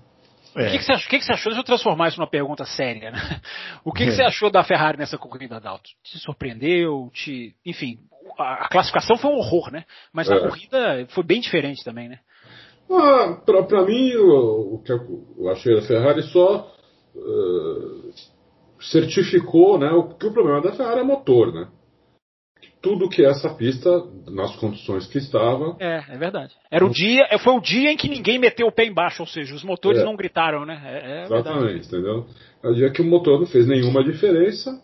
[0.55, 0.67] É.
[0.67, 1.51] O que, que, você achou, que, que, você achou?
[1.51, 3.19] Deixa eu transformar isso numa pergunta séria, né?
[3.85, 4.25] O que, que você é.
[4.25, 5.89] achou da Ferrari nessa corrida, Adalto?
[6.03, 7.09] Te surpreendeu?
[7.13, 7.55] Te...
[7.65, 7.99] Enfim,
[8.37, 9.85] a, a classificação foi um horror, né?
[10.11, 10.39] Mas a é.
[10.39, 12.19] corrida foi bem diferente também, né?
[12.89, 16.71] Ah, pra, mim, o, o, que eu achei da Ferrari só
[17.15, 18.13] uh,
[18.79, 21.67] certificou né, o, que o problema da Ferrari é motor, né?
[22.81, 23.89] Tudo que essa pista,
[24.27, 25.75] nas condições que estava.
[25.79, 26.53] É, é verdade.
[26.71, 29.55] Era o dia, foi o dia em que ninguém meteu o pé embaixo, ou seja,
[29.55, 30.05] os motores é.
[30.05, 30.81] não gritaram, né?
[30.85, 31.87] É, é Exatamente, verdade.
[31.87, 32.25] entendeu?
[32.63, 34.81] É o dia que o motor não fez nenhuma diferença.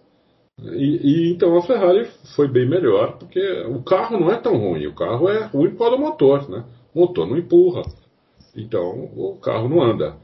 [0.62, 4.86] E, e, então a Ferrari foi bem melhor, porque o carro não é tão ruim,
[4.86, 6.64] o carro é ruim por causa do motor, né?
[6.94, 7.82] O motor não empurra,
[8.56, 10.16] então o carro não anda.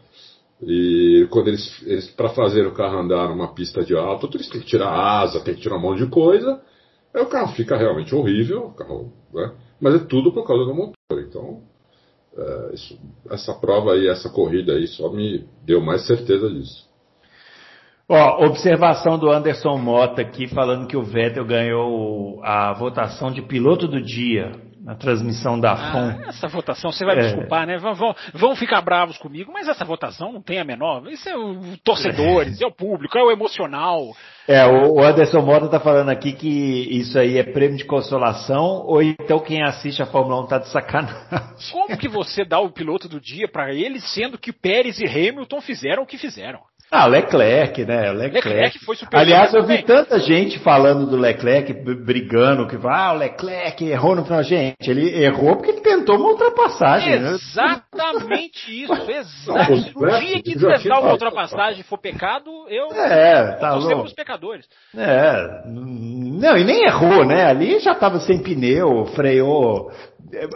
[0.61, 4.61] E quando eles, eles para fazer o carro andar numa pista de alto, eles têm
[4.61, 6.61] que tirar asa, tem que tirar um monte de coisa,
[7.13, 9.51] Aí o carro fica realmente horrível, carro, né?
[9.79, 10.95] mas é tudo por causa do motor.
[11.11, 11.61] Então,
[12.37, 12.99] é, isso,
[13.29, 16.87] essa prova aí, essa corrida aí, só me deu mais certeza disso.
[18.07, 23.87] Ó, observação do Anderson Mota aqui falando que o Vettel ganhou a votação de piloto
[23.87, 24.51] do dia
[24.83, 26.29] na transmissão da ah.
[26.29, 27.25] Essa votação, você vai me é.
[27.25, 27.77] desculpar, né?
[27.77, 31.07] Vão, vão, vão, ficar bravos comigo, mas essa votação não tem a menor.
[31.07, 34.15] Isso é o torcedores, é, é o público, é o emocional.
[34.47, 39.01] É, o Anderson Mota tá falando aqui que isso aí é prêmio de consolação, ou
[39.01, 41.17] então quem assiste a Fórmula 1 tá de sacanagem.
[41.71, 45.61] Como que você dá o piloto do dia para ele, sendo que Pérez e Hamilton
[45.61, 46.61] fizeram o que fizeram?
[46.91, 48.11] Ah, Leclerc, né?
[48.11, 48.47] Leclerc.
[48.47, 53.17] Leclerc foi super Aliás, eu vi tanta gente falando do Leclerc, brigando, que ah, o
[53.17, 54.41] Leclerc errou no final.
[54.41, 57.19] Gente, ele errou porque ele tentou uma ultrapassagem.
[57.19, 57.29] Né?
[57.31, 59.95] Exatamente isso, exatamente.
[59.95, 64.05] No dia que tentar uma ultrapassagem for pecado, eu é, tá louco.
[64.05, 64.65] os pecadores.
[64.95, 67.45] É, não, e nem errou, né?
[67.45, 69.91] Ali já estava sem pneu, freou.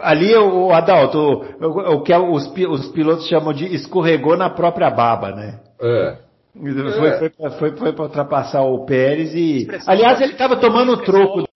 [0.02, 1.18] Ali o Adalto,
[1.60, 5.60] o, o que os, os pilotos chamam de escorregou na própria baba, né?
[5.80, 6.23] É.
[6.54, 9.66] Foi, foi, foi, foi para ultrapassar o Pérez e.
[9.86, 11.42] Aliás, ele estava tomando o troco.
[11.42, 11.48] Do,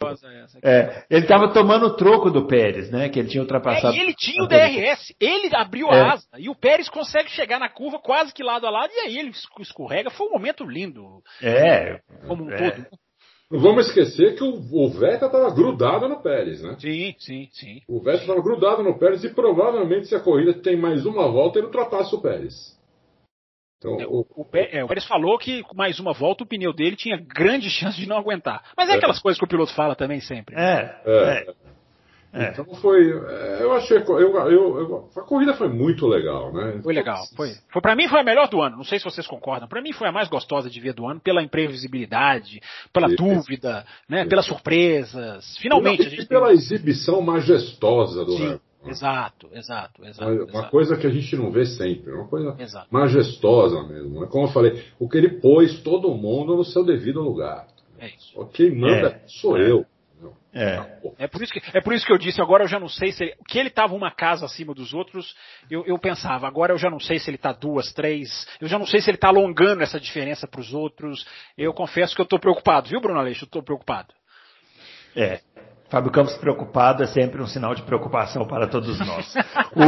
[0.63, 3.09] é, ele estava tomando o troco do Pérez, né?
[3.09, 3.95] Que ele tinha ultrapassado.
[3.95, 6.01] É, e ele tinha o DRS, ele abriu é.
[6.01, 9.01] a asa e o Pérez consegue chegar na curva quase que lado a lado e
[9.07, 10.11] aí ele escorrega.
[10.11, 11.23] Foi um momento lindo.
[11.41, 12.01] É.
[12.27, 12.71] Como um é.
[12.71, 12.87] todo.
[13.51, 16.77] Não vamos esquecer que o, o Vettel estava grudado no Pérez, né?
[16.79, 17.81] Sim, sim, sim.
[17.89, 21.59] O Vettel estava grudado no Pérez e provavelmente se a corrida tem mais uma volta
[21.59, 22.78] ele ultrapassa o Pérez.
[23.79, 26.73] Então, é, o, o, é, o, Pérez falou que com mais uma volta o pneu
[26.73, 28.63] dele tinha grande chance de não aguentar.
[28.77, 28.97] Mas é, é.
[28.97, 30.57] aquelas coisas que o piloto fala também sempre.
[30.57, 30.97] É.
[31.07, 31.55] é.
[32.33, 32.49] é.
[32.51, 33.09] Então foi.
[33.61, 33.99] Eu achei.
[33.99, 36.81] Eu, eu, eu, a corrida foi muito legal, né?
[36.83, 37.25] Foi legal.
[37.37, 37.53] Foi.
[37.73, 38.77] foi para mim foi a melhor do ano.
[38.77, 39.69] Não sei se vocês concordam.
[39.69, 42.61] Para mim foi a mais gostosa de ver do ano pela imprevisibilidade,
[42.93, 44.27] pela dúvida, né?
[44.27, 45.57] Pelas surpresas.
[45.59, 46.03] Finalmente.
[46.03, 46.57] E, a gente pela tem...
[46.57, 48.61] exibição majestosa do Sim.
[48.91, 50.33] Exato, exato, exato.
[50.33, 50.71] Uma, exato.
[50.71, 52.89] coisa que a gente não vê sempre, uma coisa exato.
[52.91, 54.25] majestosa mesmo.
[54.25, 57.67] É como eu falei, o que ele pôs todo mundo no seu devido lugar.
[57.99, 58.47] É isso.
[58.53, 59.23] Quem manda é.
[59.27, 59.71] sou é.
[59.71, 59.85] eu.
[60.51, 60.99] É.
[61.19, 63.13] é por isso que é por isso que eu disse agora eu já não sei
[63.13, 65.37] se ele, que ele estava uma casa acima dos outros
[65.71, 68.79] eu, eu pensava agora eu já não sei se ele está duas três eu já
[68.79, 72.25] não sei se ele está alongando essa diferença para os outros eu confesso que eu
[72.25, 74.15] estou preocupado viu Bruno Aleixo eu estou preocupado
[75.15, 75.41] é
[75.91, 79.35] Fábio Campos preocupado é sempre um sinal de preocupação para todos nós.
[79.75, 79.81] o...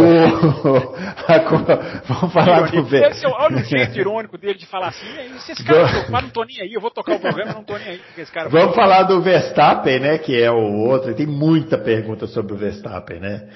[2.09, 3.31] Vamos falar do Vettel.
[3.33, 5.07] Olha o jeito irônico dele de falar assim,
[5.41, 7.89] se esse cara não tô nem aí, eu vou tocar o programa, não tô nem
[7.89, 8.01] aí.
[8.17, 12.55] Esse cara Vamos falar do Verstappen, né, que é o outro, tem muita pergunta sobre
[12.55, 13.49] o Verstappen, né?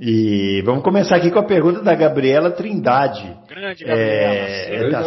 [0.00, 3.36] E vamos começar aqui com a pergunta da Gabriela Trindade.
[3.48, 4.34] Grande Gabriela.
[4.34, 5.02] É, tá,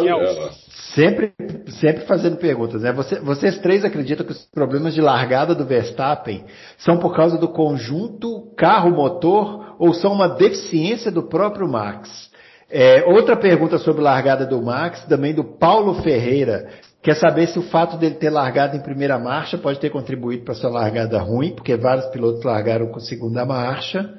[0.98, 1.32] Sempre,
[1.80, 2.92] sempre fazendo perguntas, né?
[2.92, 6.44] Você, vocês três acreditam que os problemas de largada do Verstappen
[6.76, 12.28] são por causa do conjunto carro-motor ou são uma deficiência do próprio Max?
[12.68, 16.68] É, outra pergunta sobre largada do Max, também do Paulo Ferreira.
[17.00, 20.54] Quer saber se o fato dele ter largado em primeira marcha pode ter contribuído para
[20.54, 24.14] sua largada ruim, porque vários pilotos largaram com segunda marcha.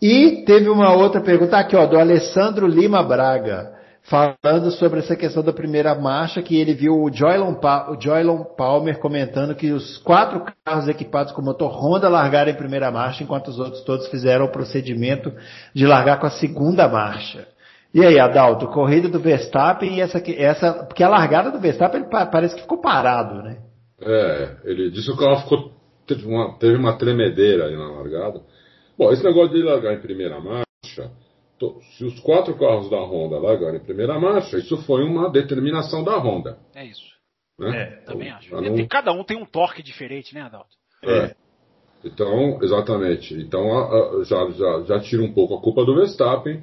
[0.00, 5.42] E teve uma outra pergunta aqui, ó, do Alessandro Lima Braga, falando sobre essa questão
[5.42, 7.54] da primeira marcha, que ele viu o Joylon,
[7.88, 12.90] o Joylon Palmer comentando que os quatro carros equipados com motor Honda largaram em primeira
[12.90, 15.32] marcha, enquanto os outros todos fizeram o procedimento
[15.74, 17.46] de largar com a segunda marcha.
[17.94, 20.84] E aí, Adalto, corrida do Verstappen e essa, essa.
[20.84, 23.58] Porque a largada do Verstappen parece que ficou parado, né?
[24.00, 25.72] É, ele disse que o carro ficou.
[26.06, 28.40] Teve uma, teve uma tremedeira aí na largada.
[28.98, 31.10] Bom, esse negócio de largar em primeira marcha,
[31.96, 36.16] se os quatro carros da Honda largarem em primeira marcha, isso foi uma determinação da
[36.18, 36.58] Honda.
[36.74, 37.12] É isso.
[37.58, 37.76] Né?
[37.76, 38.54] É, também acho.
[38.54, 38.86] Não...
[38.86, 40.74] Cada um tem um torque diferente, né, Adalto?
[41.04, 41.34] É.
[42.04, 43.34] Então, exatamente.
[43.34, 46.62] Então, a, a, já, já, já tira um pouco a culpa do Verstappen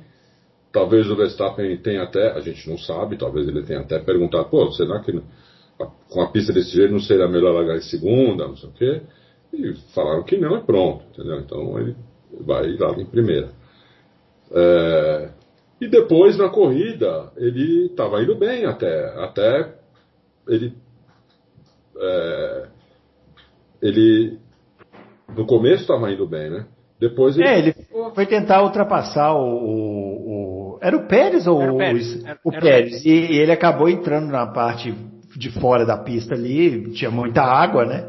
[0.71, 4.71] Talvez o Verstappen tenha até, a gente não sabe, talvez ele tenha até perguntado, pô,
[4.71, 5.19] será que
[6.09, 9.01] com a pista desse jeito não seria melhor largar em segunda, não sei o quê?
[9.51, 11.39] E falaram que não, é pronto, entendeu?
[11.39, 11.95] Então ele
[12.41, 13.49] vai lá em primeira.
[14.51, 15.30] É,
[15.80, 19.73] e depois na corrida ele estava indo bem até, até
[20.47, 20.73] ele
[21.97, 22.67] é,
[23.81, 24.39] ele
[25.35, 26.65] no começo estava indo bem, né?
[26.99, 27.76] Depois ele, é, ele
[28.13, 33.05] foi tentar ultrapassar o, era o Pérez ou era o, Pérez, era, o Pérez?
[33.05, 34.93] E, e, ele acabou entrando na parte
[35.35, 38.05] de fora da pista ali, tinha muita água, né?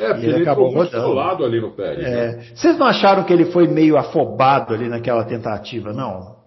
[0.00, 1.12] É, porque e ele, ele acabou rodando.
[1.12, 2.06] lado ali no Pérez.
[2.06, 2.10] É.
[2.10, 2.44] Né?
[2.54, 6.40] Vocês não acharam que ele foi meio afobado ali naquela tentativa, não?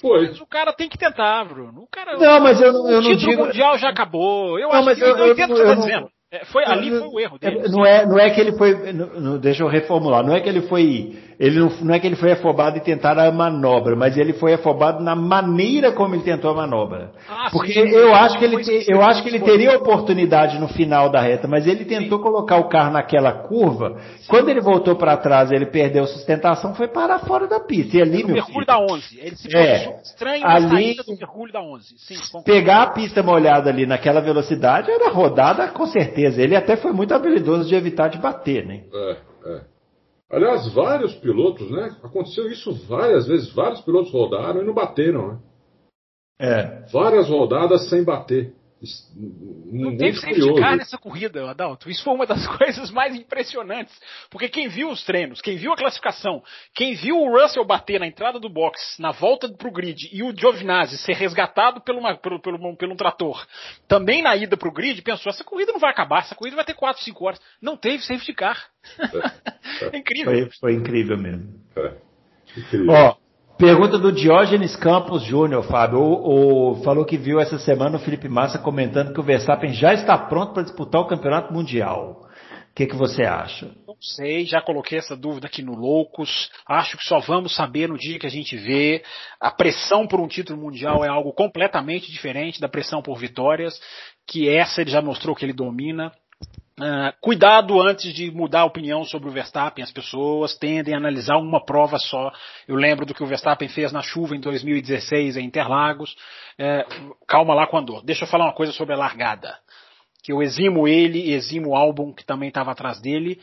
[0.00, 0.28] Foi.
[0.28, 1.82] Mas o cara tem que tentar, Bruno.
[1.82, 3.42] O cara, não, mas eu, eu não digo.
[3.42, 4.58] O mundial já acabou.
[4.58, 6.08] Eu não, acho mas que eu, eu, entendo o que você está dizendo.
[6.30, 7.68] É, foi, ali foi o erro dele.
[7.68, 8.92] Não é, não é que ele foi.
[8.92, 10.24] Não, deixa eu reformular.
[10.24, 11.16] Não é que ele foi.
[11.38, 14.54] Ele não, não é que ele foi afobado em tentar a manobra, mas ele foi
[14.54, 17.12] afobado na maneira como ele tentou a manobra.
[17.28, 18.56] Ah, Porque sim, eu acho que ele,
[18.88, 22.24] eu acho que ele teria oportunidade no final da reta, mas ele tentou sim.
[22.24, 23.98] colocar o carro naquela curva.
[24.18, 24.28] Sim.
[24.28, 27.98] Quando ele voltou para trás, ele perdeu sustentação, foi parar fora da pista.
[27.98, 29.20] E ali, no Mercúrio filho, da 11.
[29.20, 31.94] Ele se é, estranho na ali, saída do Mercúrio da 11.
[31.98, 36.42] Sim, pegar a pista molhada ali naquela velocidade era rodada com certeza certeza.
[36.42, 38.84] Ele até foi muito habilidoso de evitar de bater, né?
[38.92, 39.75] É, é.
[40.30, 41.96] Aliás, vários pilotos, né?
[42.02, 43.52] Aconteceu isso várias vezes.
[43.52, 45.38] Vários pilotos rodaram e não bateram, né?
[46.38, 46.86] É.
[46.92, 48.54] Várias rodadas sem bater.
[49.72, 51.88] Não teve safety car nessa corrida, Adalto.
[51.88, 53.98] Isso foi uma das coisas mais impressionantes.
[54.30, 56.42] Porque quem viu os treinos, quem viu a classificação,
[56.74, 60.36] quem viu o Russell bater na entrada do box, na volta pro grid, e o
[60.36, 63.46] Giovinazzi ser resgatado pelo, pelo, pelo, pelo um trator,
[63.88, 66.74] também na ida pro grid, pensou, essa corrida não vai acabar, essa corrida vai ter
[66.74, 67.40] 4, 5 horas.
[67.62, 68.62] Não teve safety car.
[68.98, 69.88] É, é.
[69.96, 70.32] é incrível.
[70.32, 71.60] Foi, foi, incrível mesmo.
[71.76, 71.94] É.
[72.56, 72.90] Incrível.
[72.90, 73.16] Ó,
[73.58, 75.98] Pergunta do Diógenes Campos Júnior, Fábio.
[75.98, 79.94] O, o, falou que viu essa semana o Felipe Massa comentando que o Verstappen já
[79.94, 82.20] está pronto para disputar o Campeonato Mundial.
[82.70, 83.74] O que, que você acha?
[83.88, 86.50] Não sei, já coloquei essa dúvida aqui no Loucos.
[86.68, 89.02] Acho que só vamos saber no dia que a gente vê.
[89.40, 93.80] A pressão por um título mundial é algo completamente diferente da pressão por vitórias,
[94.28, 96.12] que essa ele já mostrou que ele domina.
[96.78, 99.82] Uh, cuidado antes de mudar a opinião sobre o Verstappen.
[99.82, 102.30] As pessoas tendem a analisar uma prova só.
[102.68, 106.14] Eu lembro do que o Verstappen fez na chuva em 2016 em Interlagos.
[106.60, 108.04] Uh, calma lá com a dor.
[108.04, 109.58] Deixa eu falar uma coisa sobre a largada.
[110.22, 113.40] Que eu eximo ele, eximo o álbum que também estava atrás dele.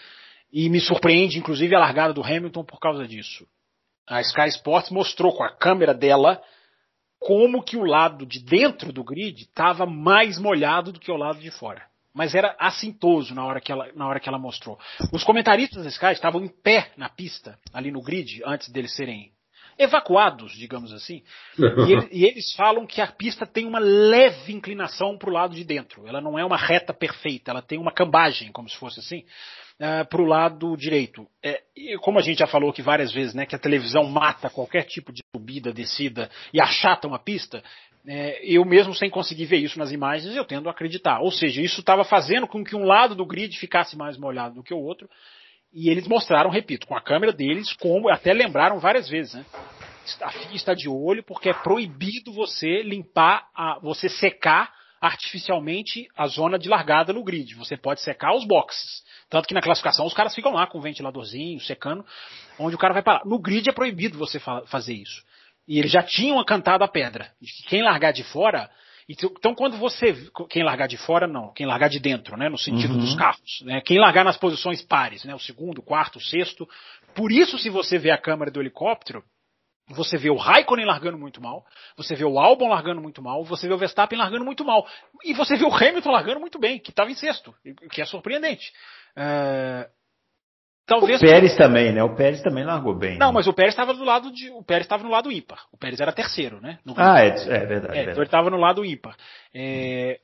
[0.52, 3.48] E me surpreende, inclusive, a largada do Hamilton por causa disso.
[4.08, 6.40] A Sky Sports mostrou com a câmera dela
[7.20, 11.40] como que o lado de dentro do grid estava mais molhado do que o lado
[11.40, 11.82] de fora
[12.14, 14.80] mas era assintoso na hora que ela, na hora que ela mostrou.
[15.11, 19.31] Os comentaristas da Sky estavam em pé na pista, ali no grid, antes deles serem
[19.77, 21.23] evacuados, digamos assim.
[21.57, 25.56] E, ele, e eles falam que a pista tem uma leve inclinação para o lado
[25.56, 26.07] de dentro.
[26.07, 29.19] Ela não é uma reta perfeita, ela tem uma cambagem, como se fosse assim,
[29.80, 31.27] uh, é, para o lado direito.
[31.44, 34.49] É, e como a gente já falou aqui várias vezes, né, que a televisão mata
[34.49, 37.64] qualquer tipo de subida, descida e achata uma pista,
[38.06, 41.20] é, eu mesmo sem conseguir ver isso nas imagens, eu tendo a acreditar.
[41.22, 44.64] Ou seja, isso estava fazendo com que um lado do grid ficasse mais molhado do
[44.64, 45.10] que o outro.
[45.74, 49.46] E eles mostraram, repito, com a câmera deles, como até lembraram várias vezes, né?
[50.22, 56.28] A FIA está de olho porque é proibido você limpar, a, você secar artificialmente a
[56.28, 57.56] zona de largada no grid.
[57.56, 59.04] Você pode secar os boxes.
[59.30, 62.06] Tanto que na classificação os caras ficam lá com o ventiladorzinho, secando,
[62.60, 63.26] onde o cara vai parar.
[63.26, 65.24] No grid é proibido você fa fazer isso.
[65.68, 67.31] E eles já tinham cantado a pedra.
[67.41, 68.69] De que quem largar de fora,
[69.07, 70.14] Então, quando você.
[70.49, 71.53] Quem largar de fora, não.
[71.53, 72.49] Quem largar de dentro, né?
[72.49, 72.99] No sentido uhum.
[72.99, 73.61] dos carros.
[73.61, 73.81] Né?
[73.81, 75.35] Quem largar nas posições pares, né?
[75.35, 76.68] O segundo, o quarto, o sexto.
[77.15, 79.23] Por isso, se você vê a câmera do helicóptero,
[79.90, 81.65] você vê o Raikkonen largando muito mal,
[81.98, 84.88] você vê o Albon largando muito mal, você vê o Verstappen largando muito mal.
[85.23, 87.53] E você vê o Hamilton largando muito bem, que estava em sexto,
[87.84, 88.72] o que é surpreendente.
[89.18, 89.90] Uh,
[90.86, 92.04] Talvez o Pérez também, né?
[92.04, 93.18] O Pérez também largou bem.
[93.18, 93.34] Não, né?
[93.34, 95.66] mas o Pérez estava do lado de, o Pérez estava no lado ímpar.
[95.72, 96.80] O Pérez era terceiro, né?
[96.86, 97.48] No ah, é, é, verdade.
[97.48, 98.02] É, verdade.
[98.02, 99.16] Então ele estava no lado ímpar.
[99.54, 100.20] É,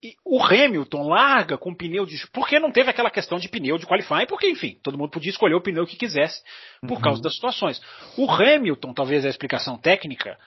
[0.00, 2.16] e o Hamilton larga com pneu de.
[2.32, 5.56] Porque não teve aquela questão de pneu de qualifying, porque, enfim, todo mundo podia escolher
[5.56, 6.40] o pneu que quisesse
[6.82, 7.00] por uhum.
[7.00, 7.82] causa das situações.
[8.16, 10.38] O Hamilton, talvez a explicação técnica,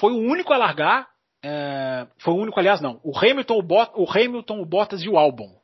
[0.00, 1.08] foi o único a largar.
[1.42, 3.00] É, foi o único, aliás, não.
[3.04, 5.60] O Hamilton, o, Bot, o Hamilton, o Bottas e o Albon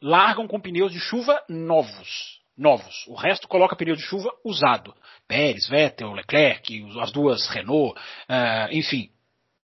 [0.00, 3.06] largam com pneus de chuva novos novos.
[3.08, 4.94] O resto coloca pneu de chuva usado.
[5.26, 9.08] Pérez, Vettel, Leclerc, as duas Renault, uh, enfim.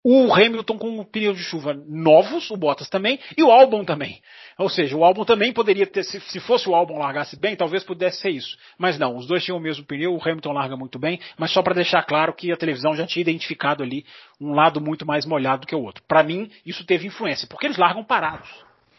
[0.04, 4.20] O Hamilton com pneu de chuva novos, o Bottas também, e o Albon também.
[4.56, 7.82] Ou seja, o Albon também poderia ter, se, se fosse o Albon largasse bem, talvez
[7.82, 8.56] pudesse ser isso.
[8.78, 11.62] Mas não, os dois tinham o mesmo pneu, o Hamilton larga muito bem, mas só
[11.62, 14.06] para deixar claro que a televisão já tinha identificado ali
[14.40, 16.02] um lado muito mais molhado do que o outro.
[16.06, 18.48] Para mim, isso teve influência, porque eles largam parados.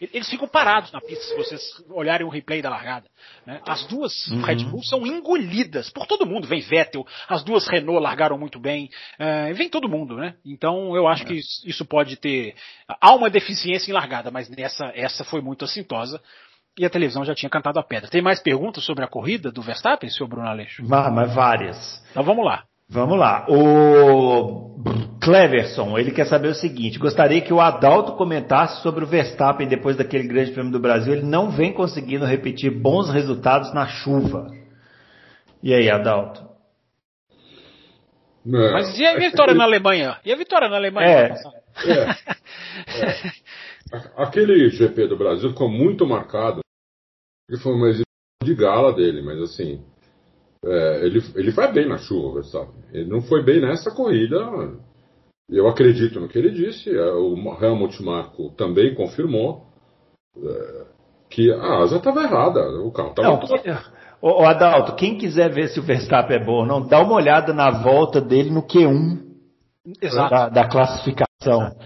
[0.00, 3.06] Eles ficam parados na pista, se vocês olharem o replay da largada.
[3.46, 3.60] Né?
[3.66, 4.40] As duas uhum.
[4.40, 6.48] Red Bull são engolidas por todo mundo.
[6.48, 10.34] Vem Vettel, as duas Renault largaram muito bem, uh, vem todo mundo, né?
[10.44, 12.54] Então eu acho que isso pode ter.
[12.88, 16.20] Há uma deficiência em largada, mas nessa essa foi muito assintosa.
[16.78, 18.08] E a televisão já tinha cantado a pedra.
[18.08, 20.82] Tem mais perguntas sobre a corrida do Verstappen, senhor Bruno Aleixo?
[20.86, 22.02] Mas várias.
[22.10, 22.64] Então vamos lá.
[22.90, 23.46] Vamos lá.
[23.48, 24.74] O
[25.22, 29.96] Cleverson, ele quer saber o seguinte: gostaria que o Adalto comentasse sobre o Verstappen depois
[29.96, 31.12] daquele Grande Prêmio do Brasil.
[31.12, 34.48] Ele não vem conseguindo repetir bons resultados na chuva.
[35.62, 36.42] E aí, Adalto?
[38.44, 38.72] É.
[38.72, 40.18] Mas e a vitória na Alemanha?
[40.24, 41.08] E a vitória na Alemanha?
[41.08, 41.34] É.
[41.86, 42.10] é.
[43.06, 43.32] é.
[44.16, 46.60] Aquele GP do Brasil ficou muito marcado.
[47.48, 48.04] Ele foi uma exibição
[48.42, 49.84] de gala dele, mas assim,
[50.64, 52.82] é, ele, ele vai bem na chuva, Verstappen.
[52.92, 54.36] Ele não foi bem nessa corrida.
[55.48, 56.90] Eu acredito no que ele disse.
[56.90, 59.66] É, o Helmut Marko também confirmou
[60.36, 60.84] é,
[61.30, 62.60] que a asa estava errada.
[62.82, 63.28] O carro estava.
[64.22, 67.54] Ô, Adalto, quem quiser ver se o Verstappen é bom ou não, dá uma olhada
[67.54, 69.30] na volta dele no Q1
[70.00, 70.30] Exato.
[70.30, 71.29] Da, da classificação.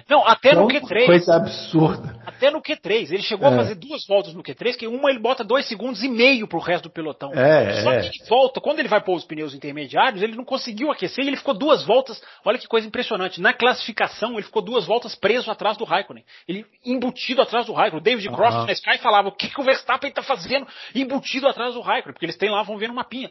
[0.09, 1.07] Não, até então, no Q3.
[1.07, 2.21] Coisa absurda.
[2.27, 3.13] Até no Q3.
[3.13, 3.53] Ele chegou é.
[3.53, 6.59] a fazer duas voltas no Q3, que uma ele bota dois segundos e meio pro
[6.59, 7.33] resto do pelotão.
[7.33, 8.01] É, Só é.
[8.01, 11.29] que ele volta, quando ele vai pôr os pneus intermediários, ele não conseguiu aquecer e
[11.29, 12.21] ele ficou duas voltas.
[12.45, 13.41] Olha que coisa impressionante.
[13.41, 16.25] Na classificação, ele ficou duas voltas preso atrás do Raikkonen.
[16.49, 18.01] Ele embutido atrás do Raikkonen.
[18.01, 21.75] O David Cross na Sky falava: o que, que o Verstappen está fazendo embutido atrás
[21.75, 22.13] do Raikkonen?
[22.13, 23.31] Porque eles têm lá, vão ver no mapinha.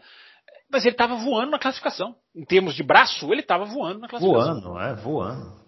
[0.71, 2.15] Mas ele estava voando na classificação.
[2.33, 4.61] Em termos de braço, ele estava voando na classificação.
[4.61, 5.62] Voando, é, voando.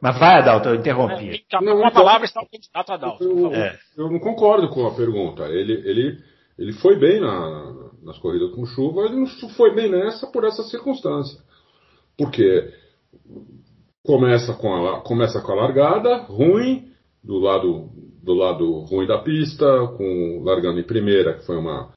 [0.00, 1.44] Mas vai, Adalto, eu interrompi.
[1.52, 3.24] É, não, uma então, palavra está o candidato Adalto.
[3.24, 3.78] Eu, é.
[3.96, 5.44] eu, não concordo com a pergunta.
[5.44, 6.18] Ele, ele,
[6.58, 10.62] ele foi bem na, nas corridas com chuva, ele não foi bem nessa por essa
[10.64, 11.40] circunstância.
[12.16, 12.72] Porque
[14.04, 16.88] começa com a, começa com a largada ruim,
[17.22, 17.90] do lado,
[18.22, 19.66] do lado ruim da pista,
[19.96, 21.92] com largando em primeira, que foi uma,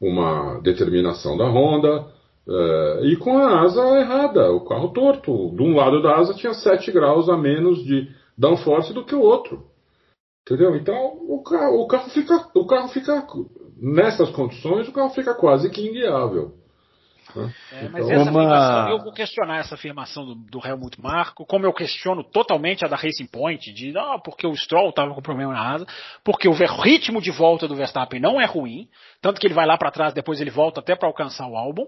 [0.00, 2.06] uma determinação da Honda,
[2.48, 5.54] uh, e com a asa errada, o carro torto.
[5.54, 9.20] De um lado da asa tinha 7 graus a menos de downforce do que o
[9.20, 9.66] outro.
[10.42, 10.74] Entendeu?
[10.76, 10.96] Então
[11.28, 12.48] o carro, o carro fica.
[12.54, 13.26] O carro fica.
[13.80, 16.54] Nessas condições, o carro fica quase que inguiável.
[17.72, 18.88] É, mas essa uma...
[18.90, 22.96] eu vou questionar essa afirmação do, do Helmut Marko, como eu questiono totalmente a da
[22.96, 25.86] Racing Point, de não, porque o Stroll estava com problema na asa,
[26.24, 28.88] porque o ritmo de volta do Verstappen não é ruim,
[29.20, 31.86] tanto que ele vai lá para trás, depois ele volta até para alcançar o álbum,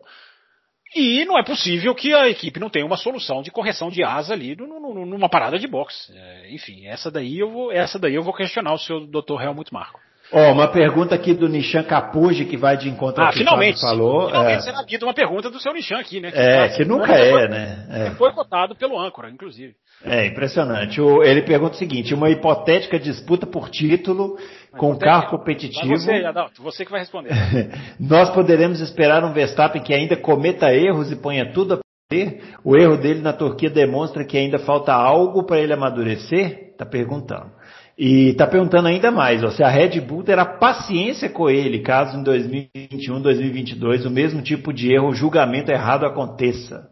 [0.94, 4.34] e não é possível que a equipe não tenha uma solução de correção de asa
[4.34, 6.12] ali numa parada de boxe.
[6.16, 9.40] É, enfim, essa daí eu vou, essa daí eu vou questionar o seu Dr.
[9.40, 10.00] Helmut Marko.
[10.32, 13.38] Ó, oh, uma pergunta aqui do Nishan Capuji que vai de encontro ah, ao que
[13.38, 14.26] finalmente, falou.
[14.28, 14.60] Finalmente é.
[14.60, 16.30] será dita uma pergunta do seu Nishan aqui, né?
[16.30, 17.86] Que é, que nunca é, foi, né?
[17.90, 18.10] É.
[18.12, 19.74] Foi cotado pelo âncora, inclusive.
[20.04, 21.00] É, impressionante.
[21.00, 24.38] O, ele pergunta o seguinte, uma hipotética disputa por título
[24.76, 25.88] Com carro competitivo...
[25.96, 27.30] Você, Adalto, você que vai responder.
[27.98, 31.78] nós poderemos esperar um Verstappen que ainda cometa erros e ponha tudo a
[32.08, 32.42] perder?
[32.64, 36.70] O erro dele na Turquia demonstra que ainda falta algo para ele amadurecer?
[36.72, 37.50] Está perguntando.
[37.98, 42.16] E está perguntando ainda mais, ó, se a Red Bull terá paciência com ele, caso
[42.16, 46.88] em 2021, 2022 o mesmo tipo de erro, julgamento errado aconteça.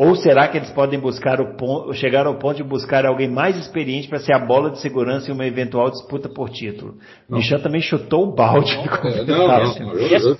[0.00, 3.58] Ou será que eles podem buscar o ponto, chegar ao ponto de buscar alguém mais
[3.58, 6.96] experiente para ser a bola de segurança em uma eventual disputa por título?
[7.28, 7.36] Não.
[7.36, 8.74] Michan também chutou o balde.
[8.76, 10.36] Não, é, não, não, eu, eu, eu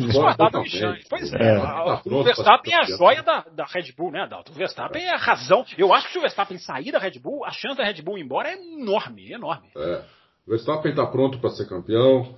[0.63, 0.97] Michan.
[1.11, 1.61] Pois é, é.
[1.61, 4.51] Tá o Verstappen é a joia da, da Red Bull, né, Adalto?
[4.51, 5.63] O Verstappen é a razão.
[5.77, 8.17] Eu acho que se o Verstappen sair da Red Bull, a chance da Red Bull
[8.17, 9.69] ir embora é enorme, enorme.
[9.77, 10.03] É.
[10.47, 12.35] O Verstappen está pronto para ser campeão.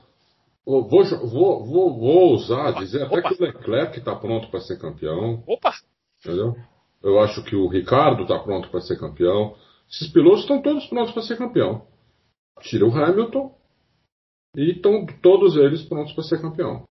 [0.66, 4.76] Vou, vou, vou, vou, vou usar dizer até que o Leclerc está pronto para ser
[4.80, 5.40] campeão.
[5.46, 5.72] Opa!
[6.18, 6.56] Entendeu?
[7.02, 9.54] Eu acho que o Ricardo está pronto para ser campeão.
[9.90, 11.82] Esses pilotos estão todos prontos para ser campeão.
[12.60, 13.54] Tira o Hamilton
[14.56, 16.84] e estão todos eles prontos para ser campeão.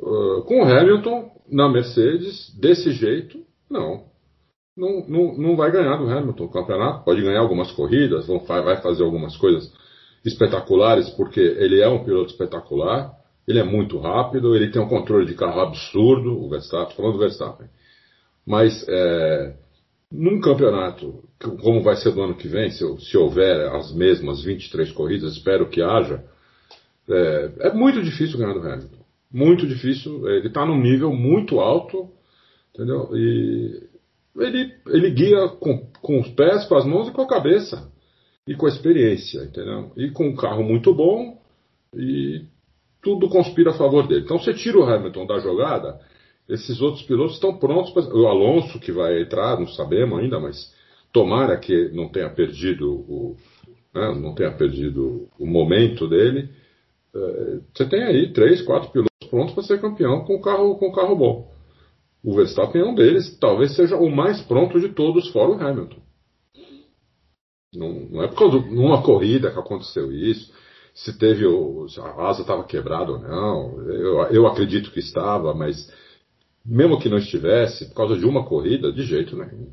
[0.00, 4.08] Uh, com o Hamilton na Mercedes, desse jeito, não.
[4.76, 5.36] Não, não.
[5.36, 7.04] não vai ganhar do Hamilton o campeonato.
[7.04, 9.70] Pode ganhar algumas corridas, vai fazer algumas coisas
[10.24, 13.14] espetaculares, porque ele é um piloto espetacular,
[13.46, 17.18] ele é muito rápido, ele tem um controle de carro absurdo, o Verstappen, falando do
[17.18, 17.68] Verstappen.
[18.46, 19.54] Mas é,
[20.10, 21.22] num campeonato,
[21.62, 25.68] como vai ser do ano que vem, se, se houver as mesmas 23 corridas, espero
[25.68, 26.24] que haja,
[27.08, 29.00] é, é muito difícil ganhar do Hamilton.
[29.32, 30.28] Muito difícil.
[30.28, 32.10] Ele está num nível muito alto,
[32.74, 33.10] entendeu?
[33.14, 33.88] E
[34.36, 37.88] ele, ele guia com, com os pés, com as mãos e com a cabeça.
[38.46, 39.92] E com a experiência, entendeu?
[39.96, 41.40] E com um carro muito bom
[41.94, 42.44] e
[43.02, 44.22] tudo conspira a favor dele.
[44.24, 46.00] Então você tira o Hamilton da jogada,
[46.52, 48.04] esses outros pilotos estão prontos para.
[48.14, 50.74] O Alonso que vai entrar, não sabemos ainda, mas
[51.12, 53.36] tomara que não tenha perdido o,
[53.94, 56.48] né, não tenha perdido o momento dele.
[57.14, 61.16] É, você tem aí três, quatro pilotos prontos para ser campeão com carro com carro
[61.16, 61.50] bom.
[62.22, 66.00] O Verstappen é um deles, talvez seja o mais pronto de todos, fora o Hamilton.
[67.74, 70.52] Não, não é por causa de uma corrida que aconteceu isso
[70.94, 73.80] se teve a asa estava quebrada ou não.
[73.90, 75.90] Eu, eu acredito que estava, mas
[76.64, 79.72] mesmo que não estivesse, por causa de uma corrida, de jeito nenhum.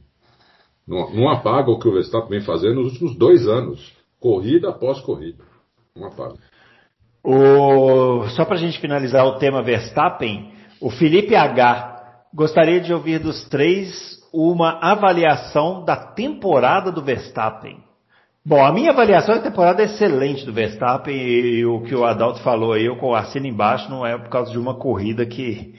[0.87, 3.93] Não, não apaga o que o Verstappen vem fazendo nos últimos dois anos.
[4.19, 5.43] Corrida após corrida.
[5.95, 6.35] Não apaga.
[7.23, 8.27] O...
[8.29, 12.23] Só para a gente finalizar o tema Verstappen, o Felipe H.
[12.33, 17.83] gostaria de ouvir dos três uma avaliação da temporada do Verstappen.
[18.45, 22.39] Bom, a minha avaliação da temporada é excelente do Verstappen e o que o Adalto
[22.39, 25.75] falou aí, eu assino embaixo, não é por causa de uma corrida que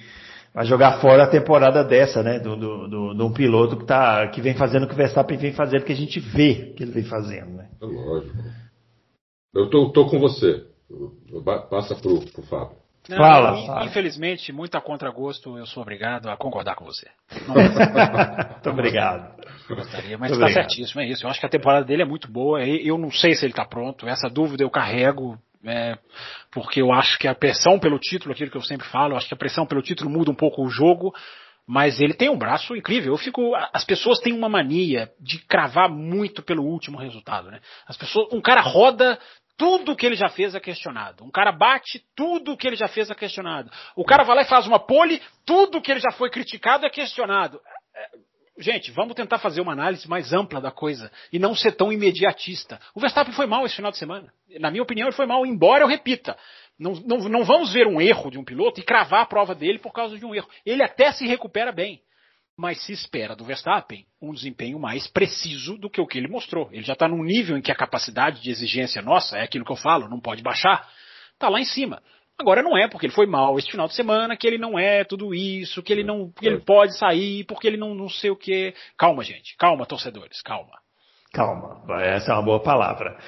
[0.59, 2.41] vai jogar fora a temporada dessa, né?
[2.41, 5.39] Do, do, do, de um piloto que, tá, que vem fazendo o que o Verstappen
[5.39, 7.69] vem fazendo, que a gente vê que ele vem fazendo, né?
[7.81, 8.37] É lógico.
[9.55, 10.65] Eu tô, tô com você.
[11.71, 12.77] Passa pro, pro Fábio.
[13.09, 17.07] Não, Fala, Infelizmente, muito a contragosto, eu sou obrigado a concordar com você.
[17.47, 19.41] muito obrigado.
[19.69, 21.25] Gostaria, mas está certíssimo, é isso.
[21.25, 22.65] Eu acho que a temporada dele é muito boa.
[22.67, 24.09] Eu não sei se ele está pronto.
[24.09, 25.39] Essa dúvida eu carrego.
[25.65, 25.97] É,
[26.51, 29.29] porque eu acho que a pressão pelo título, aquilo que eu sempre falo, eu acho
[29.29, 31.15] que a pressão pelo título muda um pouco o jogo,
[31.67, 33.13] mas ele tem um braço incrível.
[33.13, 37.61] Eu fico, as pessoas têm uma mania de cravar muito pelo último resultado, né?
[37.87, 39.19] As pessoas, um cara roda
[39.59, 41.25] tudo que ele já fez é questionado.
[41.25, 43.71] Um cara bate, tudo que ele já fez é questionado.
[43.97, 46.91] O cara vai lá e faz uma pole, tudo que ele já foi criticado é
[46.91, 47.61] questionado.
[48.59, 52.81] Gente, vamos tentar fazer uma análise mais ampla da coisa e não ser tão imediatista.
[52.93, 54.33] O Verstappen foi mal esse final de semana.
[54.59, 56.37] Na minha opinião, ele foi mal, embora eu repita.
[56.77, 59.79] Não, não, não vamos ver um erro de um piloto e cravar a prova dele
[59.79, 60.49] por causa de um erro.
[60.67, 62.01] Ele até se recupera bem.
[62.57, 66.69] Mas se espera do Verstappen um desempenho mais preciso do que o que ele mostrou.
[66.73, 69.71] Ele já está num nível em que a capacidade de exigência nossa, é aquilo que
[69.71, 70.89] eu falo, não pode baixar,
[71.35, 72.03] está lá em cima.
[72.39, 75.03] Agora não é porque ele foi mal este final de semana, que ele não é
[75.03, 78.37] tudo isso, que ele não, que ele pode sair, porque ele não, não sei o
[78.37, 78.73] que.
[78.97, 79.57] Calma, gente.
[79.57, 80.41] Calma, torcedores.
[80.43, 80.79] Calma.
[81.33, 81.83] Calma.
[82.01, 83.19] Essa é uma boa palavra.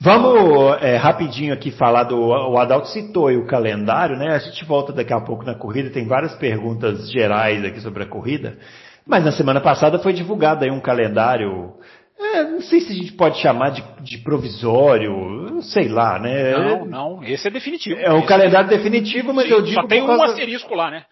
[0.00, 2.18] Vamos é, rapidinho aqui falar do.
[2.18, 4.34] O Adalto citou o calendário, né?
[4.34, 5.90] A gente volta daqui a pouco na corrida.
[5.90, 8.58] Tem várias perguntas gerais aqui sobre a corrida.
[9.04, 11.74] Mas na semana passada foi divulgado aí um calendário
[12.18, 16.52] é, não sei se a gente pode chamar de, de provisório, sei lá, né?
[16.52, 17.98] Não, não, esse é definitivo.
[18.00, 19.80] É o calendário definitivo, mas Sim, eu digo.
[19.80, 21.04] Só tem um asterisco lá, né?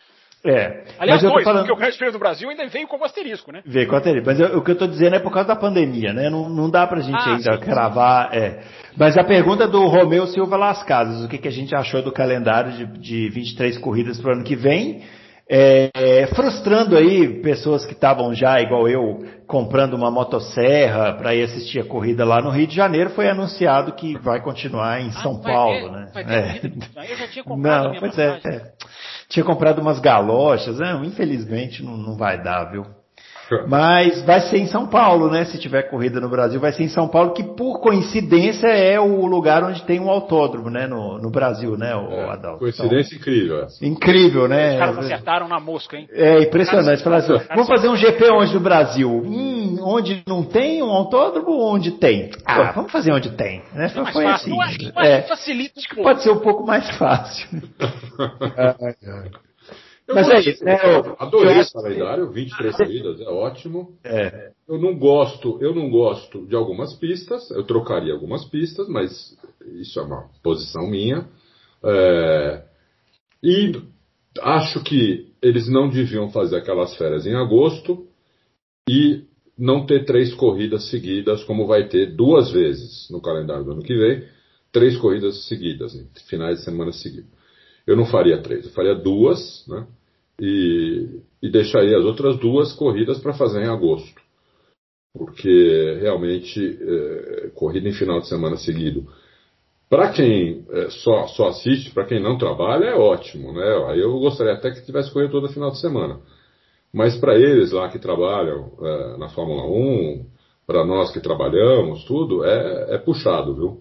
[0.44, 0.84] É.
[0.98, 1.62] Aliás, mas eu dois, falando...
[1.62, 3.62] porque o Grande Prêmio do Brasil ainda veio como asterisco, né?
[3.64, 4.26] Veio com asterisco.
[4.26, 6.30] Mas eu, o que eu estou dizendo é por causa da pandemia, né?
[6.30, 8.30] Não, não dá pra gente ah, ainda sim, cravar.
[8.30, 8.38] Sim.
[8.38, 8.60] É.
[8.96, 12.12] Mas a pergunta do Romeu Silva Las Casas, o que, que a gente achou do
[12.12, 15.02] calendário de, de 23 corridas para o ano que vem?
[15.48, 21.78] É, frustrando aí pessoas que estavam já, igual eu, comprando uma motosserra para ir assistir
[21.78, 25.40] a corrida lá no Rio de Janeiro, foi anunciado que vai continuar em ah, São
[25.40, 26.10] Paulo, ter, né?
[26.12, 27.12] Vai ter é.
[27.12, 28.72] Eu já tinha comprado não, pois é, é,
[29.28, 31.00] Tinha comprado umas galochas, né?
[31.04, 32.84] infelizmente não, não vai dar, viu?
[33.68, 35.44] Mas vai ser em São Paulo, né?
[35.44, 39.26] Se tiver corrida no Brasil, vai ser em São Paulo, que por coincidência é o
[39.26, 40.86] lugar onde tem um autódromo, né?
[40.86, 42.58] No, no Brasil, né, o É, Adalto?
[42.58, 43.76] coincidência incrível essa.
[43.76, 44.72] Então, incrível, né?
[44.74, 46.08] Os caras acertaram na mosca, hein?
[46.12, 47.02] É impressionante.
[47.02, 49.08] Falar assim, vamos fazer um GP onde no Brasil?
[49.10, 52.30] Hum, onde não tem um autódromo, onde tem?
[52.44, 53.62] Ah, vamos fazer onde tem.
[53.72, 53.90] Né?
[53.94, 54.60] É mais Foi assim.
[54.60, 57.46] Acho, eu acho É, que facilita pode ser um pouco mais fácil.
[60.08, 60.78] Eu Mas é isso, né?
[60.84, 63.98] eu adorei esse calendário, 23 corridas, é ótimo.
[64.04, 64.52] É.
[64.68, 69.36] Eu não gosto, eu não gosto de algumas pistas, eu trocaria algumas pistas, mas
[69.80, 71.26] isso é uma posição minha.
[71.84, 72.62] É,
[73.42, 73.72] e
[74.40, 78.06] acho que eles não deviam fazer aquelas férias em agosto
[78.88, 79.24] e
[79.58, 83.96] não ter três corridas seguidas, como vai ter duas vezes no calendário do ano que
[83.96, 84.24] vem,
[84.70, 85.92] três corridas seguidas,
[86.28, 87.35] finais de semana seguidos.
[87.86, 89.86] Eu não faria três, eu faria duas, né?
[90.40, 94.20] E, e deixaria as outras duas corridas para fazer em agosto
[95.16, 99.06] porque realmente é, corrida em final de semana seguido.
[99.88, 103.86] Para quem é, só, só assiste, para quem não trabalha, é ótimo, né?
[103.88, 106.20] Aí eu gostaria até que tivesse corrida todo final de semana.
[106.92, 110.26] Mas para eles lá que trabalham é, na Fórmula 1,
[110.66, 113.80] para nós que trabalhamos, tudo, é, é puxado, viu?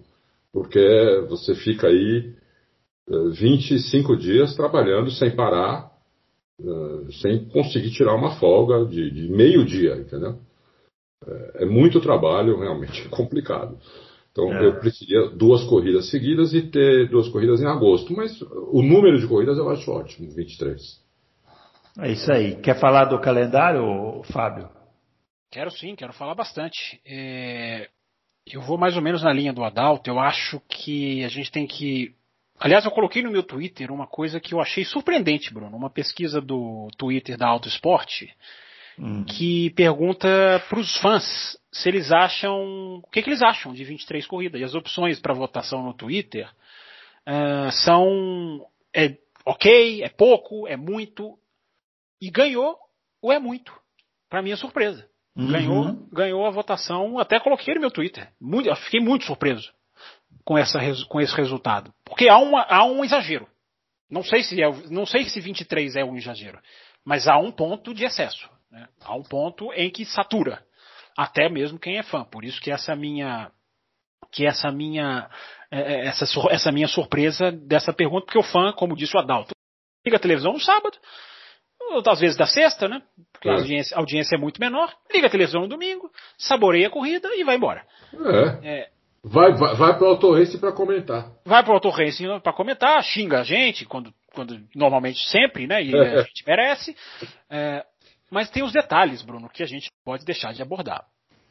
[0.54, 2.34] Porque você fica aí
[3.08, 5.92] 25 dias trabalhando sem parar,
[6.60, 10.40] é, sem conseguir tirar uma folga de, de meio dia, entendeu?
[11.56, 13.78] É muito trabalho, realmente complicado.
[14.32, 14.68] Então É.
[14.68, 18.14] eu preferia duas corridas seguidas e ter duas corridas em agosto.
[18.14, 20.82] Mas o número de corridas eu acho ótimo, 23.
[22.00, 22.56] É isso aí.
[22.58, 24.70] Quer falar do calendário, Fábio?
[25.50, 27.00] Quero sim, quero falar bastante.
[27.06, 27.88] É,
[28.46, 30.10] eu vou mais ou menos na linha do Adalto.
[30.10, 32.14] Eu acho que a gente tem que.
[32.60, 35.76] Aliás, eu coloquei no meu Twitter uma coisa que eu achei surpreendente, Bruno.
[35.76, 38.34] Uma pesquisa do Twitter da Auto Esporte
[38.98, 39.26] Hum.
[39.26, 40.28] que pergunta
[40.70, 43.02] para os fãs se eles acham.
[43.04, 44.62] O que, que eles acham de 23 corridas.
[44.62, 46.50] E as opções para votação no Twitter
[47.26, 48.66] ah, são.
[48.94, 51.38] É ok, é pouco, é muito.
[52.22, 52.78] E ganhou
[53.22, 53.74] o é muito.
[54.30, 55.06] Para minha surpresa.
[55.36, 55.52] Uhum.
[55.52, 58.32] Ganhou, ganhou a votação, até coloquei no meu Twitter.
[58.40, 59.75] Muito, fiquei muito surpreso
[60.46, 61.92] com, essa, com esse resultado.
[62.06, 63.48] Porque há, uma, há um exagero.
[64.10, 66.60] Não sei, se é, não sei se 23 é um exagero,
[67.04, 68.48] mas há um ponto de excesso.
[68.72, 68.88] né?
[69.04, 70.64] Há um ponto em que satura.
[71.18, 72.24] Até mesmo quem é fã.
[72.24, 73.52] Por isso que essa minha.
[74.32, 75.30] Que essa minha.
[75.72, 79.54] é, é, Essa, essa minha surpresa dessa pergunta, porque o fã, como disse o Adalto,
[80.06, 80.98] liga a televisão no sábado,
[81.92, 83.02] ou às vezes da sexta, né?
[83.32, 83.56] Porque a É.
[83.56, 87.44] audiência, a audiência é muito menor, liga a televisão no domingo, saboreia a corrida e
[87.44, 87.86] vai embora.
[88.62, 88.68] É.
[88.82, 88.90] É,
[89.28, 91.32] Vai, vai, vai para o Auto Race para comentar.
[91.44, 95.84] vai pro Auto Racing para comentar, xinga a gente, quando, quando normalmente sempre, né?
[95.84, 96.96] E a gente merece.
[97.50, 97.84] É,
[98.30, 101.04] mas tem os detalhes, Bruno, que a gente pode deixar de abordar.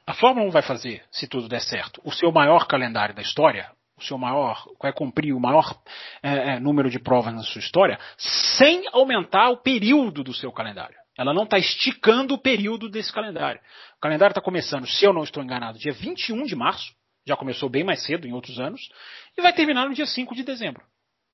[0.06, 3.68] A Fórmula 1 vai fazer, se tudo der certo, o seu maior calendário da história,
[3.98, 5.74] o seu maior, vai cumprir o maior
[6.22, 10.96] é, é, número de provas na sua história, sem aumentar o período do seu calendário.
[11.18, 13.60] Ela não está esticando o período desse calendário.
[13.96, 16.92] O calendário está começando, se eu não estou enganado, dia 21 de março,
[17.26, 18.90] já começou bem mais cedo em outros anos,
[19.36, 20.82] e vai terminar no dia 5 de dezembro,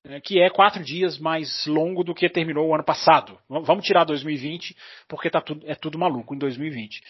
[0.05, 3.39] né, que é quatro dias mais longo do que terminou o ano passado.
[3.49, 4.77] Vamos tirar 2020,
[5.09, 7.03] porque tá tudo, é tudo maluco em 2020.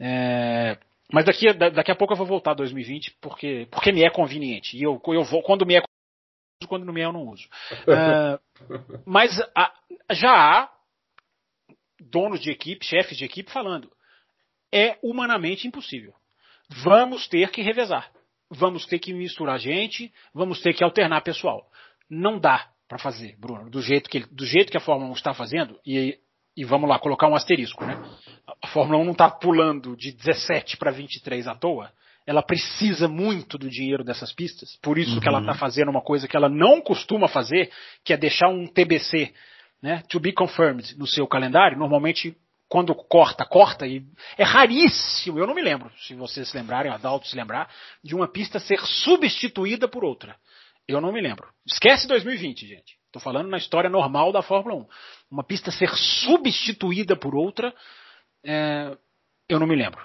[0.00, 0.78] É,
[1.12, 4.76] mas daqui, daqui a pouco eu vou voltar a 2020, porque, porque me é conveniente.
[4.76, 7.48] E eu, eu vou, quando me é conveniente, quando não me é, eu não uso.
[7.86, 8.38] É,
[9.06, 9.72] mas a-
[10.12, 10.70] já há
[12.00, 13.90] donos de equipe, chefes de equipe falando,
[14.72, 16.14] é humanamente impossível.
[16.68, 18.12] Vamos ter que revezar.
[18.50, 21.66] Vamos ter que misturar gente, vamos ter que alternar pessoal.
[22.08, 25.14] Não dá para fazer, Bruno, do jeito, que, ele- do jeito que a Fórmula 1
[25.14, 26.18] está fazendo, e,
[26.56, 28.02] e vamos lá, colocar um asterisco, né?
[28.62, 31.92] A Fórmula 1 não está pulando de 17 para 23 à toa.
[32.26, 36.26] Ela precisa muito do dinheiro dessas pistas, por isso que ela está fazendo uma coisa
[36.28, 37.70] que ela não costuma fazer,
[38.04, 39.32] que é deixar um TBC,
[39.82, 41.78] né, to be confirmed, no seu calendário.
[41.78, 42.34] Normalmente,
[42.68, 44.04] quando corta, corta, e
[44.36, 47.70] é raríssimo, eu não me lembro, se vocês se lembrarem, o Adalto se lembrar,
[48.04, 50.36] de uma pista ser substituída por outra.
[50.86, 51.48] Eu não me lembro.
[51.66, 52.96] Esquece 2020, gente.
[53.06, 54.86] Estou falando na história normal da Fórmula 1.
[55.30, 57.74] Uma pista ser substituída por outra,
[58.44, 58.96] é,
[59.48, 60.00] eu não me lembro.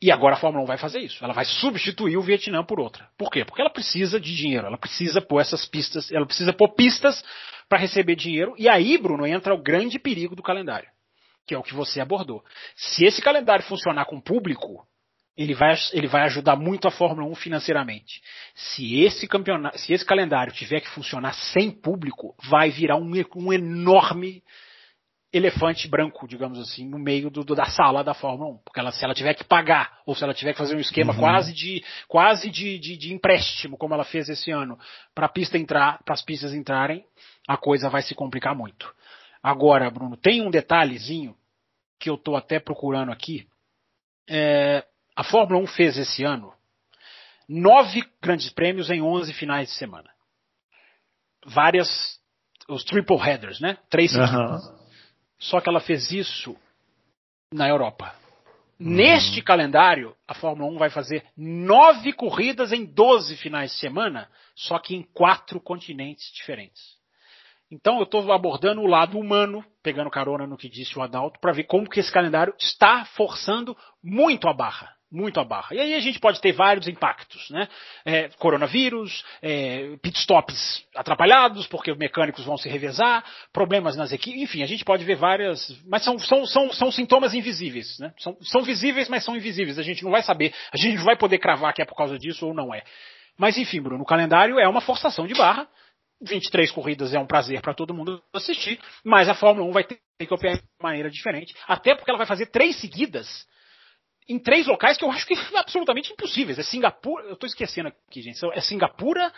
[0.00, 1.24] E agora a Fórmula 1 vai fazer isso.
[1.24, 3.08] Ela vai substituir o Vietnã por outra.
[3.16, 3.44] Por quê?
[3.44, 4.66] Porque ela precisa de dinheiro.
[4.66, 7.22] Ela precisa pôr essas pistas, ela precisa pôr pistas
[7.68, 8.54] para receber dinheiro.
[8.58, 10.88] E aí, Bruno, entra o grande perigo do calendário,
[11.46, 12.44] que é o que você abordou.
[12.76, 14.86] Se esse calendário funcionar com público,
[15.36, 18.20] ele vai, ele vai ajudar muito a Fórmula 1 financeiramente.
[18.54, 23.52] Se esse campeonato, se esse calendário tiver que funcionar sem público, vai virar um, um
[23.52, 24.42] enorme
[25.32, 28.58] elefante branco, digamos assim, no meio do, do, da sala da Fórmula 1.
[28.58, 31.14] Porque ela, se ela tiver que pagar, ou se ela tiver que fazer um esquema
[31.14, 31.20] uhum.
[31.20, 34.78] quase, de, quase de, de, de, empréstimo, como ela fez esse ano,
[35.14, 37.02] para pista entrar, para as pistas entrarem,
[37.48, 38.92] a coisa vai se complicar muito.
[39.42, 41.36] Agora, Bruno, tem um detalhezinho
[41.98, 43.46] que eu estou até procurando aqui.
[44.28, 44.86] É,
[45.16, 46.52] a Fórmula 1 fez esse ano
[47.48, 50.10] nove grandes prêmios em 11 finais de semana.
[51.44, 52.20] Várias,
[52.68, 53.78] os triple headers, né?
[53.90, 54.58] Três uhum.
[55.38, 56.56] Só que ela fez isso
[57.52, 58.14] na Europa.
[58.80, 58.90] Uhum.
[58.90, 64.78] Neste calendário, a Fórmula 1 vai fazer nove corridas em 12 finais de semana, só
[64.78, 66.96] que em quatro continentes diferentes.
[67.72, 71.52] Então eu estou abordando o lado humano, pegando carona no que disse o Adalto, para
[71.52, 75.76] ver como que esse calendário está forçando muito a barra muito a barra.
[75.76, 77.68] E aí a gente pode ter vários impactos, né?
[78.02, 83.22] É, coronavírus, é, pitstops atrapalhados, porque os mecânicos vão se revezar,
[83.52, 87.34] problemas nas equipes, enfim, a gente pode ver várias, mas são, são, são, são sintomas
[87.34, 88.14] invisíveis, né?
[88.18, 89.78] São, são visíveis, mas são invisíveis.
[89.78, 92.18] A gente não vai saber, a gente não vai poder cravar que é por causa
[92.18, 92.82] disso ou não é.
[93.36, 95.68] Mas enfim, Bruno, o calendário é uma forçação de barra.
[96.22, 99.98] 23 corridas é um prazer para todo mundo assistir, mas a Fórmula 1 vai ter
[100.18, 103.46] que operar de maneira diferente, até porque ela vai fazer três seguidas
[104.28, 106.58] em três locais que eu acho que são absolutamente impossíveis.
[106.58, 108.38] É Singapura, eu estou esquecendo aqui, gente.
[108.54, 109.32] É Singapura,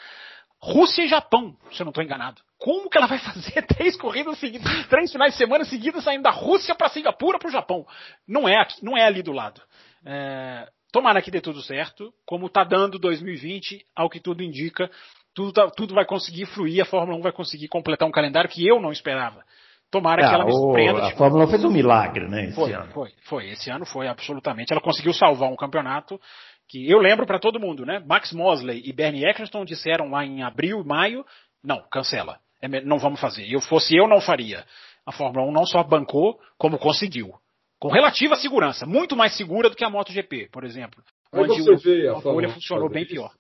[0.61, 2.43] Rússia e Japão, se eu não estou enganado.
[2.59, 6.31] Como que ela vai fazer três corridas seguidas, três finais de semana seguidas saindo da
[6.31, 7.87] Rússia para Singapura para o Japão?
[8.27, 9.61] Não é aqui, não é ali do lado.
[10.05, 14.91] É, tomara que dê tudo certo, como está dando 2020, ao que tudo indica,
[15.35, 18.67] tudo, tá, tudo vai conseguir fluir, a Fórmula 1 vai conseguir completar um calendário que
[18.67, 19.43] eu não esperava.
[19.91, 21.07] Tomara ah, que ela me surpreenda.
[21.07, 22.47] A Fórmula fez um milagre, né?
[22.47, 22.93] Esse foi, ano.
[22.93, 23.49] foi, foi.
[23.51, 24.73] Esse ano foi absolutamente.
[24.73, 26.21] Ela conseguiu salvar um campeonato
[26.69, 28.03] que eu lembro para todo mundo, né?
[28.07, 31.25] Max Mosley e Bernie Eccleston disseram lá em abril e maio,
[31.63, 32.39] não, cancela.
[32.61, 33.47] É, não vamos fazer.
[33.49, 34.65] Eu fosse eu não faria.
[35.07, 37.33] A Fórmula 1 não só bancou, como conseguiu.
[37.79, 41.03] Com relativa segurança, muito mais segura do que a MotoGP, por exemplo.
[41.31, 43.31] Mas onde você vê a, a Fórmula funcionou bem pior.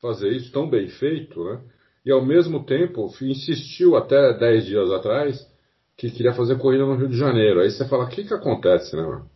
[0.00, 1.60] Fazer isso tão bem feito, né?
[2.04, 5.38] E ao mesmo tempo insistiu até 10 dias atrás
[5.96, 7.60] que queria fazer corrida no Rio de Janeiro.
[7.60, 9.30] Aí você fala, o que que acontece, né, mano?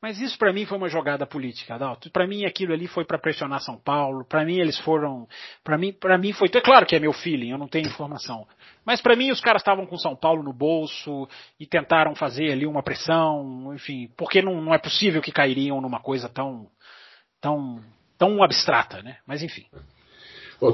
[0.00, 2.10] Mas isso para mim foi uma jogada política, Adalto.
[2.10, 4.24] Para mim aquilo ali foi para pressionar São Paulo.
[4.24, 5.26] Para mim eles foram,
[5.64, 8.46] para mim, para mim foi, é claro que é meu feeling, eu não tenho informação.
[8.84, 11.26] Mas para mim os caras estavam com São Paulo no bolso
[11.58, 16.00] e tentaram fazer ali uma pressão, enfim, porque não, não é possível que cairiam numa
[16.00, 16.68] coisa tão,
[17.40, 17.80] tão,
[18.18, 19.18] tão abstrata, né?
[19.26, 19.64] Mas enfim.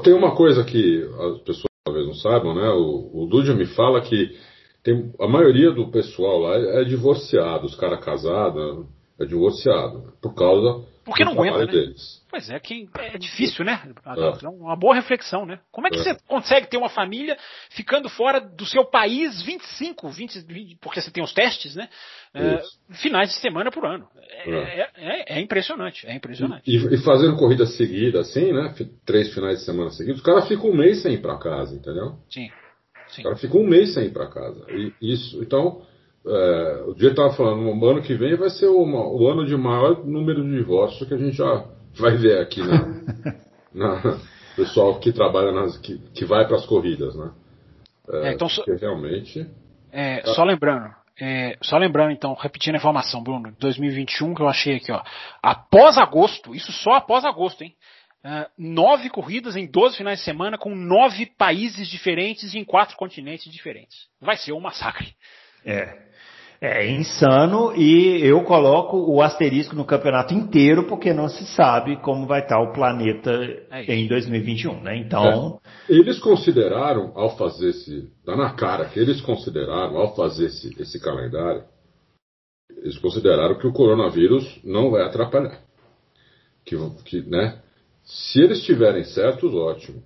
[0.03, 2.69] Tem uma coisa que as pessoas talvez não saibam, né?
[2.69, 4.35] O, o Dudio me fala que
[4.83, 8.85] tem, a maioria do pessoal lá é divorciado, os caras casados
[9.19, 11.71] é divorciado, por causa Porque não aguenta, né?
[11.71, 12.23] deles.
[12.29, 13.79] Pois é, que é difícil, né?
[14.05, 14.47] É.
[14.47, 15.59] Uma boa reflexão, né?
[15.71, 16.03] Como é que é.
[16.03, 17.37] você consegue ter uma família
[17.69, 21.87] ficando fora do seu país 25, 20, 20 porque você tem os testes, né?
[22.33, 22.61] É,
[22.93, 24.07] finais de semana por ano.
[24.17, 24.89] É, é.
[24.97, 26.63] é, é impressionante, é impressionante.
[26.65, 28.73] E, e, fazendo corrida seguida assim, né?
[29.05, 32.17] Três finais de semana seguidos, os caras ficam um mês sem ir pra casa, entendeu?
[32.29, 32.49] Sim.
[33.09, 33.21] Sim.
[33.21, 34.65] O cara fica um mês sem ir para casa.
[34.71, 35.85] E isso, então,
[36.25, 39.55] é, o dia estava falando, o ano que vem vai ser uma, o ano de
[39.57, 41.65] maior número de divórcios que a gente já
[41.99, 43.35] vai ver aqui na,
[43.73, 44.19] na
[44.55, 47.31] pessoal que trabalha nas, que, que vai para as corridas, né?
[48.09, 48.47] É, é, então,
[48.79, 49.47] realmente.
[49.91, 50.33] É, tá.
[50.33, 54.91] Só lembrando, é, só lembrando, então, repetindo a informação, Bruno, 2021 que eu achei aqui,
[54.91, 55.01] ó.
[55.41, 57.75] Após agosto, isso só após agosto, hein?
[58.25, 62.95] Uh, nove corridas em 12 finais de semana com nove países diferentes e em quatro
[62.95, 64.07] continentes diferentes.
[64.21, 65.13] Vai ser um massacre.
[65.65, 66.12] É.
[66.65, 72.25] É insano e eu coloco o asterisco no campeonato inteiro porque não se sabe como
[72.25, 73.31] vai estar o planeta
[73.69, 74.95] é em 2021, né?
[74.95, 75.59] Então.
[75.89, 75.93] É.
[75.93, 78.09] Eles consideraram, ao fazer esse.
[78.25, 81.65] Dá na cara que eles consideraram, ao fazer esse, esse calendário,
[82.77, 85.59] eles consideraram que o coronavírus não vai atrapalhar.
[86.63, 87.59] Que, que, né,
[88.05, 90.01] se eles estiverem certos, ótimo.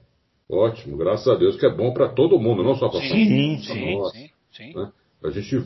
[0.49, 3.95] Ótimo, graças a Deus, que é bom para todo mundo, não só para sim, sim,
[3.99, 4.73] nós, sim, sim.
[4.73, 4.91] Né?
[5.23, 5.63] A gente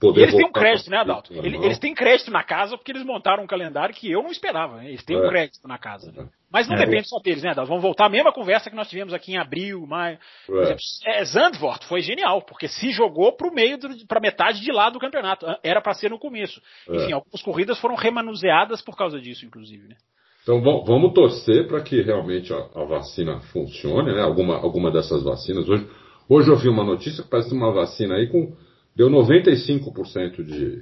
[0.00, 0.20] poder.
[0.20, 1.32] E eles têm um crédito, né, Adalto?
[1.32, 4.78] Eles, eles, têm crédito na casa porque eles montaram um calendário que eu não esperava.
[4.78, 4.88] Né?
[4.88, 5.20] Eles têm é.
[5.20, 6.10] um crédito na casa.
[6.10, 6.26] Né?
[6.50, 6.84] Mas não é.
[6.84, 7.68] depende só deles, né, Adalto?
[7.68, 10.18] Vamos voltar à mesma conversa que nós tivemos aqui em abril, maio.
[10.46, 10.62] Por é.
[10.62, 13.78] exemplo, é, Zandvoort foi genial, porque se jogou para o meio,
[14.08, 15.46] para metade de lá do campeonato.
[15.62, 16.60] Era para ser no começo.
[16.88, 16.96] É.
[16.96, 19.96] Enfim, algumas corridas foram remanuseadas por causa disso, inclusive, né?
[20.42, 24.22] Então vamos torcer para que realmente a, a, vacina funcione, né?
[24.22, 25.68] Alguma, alguma dessas vacinas.
[25.68, 25.86] Hoje,
[26.28, 28.52] hoje eu vi uma notícia que parece uma vacina aí com.
[28.94, 30.80] Deu 95% de,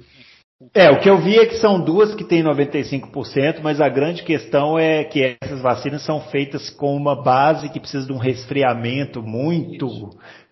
[0.73, 4.23] É, o que eu vi é que são duas que têm 95%, mas a grande
[4.23, 9.21] questão é que essas vacinas são feitas com uma base que precisa de um resfriamento
[9.21, 10.09] muito Isso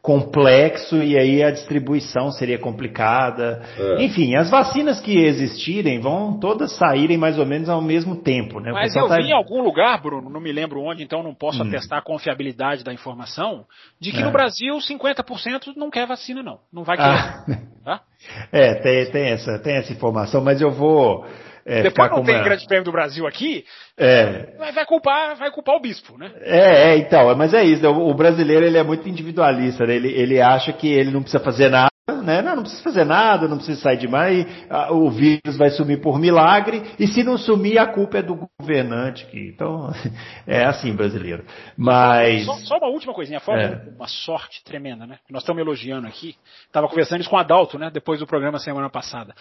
[0.08, 3.62] complexo e aí a distribuição seria complicada.
[3.78, 4.06] É.
[4.06, 8.72] Enfim, as vacinas que existirem vão todas saírem mais ou menos ao mesmo tempo, né?
[8.72, 9.18] Mas eu tá...
[9.18, 11.68] vi em algum lugar, Bruno, não me lembro onde, então não posso hum.
[11.68, 13.66] atestar a confiabilidade da informação,
[14.00, 14.24] de que é.
[14.24, 17.60] no Brasil 50% não quer vacina não, não vai querer.
[17.86, 18.00] Ah.
[18.52, 21.24] É, tem, tem, essa, tem essa informação, mas eu vou
[21.68, 23.66] é, Depois não tem grande prêmio do Brasil aqui,
[23.98, 24.56] é.
[24.74, 26.32] vai, culpar, vai culpar o bispo, né?
[26.40, 29.96] É, é, então, mas é isso, o brasileiro ele é muito individualista, né?
[29.96, 31.92] ele, ele acha que ele não precisa fazer nada,
[32.24, 32.42] né?
[32.42, 34.48] Não, não precisa fazer nada, não precisa sair demais,
[34.92, 39.26] o vírus vai sumir por milagre, e se não sumir, a culpa é do governante.
[39.26, 39.92] Que, então,
[40.48, 41.44] é assim brasileiro.
[41.76, 42.46] Mas.
[42.46, 43.94] Só, só uma última coisinha, fora é.
[43.94, 45.20] uma sorte tremenda, né?
[45.30, 46.38] Nós estamos elogiando aqui.
[46.66, 47.90] Estava conversando isso com o Adalto, né?
[47.92, 49.36] Depois do programa semana passada.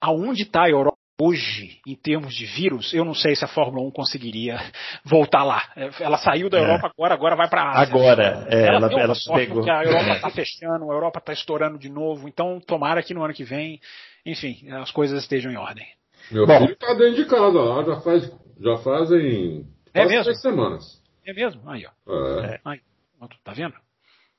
[0.00, 0.95] Aonde está a Europa?
[1.20, 4.58] Hoje, em termos de vírus, eu não sei se a Fórmula 1 conseguiria
[5.04, 5.62] voltar lá.
[6.00, 6.60] Ela saiu da é.
[6.62, 7.94] Europa agora, agora vai para a Ásia.
[7.94, 9.70] Agora, é, ela, ela, ela pegou.
[9.70, 13.34] a Europa está fechando, a Europa está estourando de novo, então tomara que no ano
[13.34, 13.80] que vem,
[14.24, 15.86] enfim, as coisas estejam em ordem.
[16.30, 20.24] Meu Bom, filho está dentro de casa lá, já faz, já fazem é mesmo?
[20.24, 21.02] três semanas.
[21.26, 21.68] É mesmo?
[21.68, 22.42] Aí, ó.
[22.44, 22.60] É.
[22.64, 22.80] Aí,
[23.42, 23.74] tá vendo?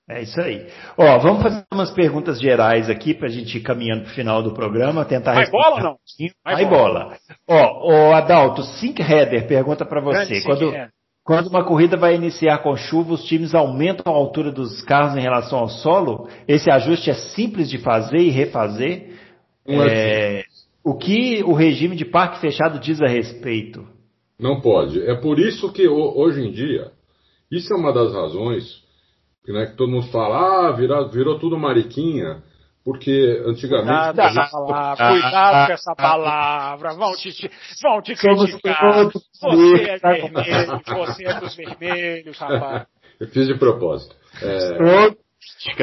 [0.10, 0.66] É isso aí.
[0.98, 4.42] Ó, vamos fazer umas perguntas gerais aqui para a gente ir caminhando para o final
[4.42, 5.98] do programa, tentar Vai bola ou não?
[6.46, 7.04] Vai, Vai bola.
[7.04, 7.18] bola.
[7.46, 10.42] Ó, o Adalto, Sink Header pergunta para você.
[10.44, 10.72] Quando,
[11.26, 15.22] quando uma corrida vai iniciar com chuva, os times aumentam a altura dos carros em
[15.22, 16.30] relação ao solo?
[16.48, 19.14] Esse ajuste é simples de fazer e refazer?
[19.68, 20.44] É,
[20.86, 23.86] o que o regime de parque fechado diz a respeito?
[24.40, 25.02] Não pode.
[25.06, 26.92] É por isso que hoje em dia,
[27.52, 28.87] isso é uma das razões
[29.52, 32.42] né, que todo mundo fala, ah, virou, virou tudo mariquinha,
[32.84, 34.16] porque antigamente...
[34.16, 34.52] Cuidado, gente...
[34.52, 37.52] palavra, cuidado com essa palavra, vão te,
[37.82, 42.88] vão te criticar, você é vermelho, você é dos vermelhos, rapaz.
[43.20, 44.16] Eu fiz de propósito.
[44.42, 44.78] É...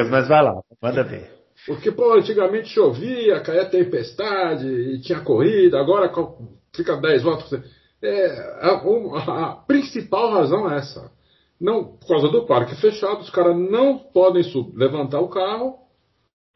[0.09, 1.29] Mas vai lá, manda ver.
[1.65, 6.11] Porque, pô, antigamente chovia, caía tempestade, e tinha corrida, agora
[6.75, 7.61] fica 10 voltas.
[8.01, 8.27] É,
[8.61, 11.11] a, a, a principal razão é essa.
[11.59, 15.79] Não, por causa do parque fechado, os caras não podem levantar o carro.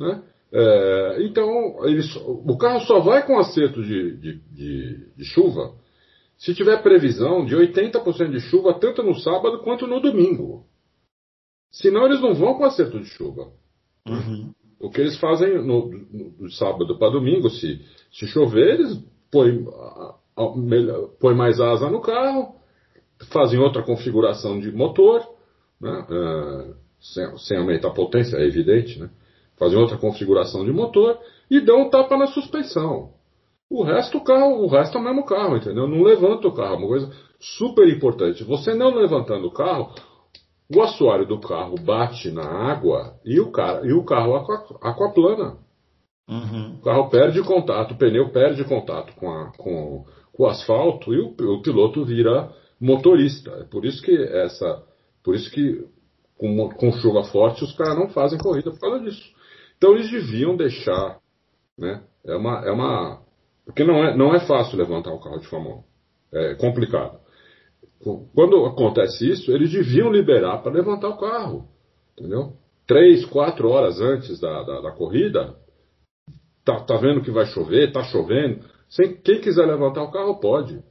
[0.02, 0.24] Né?
[0.52, 5.74] É, então, eles, o carro só vai com acerto de, de, de, de chuva
[6.38, 10.66] se tiver previsão de 80% de chuva tanto no sábado quanto no domingo.
[11.72, 13.52] Senão eles não vão com acerto de chuva.
[14.08, 14.54] Uhum.
[14.80, 17.82] O que eles fazem no, no, no sábado para domingo, se,
[18.12, 19.66] se chover, eles põem,
[21.20, 22.56] põem mais asa no carro,
[23.32, 25.22] fazem outra configuração de motor,
[25.80, 29.10] né, uh, sem, sem, aumentar a potência, é evidente, né,
[29.58, 31.20] fazem outra configuração de motor
[31.50, 33.12] e dão um tapa na suspensão.
[33.70, 35.88] O resto o carro, o resto é o mesmo carro, entendeu?
[35.88, 38.44] Não levanta o carro, uma coisa super importante.
[38.44, 39.94] Você não levantando o carro,
[40.76, 44.36] o assoalho do carro bate na água e o, cara, e o carro
[44.82, 45.58] aquaplana.
[46.28, 46.76] Uhum.
[46.80, 51.20] O carro perde contato, o pneu perde contato com, a, com, com o asfalto e
[51.20, 53.52] o, o piloto vira motorista.
[53.52, 54.84] É por isso que essa,
[55.24, 55.86] por isso que
[56.38, 59.34] com, com chuva forte os caras não fazem corrida por causa disso.
[59.78, 61.20] Então eles deviam deixar,
[61.78, 62.04] né?
[62.26, 63.22] É uma, é uma,
[63.66, 65.84] porque não é, não é fácil levantar um carro de Fórmula
[66.34, 66.38] 1.
[66.38, 67.20] É complicado.
[68.34, 71.68] Quando acontece isso, eles deviam liberar para levantar o carro,
[72.18, 72.54] entendeu?
[72.88, 75.56] Três, quatro horas antes da, da, da corrida,
[76.64, 78.64] tá, tá vendo que vai chover, tá chovendo.
[78.88, 80.82] Sem, quem quiser levantar o carro pode.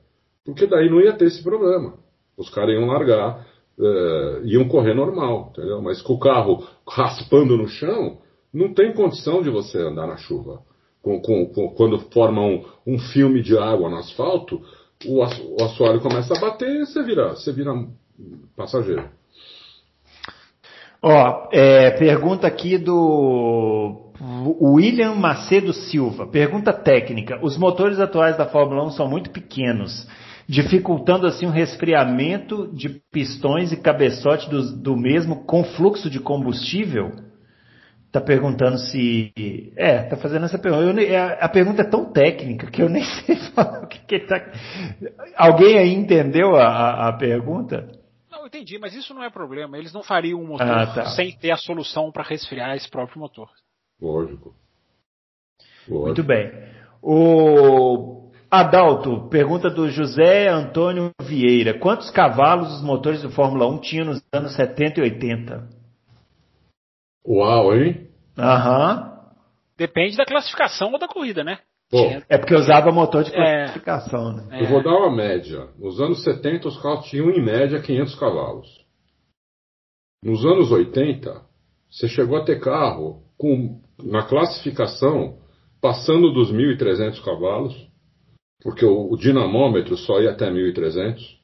[0.48, 1.98] Porque daí não ia ter esse problema.
[2.34, 3.46] Os caras iam largar,
[3.78, 5.82] uh, iam correr normal, entendeu?
[5.82, 8.16] Mas com o carro raspando no chão,
[8.50, 10.62] não tem condição de você andar na chuva.
[11.02, 14.62] Com, com, com, quando forma um, um, filme de água no asfalto,
[15.04, 17.70] o, o assoalho começa a bater e você vira, você vira
[18.56, 19.04] passageiro.
[21.02, 24.12] Ó, é, pergunta aqui do
[24.62, 26.26] William Macedo Silva.
[26.26, 27.38] Pergunta técnica.
[27.42, 30.08] Os motores atuais da Fórmula 1 são muito pequenos
[30.48, 37.12] dificultando assim o resfriamento de pistões e cabeçote do, do mesmo com fluxo de combustível?
[38.06, 39.30] Está perguntando se.
[39.76, 41.02] É, está fazendo essa pergunta.
[41.02, 44.14] Eu, a, a, pergunta é tão técnica que eu nem sei falar o que, que
[44.14, 44.50] está.
[45.36, 47.92] Alguém aí entendeu a, a, pergunta?
[48.30, 49.76] Não, eu entendi, mas isso não é problema.
[49.76, 51.04] Eles não fariam um motor ah, tá.
[51.10, 53.50] sem ter a solução para resfriar esse próprio motor.
[54.00, 54.54] Lógico.
[55.86, 56.06] Lógico.
[56.06, 56.50] Muito bem.
[57.02, 61.78] O Adalto, pergunta do José Antônio Vieira.
[61.78, 65.68] Quantos cavalos os motores do Fórmula 1 tinham nos anos 70 e 80?
[67.26, 68.08] Uau, hein?
[68.38, 69.18] Aham.
[69.76, 71.58] Depende da classificação ou da corrida, né?
[71.90, 71.98] Pô,
[72.28, 73.34] É porque usava motor de É.
[73.64, 74.62] classificação, né?
[74.62, 75.68] Eu vou dar uma média.
[75.78, 78.66] Nos anos 70, os carros tinham em média 500 cavalos.
[80.24, 81.42] Nos anos 80,
[81.90, 85.38] você chegou a ter carro com, na classificação
[85.80, 87.87] passando dos 1.300 cavalos,
[88.62, 91.38] porque o, o dinamômetro só ia até 1.300.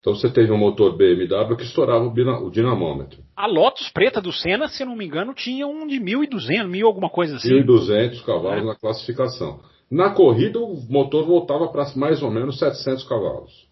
[0.00, 3.22] Então você teve um motor BMW que estourava o, o dinamômetro.
[3.36, 7.10] A Lotus preta do Senna, se não me engano, tinha um de 1.200, 1.000 alguma
[7.10, 7.50] coisa assim.
[7.50, 9.60] 1.200 cavalos na classificação.
[9.90, 13.68] Na corrida, o motor voltava para mais ou menos 700 cavalos.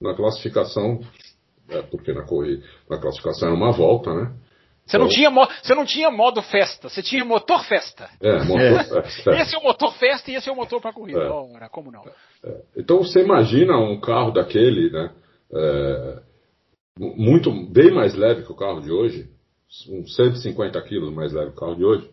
[0.00, 1.00] Na classificação,
[1.68, 4.34] é, porque na corrida, na classificação era uma volta, né?
[4.88, 8.08] Você não, Então- tinha mo- você não tinha modo festa, você tinha motor festa.
[8.22, 8.62] É, motor,
[9.34, 11.20] é, Esse é o motor festa e esse é o motor para corrida.
[11.20, 11.28] É.
[11.28, 12.02] Ora, como não?
[12.74, 15.10] Então você imagina um carro daquele, né?
[15.54, 16.18] é,
[16.98, 19.28] muito bem mais leve que o carro de hoje,
[19.90, 22.10] uns 150 quilos mais leve que o carro de hoje,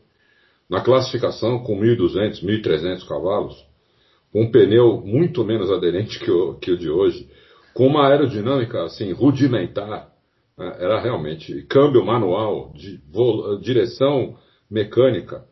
[0.69, 3.55] na classificação com 1.200, 1.300 cavalos,
[4.31, 7.29] com um pneu muito menos aderente que o, que o de hoje,
[7.73, 10.09] com uma aerodinâmica assim rudimentar,
[10.57, 13.01] era realmente câmbio manual, de
[13.61, 14.37] direção
[14.69, 15.43] mecânica,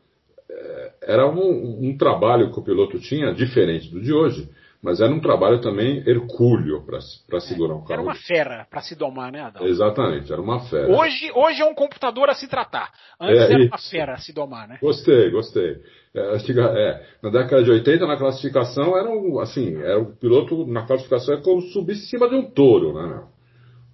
[0.50, 4.50] é, era um, um trabalho que o piloto tinha diferente do de hoje,
[4.82, 8.04] mas era um trabalho também hercúleo para segurar um Era carro.
[8.04, 9.66] uma fera para se domar, né, Adão?
[9.66, 10.92] Exatamente, era uma fera.
[10.92, 12.92] Hoje, hoje é um computador a se tratar.
[13.20, 14.78] Antes É, era uma fera a se domar, né?
[14.82, 15.78] Gostei, gostei.
[16.14, 20.86] É, é, na década de 80, na classificação, era um, assim, era o piloto na
[20.86, 23.24] classificação é como subir em cima de um touro, né?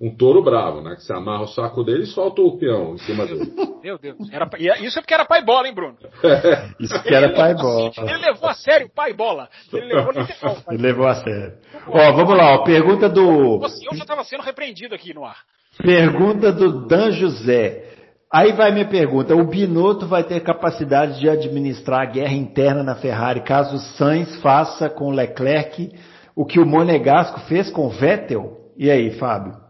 [0.02, 0.96] Um touro bravo, né?
[0.96, 3.52] Que você amarra o saco dele e solta o peão em cima dele.
[3.84, 4.18] Meu Deus.
[4.32, 5.98] Era, e isso é porque era pai bola, hein, Bruno?
[6.80, 7.92] Isso que era pai bola.
[7.98, 9.50] Ele levou a sério o pai bola.
[9.72, 10.58] Ele levou literal.
[10.70, 11.54] Ele levou a sério.
[11.88, 13.62] Ó, vamos lá, ó, pergunta do.
[13.62, 15.38] Eu já estava sendo repreendido aqui no ar.
[15.78, 17.86] Pergunta do Dan José.
[18.32, 22.96] Aí vai minha pergunta: o Binotto vai ter capacidade de administrar a guerra interna na
[22.96, 25.92] Ferrari caso o Sainz faça com o Leclerc
[26.36, 28.58] o que o Monegasco fez com o Vettel?
[28.78, 29.69] E aí, Fábio?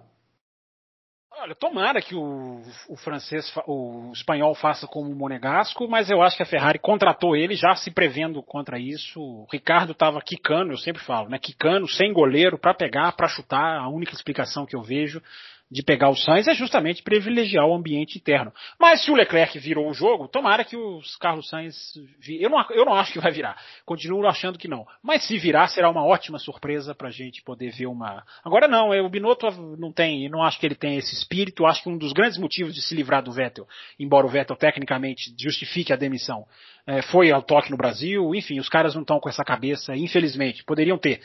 [1.49, 6.37] Olha, tomara que o, o francês, o espanhol faça como o Monegasco, mas eu acho
[6.37, 9.19] que a Ferrari contratou ele já se prevendo contra isso.
[9.19, 11.39] O Ricardo estava quicando, eu sempre falo, né?
[11.39, 13.79] Quicando, sem goleiro, para pegar, para chutar.
[13.79, 15.23] A única explicação que eu vejo
[15.71, 18.51] de pegar o Sainz é justamente privilegiar o ambiente interno.
[18.79, 21.93] Mas se o Leclerc virou o jogo, tomara que os Carlos Sainz.
[22.19, 23.55] vi- Eu não, eu não acho que vai virar.
[23.85, 24.85] Continuo achando que não.
[25.03, 28.23] Mas se virar, será uma ótima surpresa pra gente poder ver uma.
[28.43, 31.65] Agora não, é, o Binotto não tem, não acho que ele tem esse espírito.
[31.67, 33.67] Acho que um dos grandes motivos de se livrar do Vettel,
[33.99, 36.45] embora o Vettel tecnicamente justifique a demissão,
[36.87, 38.33] é, foi ao toque no Brasil.
[38.33, 40.63] Enfim, os caras não estão com essa cabeça, infelizmente.
[40.63, 41.21] Poderiam ter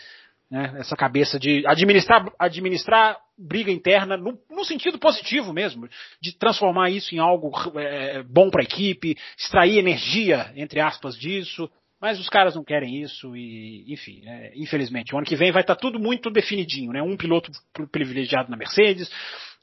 [0.51, 5.89] né, essa cabeça de administrar, administrar briga interna no, no sentido positivo mesmo,
[6.21, 11.69] de transformar isso em algo é, bom para a equipe, extrair energia, entre aspas, disso.
[12.05, 15.63] Mas os caras não querem isso e, enfim, é, infelizmente, o ano que vem vai
[15.63, 17.01] estar tudo muito definidinho, né?
[17.01, 19.11] Um piloto pri- privilegiado na Mercedes,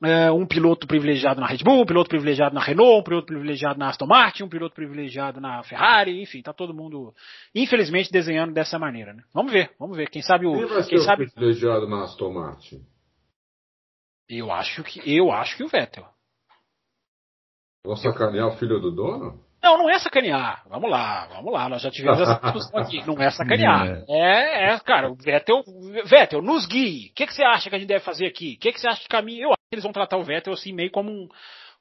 [0.04, 3.78] é, um piloto privilegiado na Red Bull, um piloto privilegiado na Renault, um piloto privilegiado
[3.78, 7.14] na Aston Martin, um piloto privilegiado na Ferrari, enfim, tá todo mundo,
[7.54, 9.22] infelizmente, desenhando dessa maneira, né?
[9.32, 10.10] Vamos ver, vamos ver.
[10.10, 12.82] Quem sabe Quem o, vai ser quem o sabe, privilegiado na Aston Martin?
[14.28, 16.08] eu acho que, eu acho que o Vettel.
[17.86, 19.51] Vão sacanear o filho do dono?
[19.64, 20.64] Não, não é sacanear.
[20.70, 21.70] Vamos lá, vamos lá.
[21.70, 23.06] Nós já tivemos essa discussão aqui.
[23.06, 24.04] Não é sacanear.
[24.10, 25.62] É, é, cara, o Vettel,
[26.06, 27.10] Vettel, nos guie.
[27.12, 28.56] O que, que você acha que a gente deve fazer aqui?
[28.58, 29.44] O que, que você acha de caminho?
[29.44, 31.28] Eu acho que eles vão tratar o Vettel assim, meio como um,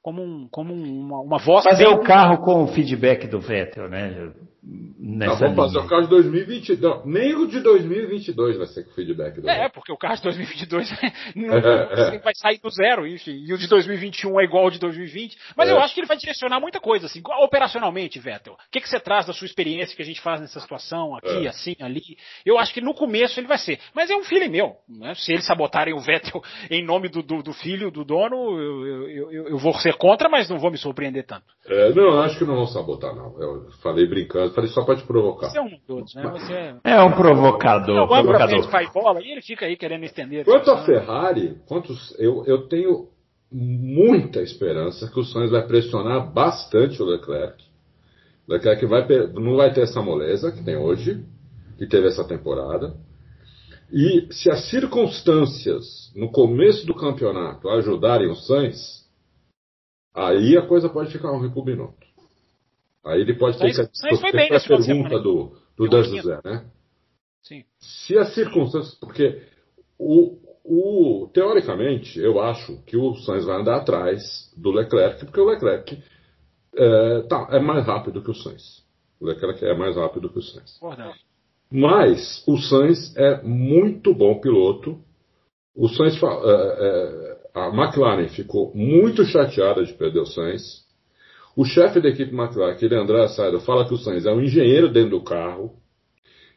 [0.01, 1.63] como um, como um- uma, uma voz.
[1.63, 4.31] Fazer bem- o carro com o feedback do Vettel, né?
[4.63, 7.05] Não, Nessa vamos fazer o carro de 2022.
[7.05, 10.87] Nem o de 2022 vai ser com feedback do É, porque o carro de 2022
[11.35, 13.43] não, você vai sair do zero, enfim.
[13.43, 15.35] E o de 2021 é igual ao de 2020.
[15.57, 15.71] Mas É.
[15.71, 18.53] eu acho que ele vai direcionar muita coisa, assim, operacionalmente, Vettel.
[18.53, 21.47] O que, que você traz da sua experiência que a gente faz nessa situação, aqui,
[21.47, 21.49] É.
[21.49, 22.01] assim, ali?
[22.45, 23.79] Eu acho que no começo ele vai ser.
[23.95, 24.75] Mas é um filho meu.
[24.87, 25.15] Né?
[25.15, 26.39] Se eles sabotarem o Vettel
[26.69, 30.29] em nome do, do, do filho do dono, eu, eu, eu, eu vou ser contra,
[30.29, 31.45] mas não vou me surpreender tanto.
[31.67, 33.41] É, não, acho que não vão sabotar, não.
[33.41, 35.49] Eu falei brincando, falei só pra te provocar.
[35.49, 36.23] Você é um dos outros, né?
[36.27, 36.75] Você é.
[36.83, 38.49] É um provocador, Eu pra provocador.
[38.59, 40.45] frente, pai bola, e ele fica aí querendo estender.
[40.45, 40.83] Quanto a.
[40.83, 43.07] Ferrari, quantos, eu, eu tenho
[43.51, 47.61] muita esperança que o Sainz vai pressionar bastante o Leclerc.
[48.47, 51.23] O Leclerc vai, não vai ter essa moleza que tem hoje,
[51.77, 52.95] que teve essa temporada.
[53.91, 59.05] E se as circunstâncias no começo do campeonato ajudarem o Sainz,
[60.15, 62.00] aí a coisa pode ficar pro Binotto.
[63.03, 66.03] Aí ele pode ter Sainz- que Sainz foi bem a pergunta do, do Dan.
[66.03, 66.65] José, né?
[67.41, 67.63] Sim.
[67.79, 68.95] se as circunstâncias.
[68.95, 69.41] Porque
[69.97, 75.45] o, o, teoricamente, eu acho que o Sainz vai andar atrás do Leclerc, porque o
[75.45, 76.01] Leclerc
[76.75, 78.83] é, tá, é mais rápido que o Sainz.
[79.19, 80.77] O Leclerc é mais rápido que o Sainz.
[81.71, 84.99] Mas o Sainz é muito bom piloto.
[85.75, 90.85] O Sainz, é, é, a McLaren ficou muito chateada de perder o Sainz.
[91.55, 94.91] O chefe da equipe McLaren, aquele André Saido, fala que o Sainz é um engenheiro
[94.91, 95.73] dentro do carro.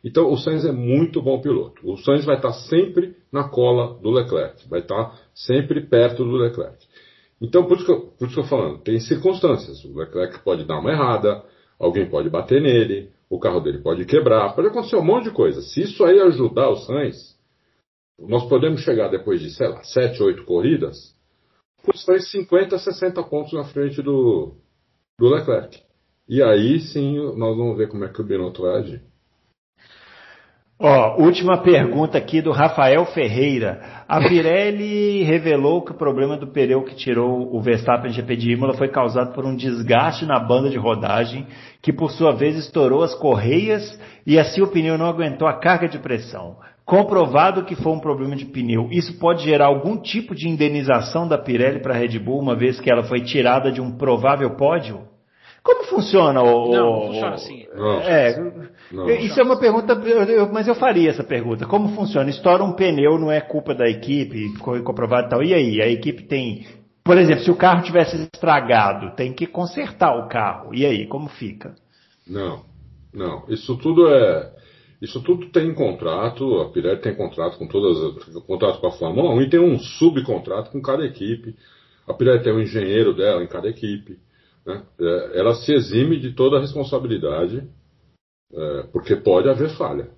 [0.04, 1.80] Então o Sainz é muito bom piloto.
[1.90, 6.76] O Sainz vai estar sempre na cola do Leclerc, vai estar sempre perto do Leclerc.
[7.40, 9.84] Então por isso que eu, por isso que eu falando, tem circunstâncias.
[9.84, 11.42] O Leclerc pode dar uma errada,
[11.78, 15.60] alguém pode bater nele, o carro dele pode quebrar, pode acontecer um monte de coisa.
[15.60, 17.34] Se isso aí ajudar o Sainz,
[18.18, 21.14] nós podemos chegar depois de, sei lá, 7, 8 corridas,
[21.82, 24.54] com o Sainz 50, 60 pontos na frente do,
[25.18, 25.82] do Leclerc.
[26.28, 29.00] E aí sim nós vamos ver como é que o Binotto vai.
[30.76, 34.04] Ó, última pergunta aqui do Rafael Ferreira.
[34.08, 38.74] A Pirelli revelou que o problema do pneu que tirou o Verstappen GP de Imola
[38.74, 41.46] foi causado por um desgaste na banda de rodagem,
[41.80, 45.88] que por sua vez estourou as correias e assim o pneu não aguentou a carga
[45.88, 46.56] de pressão.
[46.84, 51.38] Comprovado que foi um problema de pneu, isso pode gerar algum tipo de indenização da
[51.38, 55.08] Pirelli para a Red Bull, uma vez que ela foi tirada de um provável pódio?
[55.62, 56.70] Como funciona o.
[56.70, 57.66] Não, não funciona assim.
[57.74, 58.52] Não, é,
[58.92, 61.64] não, isso é uma pergunta, eu, mas eu faria essa pergunta.
[61.64, 62.28] Como funciona?
[62.28, 65.42] Estoura um pneu, não é culpa da equipe, ficou comprovado e tal.
[65.42, 65.80] E aí?
[65.80, 66.66] A equipe tem.
[67.02, 70.74] Por exemplo, se o carro tivesse estragado, tem que consertar o carro.
[70.74, 71.74] E aí, como fica?
[72.28, 72.62] Não,
[73.12, 73.44] não.
[73.48, 74.52] Isso tudo é.
[75.04, 78.42] Isso tudo tem contrato, a Pirelli tem contrato com todas as.
[78.44, 81.54] contrato com a Fórmula 1 e tem um subcontrato com cada equipe.
[82.08, 84.18] A Pirelli tem um engenheiro dela em cada equipe.
[84.66, 84.82] Né?
[84.98, 87.68] É, ela se exime de toda a responsabilidade,
[88.52, 90.08] é, porque pode haver falha.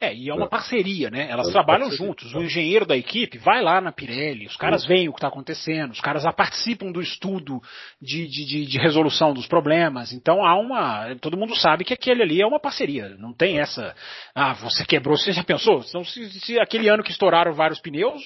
[0.00, 0.48] É, e é uma é.
[0.48, 1.28] parceria, né?
[1.30, 2.34] Elas é trabalham parceria, juntos.
[2.34, 5.92] O engenheiro da equipe vai lá na Pirelli, os caras veem o que está acontecendo,
[5.92, 7.60] os caras participam do estudo
[8.00, 10.12] de, de, de, de, resolução dos problemas.
[10.12, 11.14] Então há uma.
[11.20, 13.10] Todo mundo sabe que aquele ali é uma parceria.
[13.18, 13.94] Não tem essa.
[14.34, 15.82] Ah, você quebrou, você já pensou?
[15.86, 18.22] Então, se, se aquele ano que estouraram vários pneus,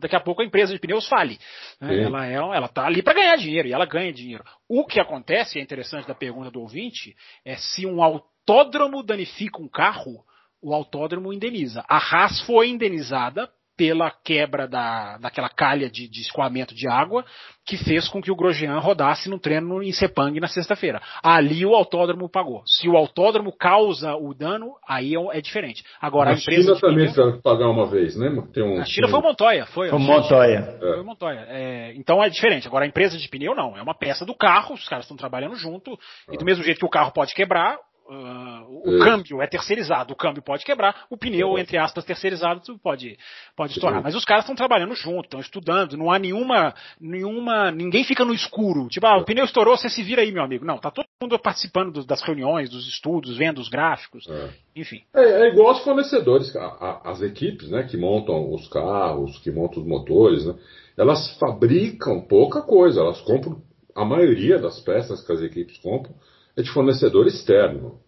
[0.00, 1.38] daqui a pouco a empresa de pneus fale.
[1.80, 2.02] Né?
[2.02, 4.44] Ela, é, ela tá ali para ganhar dinheiro e ela ganha dinheiro.
[4.68, 7.14] O que acontece, é interessante da pergunta do ouvinte,
[7.44, 10.24] é se um autódromo danifica um carro
[10.62, 11.84] o autódromo indeniza.
[11.88, 13.48] A Haas foi indenizada
[13.80, 17.24] pela quebra da, daquela calha de, de escoamento de água
[17.64, 21.00] que fez com que o Grosjean rodasse no treino em Sepang na sexta-feira.
[21.22, 22.62] Ali o autódromo pagou.
[22.66, 25.82] Se o autódromo causa o dano, aí é, é diferente.
[25.98, 26.74] Agora, a, a empresa.
[26.74, 28.28] China também que pagar uma vez, né?
[28.52, 29.10] Tem um, a China tem...
[29.12, 29.66] foi o Montoya.
[29.66, 30.76] Foi, foi o Montoya.
[30.78, 31.46] Foi o Montoya.
[31.48, 32.68] É, então é diferente.
[32.68, 33.78] Agora, a empresa de pneu não.
[33.78, 35.98] É uma peça do carro, os caras estão trabalhando junto.
[36.30, 37.78] E do mesmo jeito que o carro pode quebrar,
[38.10, 39.04] Uh, o é.
[39.04, 41.60] câmbio é terceirizado, o câmbio pode quebrar, o pneu, é.
[41.60, 43.16] entre aspas, terceirizado pode,
[43.56, 44.02] pode estourar.
[44.02, 47.70] Mas os caras estão trabalhando junto, estão estudando, não há nenhuma, nenhuma.
[47.70, 48.88] Ninguém fica no escuro.
[48.88, 50.64] Tipo, ah, o pneu estourou, você se vira aí, meu amigo.
[50.64, 54.48] Não, tá todo mundo participando do, das reuniões, dos estudos, vendo os gráficos, é.
[54.74, 55.02] enfim.
[55.14, 59.52] É, é, igual os fornecedores, a, a, as equipes né, que montam os carros, que
[59.52, 60.54] montam os motores, né,
[60.98, 63.62] elas fabricam pouca coisa, elas compram
[63.94, 66.12] a maioria das peças que as equipes compram
[66.60, 67.98] é de fornecedor externo.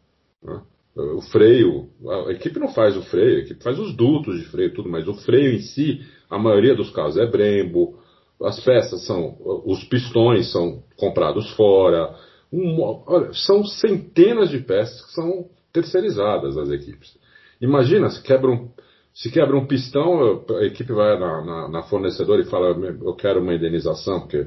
[0.43, 0.61] Né?
[0.95, 1.89] O freio,
[2.27, 5.09] a equipe não faz o freio, a equipe faz os dutos de freio tudo, mas
[5.09, 7.99] o freio em si, a maioria dos casos é Brembo,
[8.43, 12.15] as peças são, os pistões são comprados fora,
[12.53, 17.16] um, olha, são centenas de peças que são terceirizadas das equipes.
[17.61, 18.69] Imagina se quebra um,
[19.15, 23.41] se quebra um pistão, a equipe vai na, na, na fornecedora e fala, eu quero
[23.41, 24.47] uma indenização, porque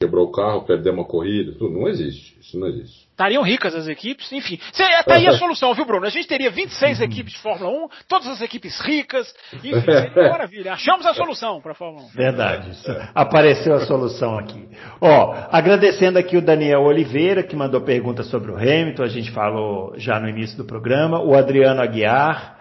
[0.00, 1.76] quebrou o carro, perdeu uma corrida, tudo.
[1.76, 2.38] Não existe.
[2.40, 3.08] Isso não existe.
[3.10, 4.56] Estariam ricas as equipes, enfim.
[5.04, 6.06] Tá aí a solução, viu, Bruno?
[6.06, 10.74] A gente teria 26 equipes de Fórmula 1, todas as equipes ricas, enfim, seria maravilha.
[10.74, 12.08] Achamos a solução para a Fórmula 1.
[12.10, 12.70] Verdade.
[13.12, 14.68] Apareceu a solução aqui.
[15.00, 19.94] Ó, agradecendo aqui o Daniel Oliveira, que mandou perguntas sobre o Hamilton, a gente falou
[19.96, 22.56] já no início do programa, o Adriano Aguiar,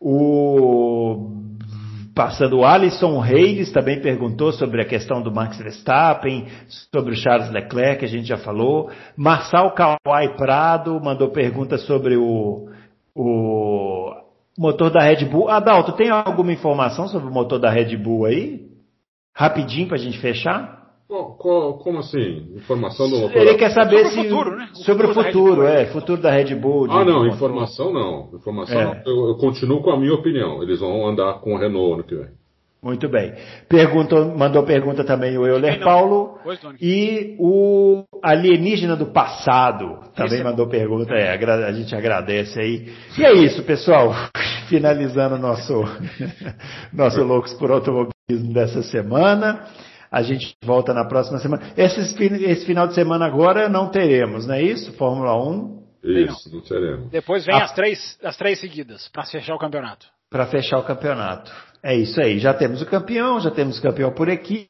[0.00, 1.47] o
[2.18, 6.48] Passando o Alisson Reis também perguntou sobre a questão do Max Verstappen,
[6.92, 8.90] sobre o Charles Leclerc, que a gente já falou.
[9.16, 12.68] Marçal Kawai Prado mandou pergunta sobre o,
[13.14, 14.12] o
[14.58, 15.48] motor da Red Bull.
[15.48, 18.66] Adalto, tem alguma informação sobre o motor da Red Bull aí?
[19.32, 20.77] Rapidinho para a gente fechar?
[21.08, 22.52] Como assim?
[22.54, 23.40] Informação do motor?
[23.40, 24.20] Ele quer saber sobre se.
[24.20, 24.68] O futuro, né?
[24.70, 25.86] O sobre futuro o futuro, é.
[25.86, 26.86] Futuro da Red Bull.
[26.90, 28.28] Ah, não, informação não.
[28.34, 29.02] Informação é.
[29.06, 30.62] eu, eu, continuo com a minha opinião.
[30.62, 32.38] Eles vão andar com o Renault ano que vem.
[32.82, 33.32] Muito bem.
[33.68, 36.38] Perguntou, mandou pergunta também o Euler Paulo.
[36.44, 41.12] Pois, e o alienígena do passado também mandou pergunta.
[41.14, 42.92] É, a gente agradece aí.
[43.18, 44.12] E é isso, pessoal.
[44.68, 45.82] Finalizando nosso,
[46.92, 49.66] nosso Loucos por Automobilismo dessa semana.
[50.10, 51.72] A gente volta na próxima semana.
[51.76, 54.92] Esse, esse final de semana agora não teremos, não é isso?
[54.94, 55.78] Fórmula 1.
[56.02, 57.10] Isso, não teremos.
[57.10, 57.64] Depois vem ah.
[57.64, 60.06] as, três, as três seguidas, para fechar o campeonato.
[60.30, 61.52] Para fechar o campeonato.
[61.82, 62.38] É isso aí.
[62.38, 64.68] Já temos o campeão, já temos o campeão por equipe.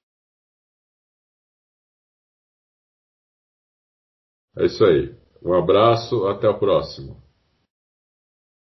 [4.56, 5.14] É isso aí.
[5.42, 7.16] Um abraço, até o próximo.